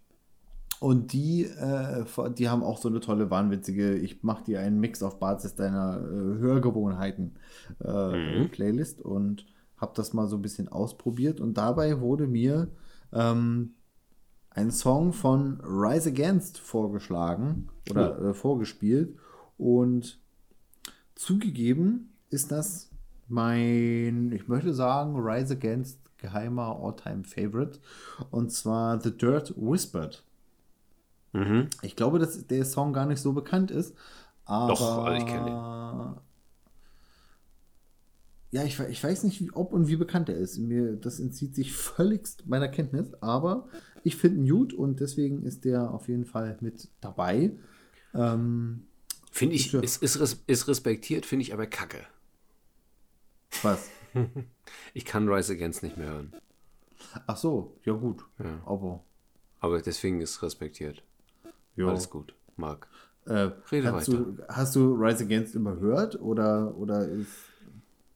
und 0.80 1.12
die, 1.12 1.44
äh, 1.44 2.04
die 2.36 2.48
haben 2.48 2.64
auch 2.64 2.76
so 2.76 2.88
eine 2.88 2.98
tolle, 3.00 3.30
wahnwitzige, 3.30 3.94
ich 3.94 4.24
mache 4.24 4.44
dir 4.44 4.60
einen 4.60 4.80
Mix 4.80 5.02
auf 5.02 5.20
Basis 5.20 5.54
deiner 5.54 5.98
äh, 5.98 6.38
Hörgewohnheiten 6.40 7.36
äh, 7.78 8.48
Playlist 8.48 9.00
und 9.00 9.46
habe 9.76 9.92
das 9.94 10.12
mal 10.12 10.26
so 10.26 10.36
ein 10.36 10.42
bisschen 10.42 10.68
ausprobiert. 10.68 11.40
Und 11.40 11.56
dabei 11.56 12.00
wurde 12.00 12.26
mir 12.26 12.68
ähm, 13.12 13.74
ein 14.54 14.70
Song 14.70 15.12
von 15.12 15.60
Rise 15.62 16.10
Against 16.10 16.58
vorgeschlagen 16.58 17.68
oder 17.90 18.20
äh, 18.20 18.34
vorgespielt. 18.34 19.16
Und 19.58 20.18
zugegeben 21.14 22.12
ist 22.30 22.52
das 22.52 22.90
mein, 23.28 24.32
ich 24.32 24.48
möchte 24.48 24.74
sagen, 24.74 25.16
Rise 25.16 25.54
Against 25.54 25.98
geheimer 26.18 26.78
All-Time 26.80 27.24
Favorite. 27.24 27.78
Und 28.30 28.52
zwar 28.52 29.00
The 29.00 29.16
Dirt 29.16 29.54
Whispered. 29.56 30.22
Mhm. 31.32 31.68
Ich 31.82 31.96
glaube, 31.96 32.18
dass 32.18 32.46
der 32.46 32.64
Song 32.64 32.92
gar 32.92 33.06
nicht 33.06 33.20
so 33.20 33.32
bekannt 33.32 33.70
ist. 33.70 33.96
Aber, 34.44 34.68
Doch, 34.68 35.04
also 35.04 35.18
ich 35.18 35.26
kenn 35.26 35.46
den. 35.46 36.16
Ja, 38.54 38.64
ich, 38.64 38.78
ich 38.78 39.02
weiß 39.02 39.24
nicht, 39.24 39.40
wie, 39.40 39.50
ob 39.52 39.72
und 39.72 39.88
wie 39.88 39.96
bekannt 39.96 40.28
er 40.28 40.36
ist. 40.36 40.58
Mir, 40.58 40.96
das 40.96 41.20
entzieht 41.20 41.54
sich 41.54 41.72
völligst 41.72 42.46
meiner 42.46 42.68
Kenntnis, 42.68 43.14
aber 43.22 43.66
ich 44.04 44.16
finde 44.16 44.40
ihn 44.40 44.48
gut 44.48 44.72
und 44.72 45.00
deswegen 45.00 45.42
ist 45.44 45.64
der 45.64 45.90
auf 45.90 46.08
jeden 46.08 46.24
Fall 46.24 46.56
mit 46.60 46.88
dabei. 47.00 47.52
Ähm, 48.14 48.86
Finde 49.30 49.54
ich, 49.54 49.72
ist, 49.72 50.02
ist, 50.02 50.44
ist 50.46 50.68
respektiert, 50.68 51.24
finde 51.24 51.44
ich 51.44 51.52
aber 51.52 51.66
kacke. 51.66 51.98
was? 53.62 53.88
Ich 54.94 55.06
kann 55.06 55.26
Rise 55.26 55.54
Against 55.54 55.82
nicht 55.82 55.96
mehr 55.96 56.08
hören. 56.08 56.32
Ach 57.26 57.36
so, 57.36 57.78
ja 57.84 57.94
gut. 57.94 58.24
Ja. 58.38 58.60
Aber, 58.66 59.02
Aber 59.60 59.80
deswegen 59.80 60.20
ist 60.20 60.42
respektiert. 60.42 61.02
ja. 61.76 61.86
Alles 61.88 62.10
gut. 62.10 62.34
Marc. 62.56 62.88
Äh, 63.24 63.50
Rede 63.70 63.92
hast, 63.92 64.08
du, 64.08 64.36
hast 64.48 64.76
du 64.76 64.94
Rise 64.94 65.24
Against 65.24 65.54
überhört 65.54 66.20
oder, 66.20 66.76
oder 66.76 67.08
ist. 67.08 67.30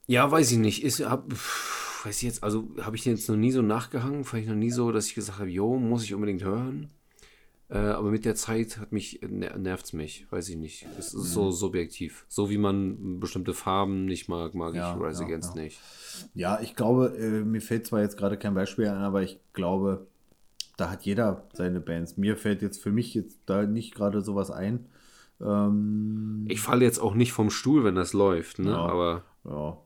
Ja, 0.06 0.30
weiß 0.30 0.52
ich 0.52 0.58
nicht. 0.58 0.84
Ist, 0.84 1.00
hab, 1.00 1.32
pff, 1.32 1.85
weiß 2.06 2.18
ich 2.18 2.22
jetzt, 2.22 2.44
also 2.44 2.68
habe 2.80 2.96
ich 2.96 3.02
den 3.02 3.16
jetzt 3.16 3.28
noch 3.28 3.36
nie 3.36 3.50
so 3.50 3.62
nachgehangen, 3.62 4.20
ich 4.20 4.46
noch 4.46 4.54
nie 4.54 4.70
so, 4.70 4.92
dass 4.92 5.08
ich 5.08 5.14
gesagt 5.14 5.40
habe, 5.40 5.50
jo, 5.50 5.76
muss 5.76 6.04
ich 6.04 6.14
unbedingt 6.14 6.44
hören. 6.44 6.90
Äh, 7.68 7.78
aber 7.78 8.12
mit 8.12 8.24
der 8.24 8.36
Zeit 8.36 8.78
hat 8.78 8.92
mich, 8.92 9.20
ner 9.28 9.58
nervt's 9.58 9.92
mich, 9.92 10.24
weiß 10.30 10.50
ich 10.50 10.56
nicht. 10.56 10.86
Es 10.98 11.12
ist 11.12 11.32
so 11.32 11.50
subjektiv. 11.50 12.24
So 12.28 12.48
wie 12.48 12.58
man 12.58 13.18
bestimmte 13.18 13.54
Farben 13.54 14.04
nicht 14.04 14.28
mag, 14.28 14.54
mag 14.54 14.74
Ja, 14.74 14.94
ich 14.94 15.02
Rise 15.02 15.22
ja, 15.22 15.26
Against 15.26 15.56
ja. 15.56 15.62
nicht. 15.62 15.80
Ja, 16.34 16.60
ich 16.60 16.76
glaube, 16.76 17.16
äh, 17.18 17.44
mir 17.44 17.60
fällt 17.60 17.86
zwar 17.86 18.02
jetzt 18.02 18.16
gerade 18.16 18.36
kein 18.36 18.54
Beispiel 18.54 18.86
ein, 18.86 19.02
aber 19.02 19.22
ich 19.22 19.40
glaube, 19.52 20.06
da 20.76 20.90
hat 20.90 21.02
jeder 21.02 21.48
seine 21.54 21.80
Bands. 21.80 22.16
Mir 22.16 22.36
fällt 22.36 22.62
jetzt 22.62 22.80
für 22.80 22.92
mich 22.92 23.14
jetzt 23.14 23.40
da 23.46 23.64
nicht 23.64 23.96
gerade 23.96 24.22
sowas 24.22 24.52
ein. 24.52 24.86
Ähm, 25.40 26.44
Ich 26.48 26.60
falle 26.60 26.84
jetzt 26.84 27.00
auch 27.00 27.14
nicht 27.14 27.32
vom 27.32 27.50
Stuhl, 27.50 27.82
wenn 27.82 27.96
das 27.96 28.12
läuft, 28.12 28.60
ne? 28.60 28.70
Ja. 28.70 28.76
Aber 28.76 29.24
ja. 29.44 29.76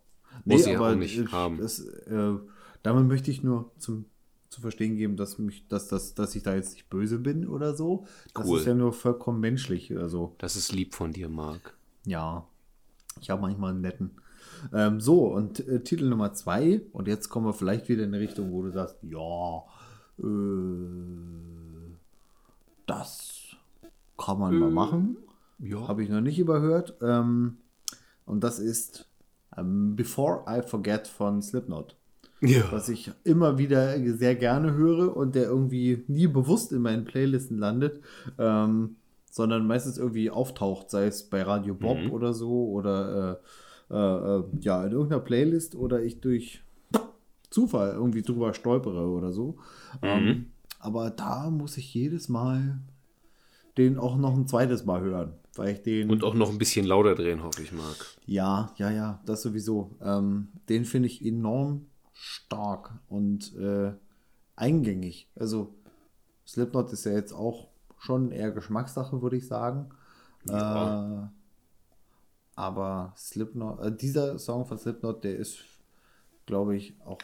Muss 0.45 0.66
ich 0.66 0.76
auch 0.78 0.95
nicht 0.95 1.33
haben. 1.33 1.59
Das, 1.59 1.81
äh, 1.81 2.35
damit 2.83 3.07
möchte 3.07 3.31
ich 3.31 3.43
nur 3.43 3.70
zum, 3.78 4.07
zu 4.49 4.61
verstehen 4.61 4.97
geben, 4.97 5.16
dass, 5.16 5.39
mich, 5.39 5.66
dass, 5.68 5.89
dass, 5.89 6.14
dass 6.14 6.35
ich 6.35 6.43
da 6.43 6.55
jetzt 6.55 6.74
nicht 6.74 6.91
böse 6.91 7.18
bin 7.18 7.47
oder 7.47 7.74
so. 7.74 8.07
Das 8.35 8.47
Cool. 8.47 8.59
ist 8.59 8.66
ja 8.66 8.74
nur 8.74 8.93
vollkommen 8.93 9.41
menschlich. 9.41 9.97
Also, 9.97 10.35
das 10.39 10.57
ist 10.57 10.72
lieb 10.72 10.95
von 10.95 11.12
dir, 11.12 11.28
Marc. 11.28 11.74
ja, 12.05 12.47
ich 13.20 13.31
habe 13.31 13.43
manchmal 13.43 13.72
einen 13.72 13.81
netten. 13.83 14.12
Ähm, 14.72 15.01
so, 15.01 15.26
und 15.26 15.66
äh, 15.68 15.83
Titel 15.83 16.09
Nummer 16.09 16.33
zwei. 16.33 16.83
Und 16.93 17.09
jetzt 17.09 17.28
kommen 17.28 17.47
wir 17.47 17.53
vielleicht 17.53 17.89
wieder 17.89 18.05
in 18.05 18.14
eine 18.14 18.22
Richtung, 18.22 18.53
wo 18.53 18.62
du 18.62 18.70
sagst, 18.70 18.97
ja, 19.03 19.64
äh, 20.18 21.97
das 22.87 23.57
kann 24.18 24.39
man 24.39 24.59
mal 24.59 24.70
machen. 24.70 25.16
Ja. 25.59 25.89
Habe 25.89 26.03
ich 26.03 26.09
noch 26.09 26.20
nicht 26.20 26.39
überhört. 26.39 26.95
Ähm, 27.03 27.59
und 28.26 28.43
das 28.45 28.59
ist 28.59 29.07
ähm, 29.57 29.96
Before 29.96 30.44
I 30.48 30.62
Forget 30.66 31.07
von 31.09 31.42
Slipknot. 31.42 31.96
ja. 32.40 32.62
Was 32.70 32.88
ich 32.88 33.11
immer 33.24 33.59
wieder 33.59 33.98
sehr 34.16 34.34
gerne 34.34 34.72
höre 34.74 35.16
und 35.16 35.34
der 35.34 35.44
irgendwie 35.44 36.05
nie 36.09 36.26
bewusst 36.26 36.72
in 36.72 36.82
meinen 36.82 37.05
Playlisten 37.05 37.59
landet, 37.59 38.01
ähm, 38.38 38.96
sondern 39.30 39.66
meistens 39.66 39.98
irgendwie 39.98 40.30
auftaucht, 40.30 40.90
sei 40.90 41.07
es 41.07 41.24
bei 41.24 41.42
Radio 41.42 41.74
Bob 41.74 41.98
oder 42.11 42.32
so 42.32 42.70
oder 42.70 43.38
äh, 43.90 43.94
äh, 43.94 43.96
äh, 44.38 44.44
ja, 44.61 44.84
in 44.84 44.92
irgendeiner 44.92 45.20
Playlist 45.20 45.74
oder 45.74 46.03
ich 46.03 46.20
durch 46.20 46.62
Zufall 47.51 47.92
irgendwie 47.92 48.22
drüber 48.22 48.55
stolpere 48.55 49.09
oder 49.09 49.32
so. 49.32 49.57
Ähm, 50.03 50.46
aber 50.78 51.11
da 51.11 51.51
muss 51.51 51.76
ich 51.76 51.92
jedes 51.92 52.28
Mal 52.28 52.78
den 53.76 53.98
auch 53.98 54.16
noch 54.16 54.34
ein 54.36 54.46
zweites 54.46 54.84
Mal 54.84 55.01
hören, 55.01 55.32
weil 55.57 55.74
ich 55.74 55.82
den 55.82 56.11
Und 56.11 56.24
auch 56.24 56.34
noch 56.34 56.51
ein 56.51 56.59
bisschen 56.59 56.86
lauter 56.86 57.14
drehen, 57.14 57.42
hoffe 57.42 57.62
ich, 57.62 57.72
Marc. 57.72 58.16
ja, 58.26 58.72
ja, 58.76 58.90
ja, 58.90 59.20
das 59.26 59.42
sowieso. 59.42 59.96
Ähm, 60.01 60.48
den 60.68 60.84
finde 60.84 61.09
ich 61.09 61.24
enorm 61.24 61.86
stark 62.12 62.92
und 63.09 63.57
äh, 63.57 63.92
eingängig. 64.57 65.28
Also 65.34 65.74
Slipknot 66.46 66.92
ist 66.92 67.05
ja 67.05 67.12
jetzt 67.12 67.32
auch 67.32 67.68
schon 67.98 68.30
eher 68.32 68.51
Geschmackssache, 68.51 69.22
würde 69.22 69.36
ich 69.36 69.46
sagen. 69.46 69.90
Ja. 70.44 71.24
Äh, 71.24 71.28
aber 72.57 73.14
Slipknot, 73.16 73.80
äh, 73.80 73.96
dieser 73.96 74.38
Song 74.38 74.66
von 74.66 74.78
Slipknot, 74.78 75.24
der 75.24 75.36
ist, 75.36 75.61
glaube 76.46 76.76
ich, 76.76 76.94
auch 77.05 77.18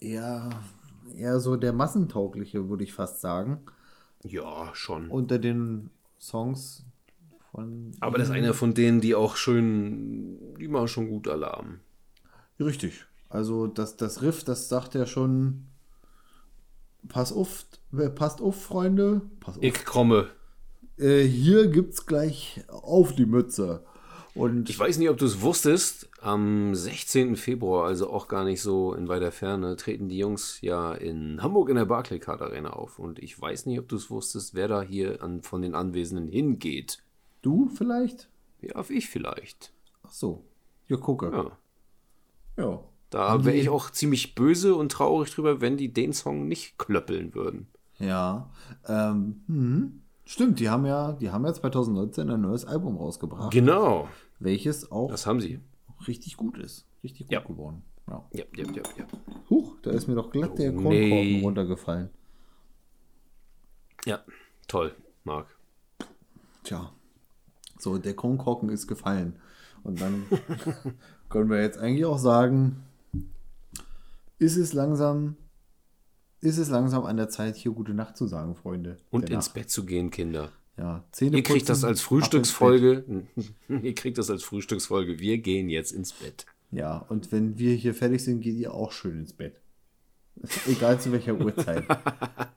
eher, 0.00 0.50
eher 1.14 1.38
so 1.40 1.56
der 1.56 1.72
massentaugliche, 1.72 2.68
würde 2.68 2.84
ich 2.84 2.92
fast 2.92 3.20
sagen. 3.20 3.60
Ja, 4.22 4.74
schon. 4.74 5.10
Unter 5.10 5.38
den 5.38 5.90
Songs 6.18 6.84
von. 7.50 7.92
Aber 8.00 8.18
das 8.18 8.28
ist 8.28 8.34
einer 8.34 8.54
von 8.54 8.74
denen, 8.74 9.00
die 9.00 9.14
auch 9.14 9.36
schön, 9.36 10.56
die 10.58 10.68
machen 10.68 10.88
schon 10.88 11.08
gut 11.08 11.28
Alarm. 11.28 11.80
Richtig. 12.58 13.06
Also 13.28 13.66
das, 13.66 13.96
das 13.96 14.22
Riff, 14.22 14.44
das 14.44 14.68
sagt 14.68 14.94
ja 14.94 15.06
schon, 15.06 15.66
pass 17.08 17.32
auf, 17.32 17.64
äh, 17.96 18.10
passt 18.10 18.40
auf, 18.40 18.62
Freunde. 18.62 19.22
Pass 19.40 19.56
auf. 19.56 19.62
Ich 19.62 19.84
komme. 19.84 20.28
Äh, 20.98 21.22
hier 21.22 21.68
gibt's 21.68 22.06
gleich 22.06 22.62
auf 22.68 23.14
die 23.14 23.26
Mütze. 23.26 23.84
Und 24.34 24.70
Ich 24.70 24.78
weiß 24.78 24.98
nicht, 24.98 25.10
ob 25.10 25.18
du 25.18 25.26
es 25.26 25.40
wusstest, 25.40 26.08
am 26.20 26.74
16. 26.74 27.36
Februar, 27.36 27.86
also 27.86 28.10
auch 28.10 28.28
gar 28.28 28.44
nicht 28.44 28.62
so 28.62 28.94
in 28.94 29.08
weiter 29.08 29.32
Ferne, 29.32 29.76
treten 29.76 30.08
die 30.08 30.18
Jungs 30.18 30.60
ja 30.60 30.94
in 30.94 31.42
Hamburg 31.42 31.68
in 31.68 31.76
der 31.76 31.84
Barclaycard 31.84 32.40
Arena 32.40 32.70
auf. 32.70 32.98
Und 32.98 33.18
ich 33.18 33.40
weiß 33.40 33.66
nicht, 33.66 33.78
ob 33.80 33.88
du 33.88 33.96
es 33.96 34.10
wusstest, 34.10 34.54
wer 34.54 34.68
da 34.68 34.82
hier 34.82 35.22
an, 35.22 35.42
von 35.42 35.62
den 35.62 35.74
Anwesenden 35.74 36.28
hingeht. 36.28 37.02
Du 37.42 37.68
vielleicht? 37.68 38.28
Ja, 38.60 38.82
ich 38.88 39.08
vielleicht. 39.08 39.72
Ach 40.02 40.10
so. 40.12 40.44
Ja, 40.88 40.96
gucke. 40.96 41.30
Ja. 41.32 42.64
Ja. 42.64 42.84
Da 43.10 43.44
wäre 43.44 43.56
ich 43.56 43.68
auch 43.68 43.90
ziemlich 43.90 44.34
böse 44.34 44.74
und 44.76 44.92
traurig 44.92 45.30
drüber, 45.34 45.60
wenn 45.60 45.76
die 45.76 45.92
den 45.92 46.12
Song 46.12 46.46
nicht 46.46 46.78
klöppeln 46.78 47.34
würden. 47.34 47.66
Ja. 47.98 48.50
Ähm, 48.86 49.42
hm. 49.46 50.02
Stimmt, 50.24 50.60
die 50.60 50.68
haben 50.68 50.86
ja, 50.86 51.12
die 51.12 51.30
haben 51.30 51.44
ja 51.44 51.52
2019 51.52 52.30
ein 52.30 52.40
neues 52.40 52.64
Album 52.64 52.96
rausgebracht, 52.96 53.52
Genau, 53.52 54.08
welches 54.38 54.92
auch 54.92 55.10
das 55.10 55.26
haben 55.26 55.40
sie. 55.40 55.58
richtig 56.06 56.36
gut 56.36 56.56
ist. 56.58 56.86
Richtig 57.02 57.26
gut 57.26 57.32
Ja. 57.32 57.40
geworden. 57.40 57.82
Ja. 58.08 58.24
Ja, 58.32 58.44
ja, 58.56 58.64
ja, 58.72 58.82
ja. 58.98 59.06
Huch, 59.48 59.76
da 59.82 59.90
ist 59.90 60.06
mir 60.06 60.14
doch 60.14 60.30
glatt 60.30 60.56
der 60.58 60.70
Oh, 60.72 60.76
Kronkorken 60.76 61.08
nee. 61.08 61.40
runtergefallen. 61.42 62.10
Ja, 64.06 64.20
toll, 64.68 64.94
Marc. 65.24 65.48
Tja, 66.62 66.92
so 67.82 67.98
der 67.98 68.14
Kronkorken 68.14 68.68
ist 68.68 68.86
gefallen. 68.86 69.36
Und 69.82 70.00
dann 70.00 70.24
können 71.28 71.50
wir 71.50 71.62
jetzt 71.62 71.78
eigentlich 71.78 72.04
auch 72.04 72.18
sagen, 72.18 72.82
ist 74.38 74.56
es 74.56 74.72
langsam, 74.72 75.36
ist 76.40 76.58
es 76.58 76.68
langsam 76.68 77.04
an 77.04 77.16
der 77.16 77.28
Zeit, 77.28 77.56
hier 77.56 77.72
gute 77.72 77.94
Nacht 77.94 78.16
zu 78.16 78.26
sagen, 78.26 78.54
Freunde. 78.54 78.98
Und 79.10 79.30
ins 79.30 79.46
Nacht. 79.46 79.54
Bett 79.54 79.70
zu 79.70 79.84
gehen, 79.84 80.10
Kinder. 80.10 80.50
Ja, 80.76 81.04
Zähne 81.12 81.36
Ihr 81.36 81.42
kriegt 81.42 81.68
das 81.68 81.84
als 81.84 82.00
Frühstücksfolge. 82.00 83.04
Ihr 83.68 83.94
kriegt 83.94 84.16
das 84.16 84.30
als 84.30 84.42
Frühstücksfolge. 84.42 85.18
Wir 85.18 85.38
gehen 85.38 85.68
jetzt 85.68 85.92
ins 85.92 86.12
Bett. 86.12 86.28
ins 86.28 86.44
Bett. 86.44 86.46
Ja, 86.70 86.98
und 87.08 87.32
wenn 87.32 87.58
wir 87.58 87.74
hier 87.74 87.94
fertig 87.94 88.22
sind, 88.24 88.40
geht 88.40 88.56
ihr 88.56 88.72
auch 88.72 88.92
schön 88.92 89.18
ins 89.18 89.32
Bett. 89.32 89.60
Egal 90.66 91.00
zu 91.00 91.12
welcher 91.12 91.38
Uhrzeit. 91.38 91.84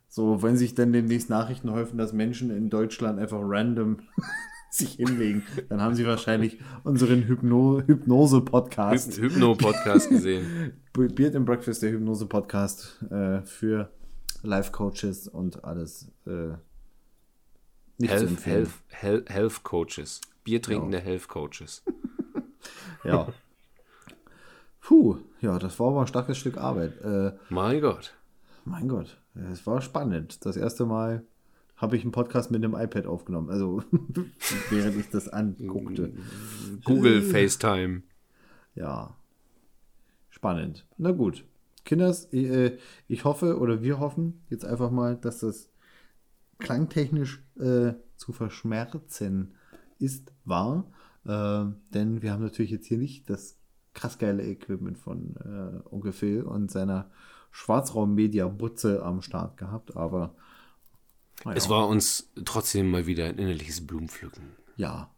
So, 0.08 0.44
wenn 0.44 0.56
sich 0.58 0.76
dann 0.76 0.94
demnächst 0.94 1.30
Nachrichten 1.30 1.72
häufen, 1.72 1.98
dass 1.98 2.14
Menschen 2.14 2.52
in 2.52 2.70
Deutschland 2.70 3.20
einfach 3.20 3.40
random 3.42 3.98
sich 4.74 4.94
hinlegen, 4.94 5.44
dann 5.70 5.82
haben 5.82 5.94
sie 5.96 6.06
wahrscheinlich 6.06 6.58
unseren 6.84 7.28
Hypno 7.28 7.82
Hypnose-Podcast. 7.86 9.18
Hypno-Podcast 9.20 10.10
gesehen. 10.10 10.74
Beard 10.94 11.36
and 11.36 11.46
Breakfast, 11.46 11.84
der 11.84 11.92
Hypnose-Podcast 11.92 13.04
äh, 13.12 13.42
für 13.44 13.92
Life-Coaches 14.42 15.28
und 15.28 15.64
alles. 15.64 16.12
Äh, 16.26 16.54
Health. 18.06 18.46
Health, 18.46 18.70
Health, 18.90 19.30
Health 19.30 19.64
Coaches. 19.64 20.22
Biertrinkende 20.44 21.00
Health 21.00 21.28
Coaches. 21.28 21.84
Ja. 23.04 23.28
Puh, 24.80 25.18
ja, 25.42 25.60
das 25.60 25.78
war 25.78 25.88
aber 25.90 26.02
ein 26.02 26.08
starkes 26.08 26.38
Stück 26.38 26.58
Arbeit. 26.58 27.00
Äh, 27.02 27.34
Mein 27.50 27.82
Gott. 27.82 28.14
mein 28.64 28.88
Gott, 28.88 29.18
es 29.52 29.68
war 29.68 29.82
spannend. 29.82 30.46
Das 30.46 30.56
erste 30.56 30.86
Mal 30.86 31.26
habe 31.84 31.98
ich 31.98 32.04
einen 32.04 32.14
Podcast 32.14 32.50
mit 32.50 32.64
einem 32.64 32.76
iPad 32.76 33.06
aufgenommen. 33.06 33.50
Also, 33.50 33.84
während 34.70 34.96
ich 34.96 35.10
das 35.10 35.28
anguckte. 35.28 36.14
Google 36.86 37.22
FaceTime. 37.22 38.04
Ja. 38.74 39.18
Spannend. 40.30 40.88
Na 40.98 41.12
gut. 41.12 41.44
Kinders, 41.84 42.32
äh, 42.32 42.78
ich 43.10 43.26
hoffe 43.26 43.60
oder 43.60 43.84
wir 43.84 44.00
hoffen 44.00 44.42
jetzt 44.50 44.64
einfach 44.64 44.92
mal, 44.92 45.18
dass 45.18 45.40
das 45.40 45.70
klangtechnisch 46.60 47.44
äh, 47.60 47.96
zu 48.16 48.32
verschmerzen 48.32 49.56
ist, 50.00 50.32
war. 50.46 50.90
Äh, 51.26 51.66
denn 51.94 52.22
wir 52.22 52.32
haben 52.32 52.44
natürlich 52.44 52.72
jetzt 52.72 52.88
hier 52.88 52.98
nicht 52.98 53.30
das 53.30 53.60
krass 53.94 54.18
geile 54.18 54.44
Equipment 54.44 54.98
von 54.98 55.36
äh, 55.36 55.94
Onkel 55.94 56.14
Phil 56.14 56.44
und 56.44 56.72
seiner 56.72 57.12
Schwarzraum-Media-Butze 57.52 59.04
am 59.04 59.22
Start 59.22 59.58
gehabt, 59.58 59.98
aber 59.98 60.34
naja. 61.44 61.58
Es 61.58 61.70
war 61.70 61.88
uns 61.88 62.32
trotzdem 62.46 62.90
mal 62.90 63.06
wieder 63.06 63.26
ein 63.26 63.38
innerliches 63.38 63.86
Blumenpflücken. 63.86 64.56
ja, 64.78 65.10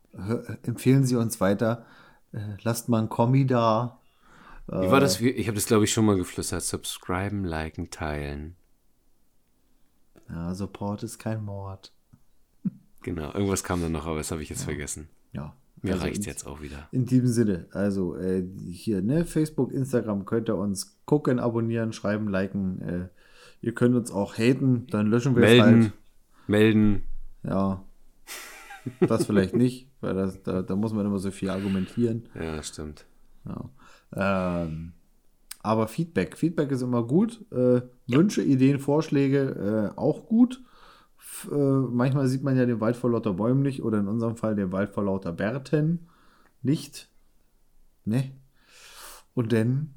empfehlen 0.63 1.05
Sie 1.05 1.15
uns 1.15 1.41
weiter. 1.41 1.85
Äh, 2.31 2.57
lasst 2.63 2.89
mal 2.89 3.01
ein 3.01 3.09
Kommi 3.09 3.45
da. 3.45 3.99
Wie 4.67 4.89
war 4.89 4.99
das? 4.99 5.21
Ich 5.21 5.47
habe 5.47 5.55
das, 5.55 5.67
glaube 5.67 5.83
ich, 5.83 5.93
schon 5.93 6.05
mal 6.05 6.15
geflüstert. 6.15 6.63
Subscriben, 6.63 7.43
liken, 7.43 7.91
teilen. 7.91 8.55
Ja, 10.29 10.55
Support 10.55 11.03
ist 11.03 11.19
kein 11.19 11.43
Mord. 11.43 11.91
Genau, 13.03 13.31
irgendwas 13.33 13.63
kam 13.63 13.81
dann 13.81 13.91
noch, 13.91 14.07
aber 14.07 14.17
das 14.17 14.31
habe 14.31 14.41
ich 14.41 14.49
jetzt 14.49 14.63
vergessen. 14.63 15.09
Ja. 15.33 15.53
Mir 15.83 15.93
also 15.93 16.05
reicht 16.05 16.25
jetzt 16.25 16.47
auch 16.47 16.61
wieder. 16.61 16.87
In 16.91 17.05
diesem 17.05 17.27
Sinne, 17.27 17.67
also 17.71 18.15
äh, 18.17 18.43
hier, 18.71 19.03
ne, 19.03 19.25
Facebook, 19.25 19.71
Instagram 19.71 20.25
könnt 20.25 20.49
ihr 20.49 20.55
uns 20.55 20.97
gucken, 21.05 21.39
abonnieren, 21.39 21.93
schreiben, 21.93 22.27
liken. 22.27 22.81
Äh, 22.81 23.09
ihr 23.61 23.75
könnt 23.75 23.95
uns 23.95 24.09
auch 24.09 24.35
haten, 24.39 24.87
dann 24.87 25.07
löschen 25.07 25.35
wir 25.35 25.43
es 25.43 25.49
Melden, 25.49 25.83
halt. 25.83 25.93
Melden. 26.47 27.03
Ja. 27.43 27.83
Das 28.99 29.25
vielleicht 29.25 29.55
nicht, 29.55 29.89
weil 30.01 30.13
das, 30.13 30.43
da, 30.43 30.61
da 30.61 30.75
muss 30.75 30.93
man 30.93 31.05
immer 31.05 31.19
so 31.19 31.31
viel 31.31 31.49
argumentieren. 31.49 32.29
Ja, 32.39 32.61
stimmt. 32.61 33.05
Ja. 33.45 33.69
Ähm, 34.63 34.93
aber 35.61 35.87
Feedback. 35.87 36.37
Feedback 36.37 36.71
ist 36.71 36.83
immer 36.83 37.03
gut. 37.03 37.43
Äh, 37.51 37.81
Wünsche, 38.07 38.43
Ideen, 38.43 38.79
Vorschläge 38.79 39.91
äh, 39.95 39.99
auch 39.99 40.27
gut. 40.27 40.63
F 41.17 41.49
äh, 41.51 41.55
manchmal 41.55 42.27
sieht 42.27 42.43
man 42.43 42.55
ja 42.55 42.65
den 42.65 42.79
Wald 42.79 42.95
vor 42.95 43.09
lauter 43.09 43.33
Bäumen 43.33 43.63
nicht 43.63 43.81
oder 43.81 43.99
in 43.99 44.07
unserem 44.07 44.35
Fall 44.35 44.55
den 44.55 44.71
Wald 44.71 44.91
vor 44.91 45.03
lauter 45.03 45.31
Bärten 45.31 46.07
nicht. 46.61 47.09
Ne? 48.05 48.31
Und 49.33 49.51
dann. 49.51 49.95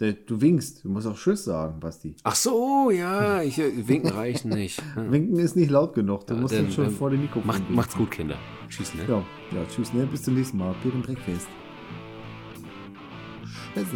Der- 0.00 0.14
Du 0.14 0.40
winkst. 0.40 0.82
Du 0.84 0.88
musst 0.88 1.06
auch 1.06 1.16
Tschüss 1.16 1.44
sagen, 1.44 1.78
Basti. 1.78 2.16
Ach 2.24 2.34
so, 2.34 2.90
ja, 2.90 3.42
ich, 3.42 3.58
äh, 3.58 3.86
winken 3.86 4.10
reicht 4.10 4.44
nicht. 4.46 4.82
Winken 4.96 5.38
ist 5.38 5.56
nicht 5.56 5.70
laut 5.70 5.94
genug. 5.94 6.26
Du 6.26 6.34
musst 6.34 6.54
Dann, 6.54 6.64
dann 6.64 6.72
schon 6.72 6.86
ähm, 6.86 6.90
vor 6.96 7.10
dem 7.10 7.20
Mikrofon 7.20 7.46
Macht, 7.46 7.58
winken. 7.60 7.76
macht's 7.76 7.96
gut, 7.96 8.10
Kinder. 8.10 8.36
Tschüss, 8.68 8.94
ne? 8.94 9.02
Ja, 9.06 9.18
ja, 9.52 9.64
tschüss, 9.68 9.92
ne? 9.92 10.06
Bis 10.06 10.22
zum 10.22 10.34
nächsten 10.34 10.56
Mal. 10.58 10.74
Bier 10.82 10.94
und 10.94 11.02
Breakfast. 11.02 11.46
Tschüss. 13.74 13.86